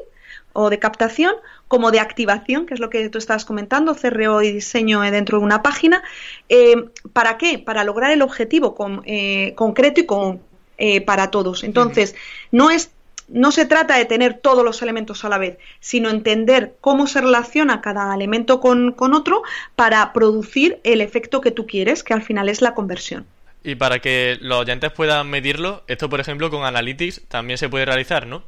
o 0.53 0.69
de 0.69 0.79
captación 0.79 1.33
como 1.67 1.91
de 1.91 1.99
activación, 1.99 2.65
que 2.65 2.73
es 2.73 2.79
lo 2.79 2.89
que 2.89 3.09
tú 3.09 3.17
estabas 3.17 3.45
comentando, 3.45 3.95
CRO 3.95 4.41
y 4.41 4.51
diseño 4.51 5.01
dentro 5.01 5.39
de 5.39 5.45
una 5.45 5.61
página. 5.61 6.03
Eh, 6.49 6.75
¿Para 7.13 7.37
qué? 7.37 7.59
Para 7.59 7.83
lograr 7.83 8.11
el 8.11 8.21
objetivo 8.21 8.75
con, 8.75 9.01
eh, 9.05 9.53
concreto 9.55 10.01
y 10.01 10.05
con, 10.05 10.41
eh, 10.77 11.01
para 11.01 11.29
todos. 11.31 11.63
Entonces, 11.63 12.15
no 12.51 12.71
es 12.71 12.91
no 13.31 13.51
se 13.51 13.65
trata 13.65 13.97
de 13.97 14.05
tener 14.05 14.35
todos 14.35 14.63
los 14.63 14.81
elementos 14.81 15.23
a 15.23 15.29
la 15.29 15.37
vez, 15.37 15.57
sino 15.79 16.09
entender 16.09 16.75
cómo 16.81 17.07
se 17.07 17.21
relaciona 17.21 17.81
cada 17.81 18.13
elemento 18.13 18.59
con, 18.59 18.95
otro 18.99 19.43
para 19.75 20.11
producir 20.13 20.79
el 20.83 21.01
efecto 21.01 21.41
que 21.41 21.51
tú 21.51 21.65
quieres, 21.65 22.03
que 22.03 22.13
al 22.13 22.21
final 22.21 22.49
es 22.49 22.61
la 22.61 22.73
conversión. 22.73 23.25
Y 23.63 23.75
para 23.75 23.99
que 23.99 24.37
los 24.41 24.59
oyentes 24.59 24.91
puedan 24.91 25.29
medirlo, 25.29 25.83
esto 25.87 26.09
por 26.09 26.19
ejemplo 26.19 26.49
con 26.49 26.63
Analytics 26.63 27.21
también 27.27 27.57
se 27.57 27.69
puede 27.69 27.85
realizar, 27.85 28.25
¿no? 28.25 28.43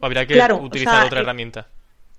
¿O 0.00 0.06
habría 0.06 0.26
que 0.26 0.34
utilizar 0.60 1.06
otra 1.06 1.20
eh, 1.20 1.22
herramienta? 1.22 1.66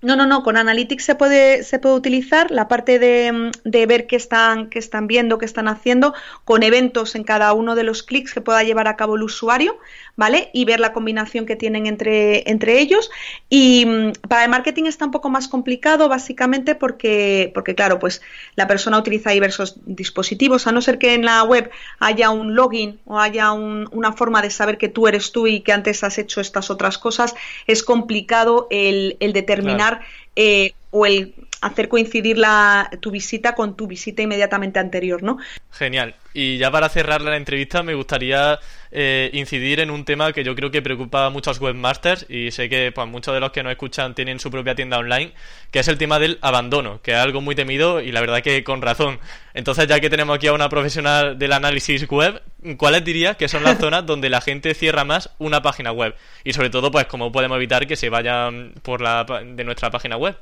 No, 0.04 0.16
no, 0.16 0.26
no, 0.26 0.42
con 0.42 0.58
Analytics 0.58 1.02
se 1.02 1.14
puede, 1.14 1.62
se 1.64 1.78
puede 1.78 1.94
utilizar 1.94 2.50
la 2.50 2.68
parte 2.68 2.98
de, 2.98 3.50
de, 3.64 3.86
ver 3.86 4.06
qué 4.06 4.16
están, 4.16 4.68
qué 4.68 4.78
están 4.78 5.06
viendo, 5.06 5.38
qué 5.38 5.46
están 5.46 5.66
haciendo, 5.66 6.12
con 6.44 6.62
eventos 6.62 7.14
en 7.14 7.24
cada 7.24 7.54
uno 7.54 7.74
de 7.74 7.84
los 7.84 8.02
clics 8.02 8.34
que 8.34 8.42
pueda 8.42 8.62
llevar 8.62 8.86
a 8.86 8.96
cabo 8.96 9.16
el 9.16 9.22
usuario, 9.22 9.78
¿vale? 10.16 10.50
Y 10.52 10.64
ver 10.64 10.80
la 10.80 10.92
combinación 10.92 11.46
que 11.46 11.56
tienen 11.56 11.86
entre, 11.86 12.48
entre 12.50 12.80
ellos. 12.80 13.10
Y 13.48 13.84
mm, 13.86 14.12
para 14.28 14.44
el 14.44 14.50
marketing 14.50 14.84
está 14.84 15.04
un 15.04 15.10
poco 15.10 15.30
más 15.30 15.48
complicado, 15.48 16.08
básicamente 16.08 16.74
porque, 16.74 17.50
porque, 17.54 17.74
claro, 17.74 17.98
pues 17.98 18.22
la 18.54 18.66
persona 18.66 18.98
utiliza 18.98 19.30
diversos 19.30 19.76
dispositivos, 19.86 20.66
a 20.66 20.72
no 20.72 20.80
ser 20.80 20.98
que 20.98 21.14
en 21.14 21.24
la 21.24 21.42
web 21.42 21.70
haya 21.98 22.30
un 22.30 22.54
login 22.54 23.00
o 23.06 23.18
haya 23.18 23.52
una 23.52 24.12
forma 24.12 24.42
de 24.42 24.50
saber 24.50 24.78
que 24.78 24.88
tú 24.88 25.08
eres 25.08 25.32
tú 25.32 25.46
y 25.46 25.60
que 25.60 25.72
antes 25.72 26.04
has 26.04 26.18
hecho 26.18 26.40
estas 26.40 26.70
otras 26.70 26.98
cosas, 26.98 27.34
es 27.66 27.82
complicado 27.82 28.68
el, 28.70 29.16
determinar 29.20 30.00
eh, 30.36 30.72
o 30.90 31.06
el 31.06 31.34
hacer 31.60 31.88
coincidir 31.88 32.38
la, 32.38 32.90
tu 33.00 33.10
visita 33.10 33.54
con 33.54 33.76
tu 33.76 33.86
visita 33.86 34.22
inmediatamente 34.22 34.78
anterior, 34.78 35.22
¿no? 35.22 35.38
Genial. 35.70 36.14
Y 36.32 36.58
ya 36.58 36.70
para 36.70 36.88
cerrar 36.88 37.22
la 37.22 37.36
entrevista 37.36 37.82
me 37.82 37.94
gustaría 37.94 38.58
eh, 38.90 39.30
incidir 39.32 39.80
en 39.80 39.90
un 39.90 40.04
tema 40.04 40.32
que 40.32 40.44
yo 40.44 40.54
creo 40.54 40.70
que 40.70 40.82
preocupa 40.82 41.26
a 41.26 41.30
muchos 41.30 41.60
webmasters 41.60 42.26
y 42.28 42.50
sé 42.50 42.68
que 42.68 42.92
pues, 42.92 43.06
muchos 43.06 43.34
de 43.34 43.40
los 43.40 43.52
que 43.52 43.62
nos 43.62 43.72
escuchan 43.72 44.14
tienen 44.14 44.40
su 44.40 44.50
propia 44.50 44.74
tienda 44.74 44.98
online, 44.98 45.32
que 45.70 45.78
es 45.78 45.88
el 45.88 45.96
tema 45.96 46.18
del 46.18 46.38
abandono, 46.42 47.00
que 47.02 47.12
es 47.12 47.16
algo 47.16 47.40
muy 47.40 47.54
temido 47.54 48.00
y 48.00 48.12
la 48.12 48.20
verdad 48.20 48.42
que 48.42 48.62
con 48.64 48.82
razón. 48.82 49.18
Entonces, 49.54 49.86
ya 49.86 50.00
que 50.00 50.10
tenemos 50.10 50.36
aquí 50.36 50.48
a 50.48 50.52
una 50.52 50.68
profesional 50.68 51.38
del 51.38 51.52
análisis 51.52 52.06
web, 52.08 52.42
¿cuáles 52.76 53.04
dirías 53.04 53.36
que 53.36 53.48
son 53.48 53.62
las 53.62 53.78
zonas 53.78 54.04
donde 54.04 54.28
la 54.28 54.40
gente 54.40 54.74
cierra 54.74 55.04
más 55.04 55.30
una 55.38 55.62
página 55.62 55.92
web? 55.92 56.14
Y 56.42 56.52
sobre 56.52 56.70
todo, 56.70 56.90
pues, 56.90 57.06
¿cómo 57.06 57.30
podemos 57.32 57.56
evitar 57.56 57.86
que 57.86 57.96
se 57.96 58.10
vayan 58.10 58.74
por 58.82 59.00
la 59.00 59.24
de 59.24 59.64
nuestra 59.64 59.90
página 59.90 60.16
web? 60.16 60.36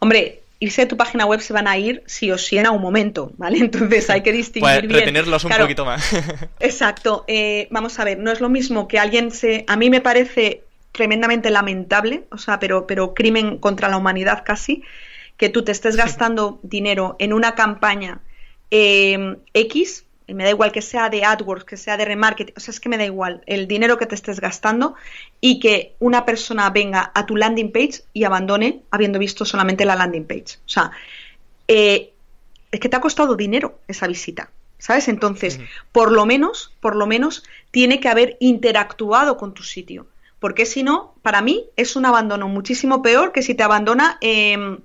Hombre, 0.00 0.42
irse 0.60 0.82
de 0.82 0.86
tu 0.86 0.96
página 0.96 1.24
web 1.24 1.40
se 1.40 1.52
van 1.52 1.68
a 1.68 1.78
ir 1.78 2.02
sí 2.06 2.30
o 2.30 2.38
sí 2.38 2.58
en 2.58 2.66
algún 2.66 2.82
momento, 2.82 3.32
¿vale? 3.36 3.58
Entonces 3.60 4.10
hay 4.10 4.22
que 4.22 4.32
distinguir 4.32 4.72
pues, 4.72 4.82
bien. 4.82 5.00
retenerlos 5.00 5.44
un 5.44 5.52
poquito 5.52 5.84
más. 5.84 6.12
exacto. 6.60 7.24
Eh, 7.28 7.68
vamos 7.70 7.98
a 7.98 8.04
ver, 8.04 8.18
no 8.18 8.32
es 8.32 8.40
lo 8.40 8.48
mismo 8.48 8.88
que 8.88 8.98
alguien 8.98 9.30
se... 9.30 9.64
A 9.68 9.76
mí 9.76 9.90
me 9.90 10.00
parece 10.00 10.64
tremendamente 10.92 11.50
lamentable, 11.50 12.24
o 12.30 12.38
sea, 12.38 12.58
pero, 12.58 12.86
pero 12.86 13.14
crimen 13.14 13.58
contra 13.58 13.88
la 13.88 13.96
humanidad 13.96 14.42
casi, 14.44 14.82
que 15.36 15.48
tú 15.48 15.62
te 15.62 15.70
estés 15.70 15.94
gastando 15.94 16.58
dinero 16.62 17.14
en 17.20 17.32
una 17.32 17.54
campaña 17.54 18.20
eh, 18.70 19.36
X, 19.54 20.04
me 20.28 20.44
da 20.44 20.50
igual 20.50 20.72
que 20.72 20.82
sea 20.82 21.08
de 21.08 21.24
AdWords, 21.24 21.64
que 21.64 21.76
sea 21.76 21.96
de 21.96 22.04
remarketing, 22.04 22.54
o 22.56 22.60
sea, 22.60 22.72
es 22.72 22.80
que 22.80 22.88
me 22.88 22.98
da 22.98 23.04
igual 23.04 23.42
el 23.46 23.66
dinero 23.66 23.96
que 23.96 24.06
te 24.06 24.14
estés 24.14 24.40
gastando 24.40 24.94
y 25.40 25.58
que 25.58 25.94
una 25.98 26.24
persona 26.24 26.68
venga 26.70 27.10
a 27.14 27.26
tu 27.26 27.36
landing 27.36 27.72
page 27.72 28.02
y 28.12 28.24
abandone 28.24 28.82
habiendo 28.90 29.18
visto 29.18 29.44
solamente 29.44 29.84
la 29.84 29.96
landing 29.96 30.26
page. 30.26 30.58
O 30.66 30.68
sea, 30.68 30.90
eh, 31.66 32.12
es 32.70 32.80
que 32.80 32.88
te 32.88 32.96
ha 32.96 33.00
costado 33.00 33.36
dinero 33.36 33.78
esa 33.88 34.06
visita, 34.06 34.50
¿sabes? 34.78 35.08
Entonces, 35.08 35.58
por 35.92 36.12
lo 36.12 36.26
menos, 36.26 36.74
por 36.80 36.94
lo 36.94 37.06
menos, 37.06 37.44
tiene 37.70 38.00
que 38.00 38.08
haber 38.08 38.36
interactuado 38.40 39.36
con 39.36 39.54
tu 39.54 39.62
sitio. 39.62 40.06
Porque 40.40 40.66
si 40.66 40.82
no, 40.82 41.14
para 41.22 41.42
mí 41.42 41.66
es 41.76 41.96
un 41.96 42.06
abandono 42.06 42.48
muchísimo 42.48 43.02
peor 43.02 43.32
que 43.32 43.42
si 43.42 43.54
te 43.54 43.64
abandona 43.64 44.18
em, 44.20 44.78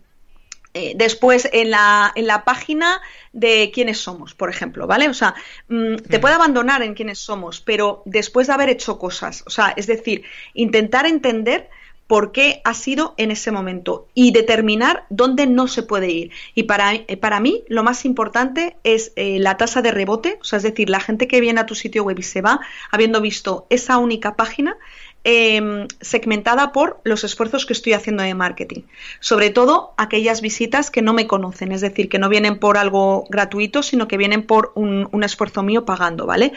eh, 0.74 0.93
después 0.95 1.47
en 1.53 1.71
la, 1.71 2.11
en 2.15 2.28
la 2.28 2.43
página 2.43 3.01
de 3.32 3.71
quiénes 3.74 3.99
somos, 3.99 4.34
por 4.34 4.49
ejemplo, 4.49 4.88
¿vale? 4.88 5.07
O 5.09 5.13
sea, 5.13 5.36
mm, 5.67 5.97
te 5.97 6.19
puede 6.19 6.36
abandonar 6.36 6.82
en 6.82 6.93
quiénes 6.93 7.19
somos, 7.19 7.61
pero 7.61 8.01
después 8.05 8.47
de 8.47 8.53
haber 8.53 8.69
hecho 8.69 8.97
cosas, 8.97 9.43
o 9.45 9.49
sea, 9.49 9.74
es 9.76 9.88
decir, 9.88 10.24
intentar 10.53 11.05
entender 11.05 11.69
por 12.07 12.32
qué 12.32 12.61
ha 12.63 12.74
sido 12.74 13.15
en 13.17 13.32
ese 13.32 13.51
momento 13.51 14.07
y 14.13 14.32
determinar 14.32 15.05
dónde 15.09 15.47
no 15.47 15.67
se 15.67 15.84
puede 15.84 16.11
ir. 16.11 16.32
Y 16.53 16.63
para, 16.63 16.93
eh, 16.93 17.17
para 17.17 17.39
mí 17.39 17.63
lo 17.67 17.84
más 17.84 18.05
importante 18.05 18.76
es 18.84 19.13
eh, 19.15 19.39
la 19.39 19.57
tasa 19.57 19.82
de 19.82 19.91
rebote, 19.91 20.38
o 20.41 20.43
sea, 20.43 20.57
es 20.57 20.63
decir, 20.63 20.89
la 20.89 20.99
gente 20.99 21.28
que 21.28 21.41
viene 21.41 21.61
a 21.61 21.65
tu 21.65 21.76
sitio 21.76 22.03
web 22.03 22.19
y 22.19 22.24
se 22.24 22.41
va 22.41 22.59
habiendo 22.91 23.21
visto 23.21 23.67
esa 23.69 23.97
única 23.97 24.36
página, 24.36 24.78
Em, 25.26 25.88
segmentada 26.01 26.74
por 26.74 26.99
los 27.05 27.24
esfuerzos 27.24 27.65
que 27.65 27.71
estoy 27.71 27.93
haciendo 27.93 28.24
de 28.24 28.34
marketing. 28.34 28.82
Sobre 29.21 29.51
todo 29.51 29.93
aquellas 29.95 30.41
visitas 30.41 30.91
que 30.91 31.01
no 31.01 31.13
me 31.13 31.28
conocen, 31.28 31.71
es 31.71 31.80
decir, 31.80 32.09
que 32.09 32.19
no 32.19 32.28
vienen 32.28 32.59
por 32.59 32.78
algo 32.78 33.24
gratuito, 33.30 33.84
sino 33.84 34.09
que 34.09 34.17
vienen 34.17 34.43
por 34.43 34.74
un, 34.76 35.24
esfuerzo 35.24 35.63
mío 35.63 35.86
pagando, 35.86 36.26
¿vale? 36.26 36.51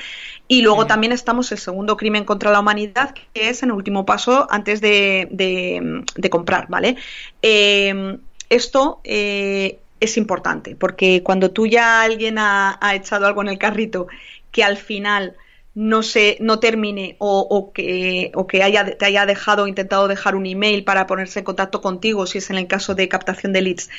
Y 0.48 0.62
luego 0.62 0.88
también 0.88 1.12
estamos 1.12 1.52
el 1.52 1.58
segundo 1.58 1.96
crimen 1.96 2.24
contra 2.24 2.50
la 2.50 2.58
humanidad, 2.58 3.14
que 3.32 3.50
es 3.50 3.62
en 3.62 3.70
último 3.70 4.04
paso 4.04 4.48
antes 4.50 4.80
de, 4.80 6.04
comprar, 6.28 6.66
¿vale? 6.68 6.96
Em, 7.42 8.18
esto 8.50 9.00
eh, 9.04 9.78
es 10.00 10.16
importante, 10.16 10.74
porque 10.74 11.22
cuando 11.22 11.52
tú 11.52 11.68
ya 11.68 12.02
alguien 12.02 12.36
ha, 12.38 12.78
ha 12.80 12.96
echado 12.96 13.28
algo 13.28 13.42
en 13.42 13.48
el 13.48 13.58
carrito 13.58 14.08
que 14.50 14.64
al 14.64 14.76
final 14.76 15.36
no 15.77 16.03
se 16.03 16.39
no 16.41 16.59
termine 16.59 17.16
o, 17.18 17.70
que, 17.72 18.33
o 18.35 18.47
que 18.47 18.62
haya, 18.62 18.97
te 18.97 19.05
haya 19.05 19.27
dejado 19.27 19.66
intentado 19.66 20.09
dejar 20.09 20.35
un 20.35 20.47
email 20.47 20.85
para 20.85 21.07
ponerse 21.07 21.41
en 21.41 21.45
contacto 21.45 21.83
contigo 21.83 22.27
si 22.27 22.39
es 22.39 22.49
en 22.49 22.57
el 22.57 22.66
caso 22.66 22.95
de 22.95 23.09
captación 23.09 23.53
de 23.53 23.61
leads 23.61 23.91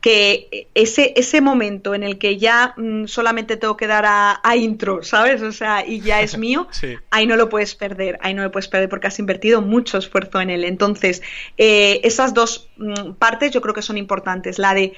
que 0.00 0.68
ese 0.74 1.12
ese 1.16 1.40
momento 1.40 1.94
en 1.94 2.04
el 2.04 2.18
que 2.18 2.36
ya 2.38 2.74
mm, 2.76 3.06
solamente 3.06 3.56
tengo 3.56 3.76
que 3.76 3.88
dar 3.88 4.04
a, 4.06 4.56
intro 4.56 5.02
sabes 5.02 5.42
o 5.42 5.50
sea 5.50 5.84
y 5.84 6.00
ya 6.00 6.20
es 6.20 6.38
mío 6.44 6.68
ahí 7.10 7.26
no 7.26 7.36
lo 7.36 7.48
puedes 7.48 7.74
perder 7.74 8.16
ahí 8.22 8.32
no 8.32 8.44
lo 8.44 8.52
puedes 8.52 8.68
perder 8.68 8.88
porque 8.88 9.08
has 9.08 9.18
invertido 9.18 9.60
mucho 9.60 9.98
esfuerzo 9.98 10.40
en 10.40 10.50
él. 10.50 10.64
Entonces 10.64 11.22
eh, 11.56 12.00
esas 12.04 12.34
dos 12.34 12.70
mm, 12.76 13.14
partes 13.14 13.50
yo 13.50 13.60
creo 13.60 13.74
que 13.74 13.82
son 13.82 13.98
importantes. 13.98 14.58
La 14.58 14.74
de 14.74 14.92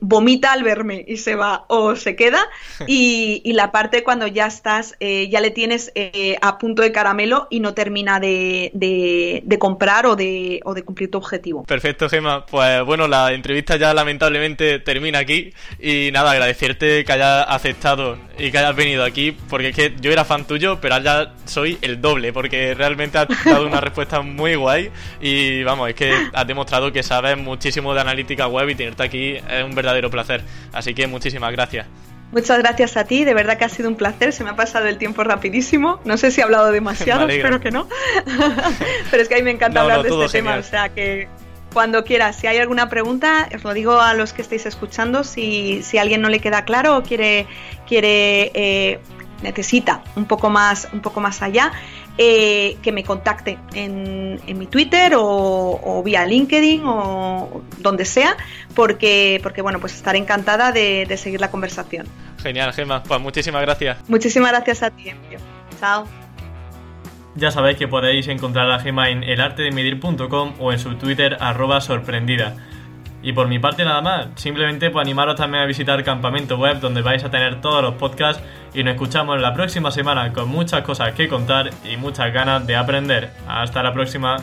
vomita 0.00 0.52
al 0.52 0.62
verme 0.62 1.04
y 1.06 1.16
se 1.18 1.36
va 1.36 1.64
o 1.68 1.94
se 1.94 2.16
queda 2.16 2.40
y, 2.86 3.50
la 3.50 3.72
parte 3.72 4.02
cuando 4.04 4.26
ya 4.26 4.46
estás, 4.46 4.96
eh, 5.00 5.28
ya 5.28 5.40
le 5.40 5.50
tienes 5.50 5.92
eh, 5.94 6.38
a 6.40 6.56
punto 6.56 6.82
de 6.82 6.92
caramelo 6.92 7.46
y 7.50 7.60
no 7.60 7.74
termina 7.74 8.18
de, 8.20 8.70
de, 8.72 9.58
comprar 9.58 10.06
o 10.06 10.16
de, 10.16 10.60
o 10.64 10.72
de 10.72 10.82
cumplir 10.82 11.10
tu 11.10 11.18
objetivo. 11.18 11.64
Perfecto, 11.64 12.08
Gema. 12.08 12.46
Pues 12.46 12.82
bueno, 12.84 13.06
la 13.06 13.32
entrevista 13.32 13.76
ya 13.76 13.92
lamentablemente 13.92 14.78
termina 14.78 15.18
aquí 15.18 15.52
y 15.78 16.10
nada, 16.12 16.30
agradecerte 16.30 17.04
que 17.04 17.12
hayas 17.12 17.44
aceptado 17.48 18.16
y 18.38 18.50
que 18.50 18.58
hayas 18.58 18.74
venido 18.74 19.04
aquí 19.04 19.32
porque 19.32 19.68
es 19.68 19.76
que 19.76 19.94
yo 20.00 20.10
era 20.10 20.24
fan 20.24 20.46
tuyo, 20.46 20.80
pero 20.80 20.94
ahora 20.94 21.34
soy 21.44 21.76
el 21.82 22.00
doble 22.00 22.32
porque 22.32 22.74
realmente 22.74 23.18
has 23.18 23.28
dado 23.44 23.66
una 23.66 23.80
respuesta 23.80 24.22
muy 24.22 24.54
guay 24.54 24.90
y 25.20 25.62
vamos, 25.64 25.90
es 25.90 25.94
que 25.94 26.14
has 26.32 26.46
demostrado 26.46 26.92
que 26.92 27.02
sabes 27.02 27.36
muchísimo 27.36 27.92
de 27.94 28.00
analítica 28.00 28.46
web 28.46 28.68
y 28.70 28.74
tenerte 28.74 29.02
aquí 29.02 29.36
un 29.64 29.74
verdadero 29.74 30.10
placer. 30.10 30.42
Así 30.72 30.94
que 30.94 31.06
muchísimas 31.06 31.52
gracias. 31.52 31.86
Muchas 32.32 32.58
gracias 32.58 32.96
a 32.96 33.04
ti, 33.04 33.24
de 33.24 33.34
verdad 33.34 33.58
que 33.58 33.64
ha 33.64 33.68
sido 33.68 33.88
un 33.88 33.96
placer, 33.96 34.32
se 34.32 34.44
me 34.44 34.50
ha 34.50 34.56
pasado 34.56 34.86
el 34.86 34.98
tiempo 34.98 35.24
rapidísimo, 35.24 36.00
no 36.04 36.16
sé 36.16 36.30
si 36.30 36.40
he 36.40 36.44
hablado 36.44 36.70
demasiado, 36.72 37.28
espero 37.28 37.60
que 37.60 37.72
no, 37.72 37.88
pero 39.10 39.22
es 39.22 39.28
que 39.28 39.34
a 39.34 39.38
mí 39.38 39.42
me 39.42 39.50
encanta 39.50 39.80
hablar 39.80 40.04
de 40.04 40.10
este 40.10 40.38
tema, 40.38 40.56
o 40.56 40.62
sea 40.62 40.90
que 40.90 41.28
cuando 41.72 42.04
quieras, 42.04 42.36
si 42.36 42.46
hay 42.46 42.58
alguna 42.58 42.88
pregunta, 42.88 43.48
os 43.54 43.64
lo 43.64 43.74
digo 43.74 44.00
a 44.00 44.14
los 44.14 44.32
que 44.32 44.42
estéis 44.42 44.66
escuchando, 44.66 45.24
si, 45.24 45.82
si 45.82 45.98
a 45.98 46.02
alguien 46.02 46.20
no 46.20 46.28
le 46.28 46.38
queda 46.38 46.64
claro 46.64 46.96
o 46.96 47.02
quiere, 47.02 47.46
quiere 47.86 48.52
eh, 48.54 49.00
necesita 49.42 50.02
un 50.16 50.26
poco 50.26 50.50
más, 50.50 50.88
un 50.92 51.00
poco 51.00 51.20
más 51.20 51.42
allá, 51.42 51.72
eh, 52.22 52.76
que 52.82 52.92
me 52.92 53.02
contacte 53.02 53.58
en, 53.72 54.38
mi 54.58 54.66
Twitter 54.66 55.14
o, 55.16 56.02
vía 56.04 56.26
LinkedIn 56.26 56.82
o 56.84 57.62
donde 57.78 58.04
sea, 58.04 58.36
porque, 58.74 59.40
porque 59.42 59.62
bueno, 59.62 59.80
pues 59.80 59.94
estaré 59.94 60.18
encantada 60.18 60.70
de, 60.70 61.16
seguir 61.16 61.40
la 61.40 61.50
conversación. 61.50 62.06
Genial, 62.42 62.74
Gemma. 62.74 63.02
Pues 63.02 63.18
muchísimas 63.22 63.62
gracias. 63.62 64.06
Muchísimas 64.06 64.52
gracias 64.52 64.82
a 64.82 64.90
ti, 64.90 65.08
Emilio. 65.08 65.38
Chao. 65.80 66.04
Ya 67.36 67.50
sabéis 67.50 67.78
que 67.78 67.88
podéis 67.88 68.28
encontrar 68.28 68.70
a 68.70 68.80
Gema 68.80 69.08
en 69.08 69.24
elartedemedir.com 69.24 70.56
o 70.58 70.72
en 70.72 70.78
su 70.78 70.96
Twitter 70.96 71.38
arroba 71.40 71.80
sorprendida. 71.80 72.54
Y 73.22 73.32
por 73.32 73.48
mi 73.48 73.58
parte 73.58 73.84
nada 73.84 74.00
más, 74.00 74.28
simplemente 74.36 74.90
pues 74.90 75.02
animaros 75.02 75.36
también 75.36 75.64
a 75.64 75.66
visitar 75.66 76.02
Campamento 76.04 76.56
Web 76.56 76.80
donde 76.80 77.02
vais 77.02 77.22
a 77.22 77.30
tener 77.30 77.60
todos 77.60 77.82
los 77.82 77.94
podcasts 77.94 78.42
y 78.74 78.82
nos 78.82 78.94
escuchamos 78.94 79.40
la 79.40 79.52
próxima 79.52 79.90
semana 79.90 80.32
con 80.32 80.48
muchas 80.48 80.82
cosas 80.82 81.12
que 81.12 81.28
contar 81.28 81.70
y 81.84 81.96
muchas 81.96 82.32
ganas 82.32 82.66
de 82.66 82.76
aprender. 82.76 83.30
Hasta 83.46 83.82
la 83.82 83.92
próxima. 83.92 84.38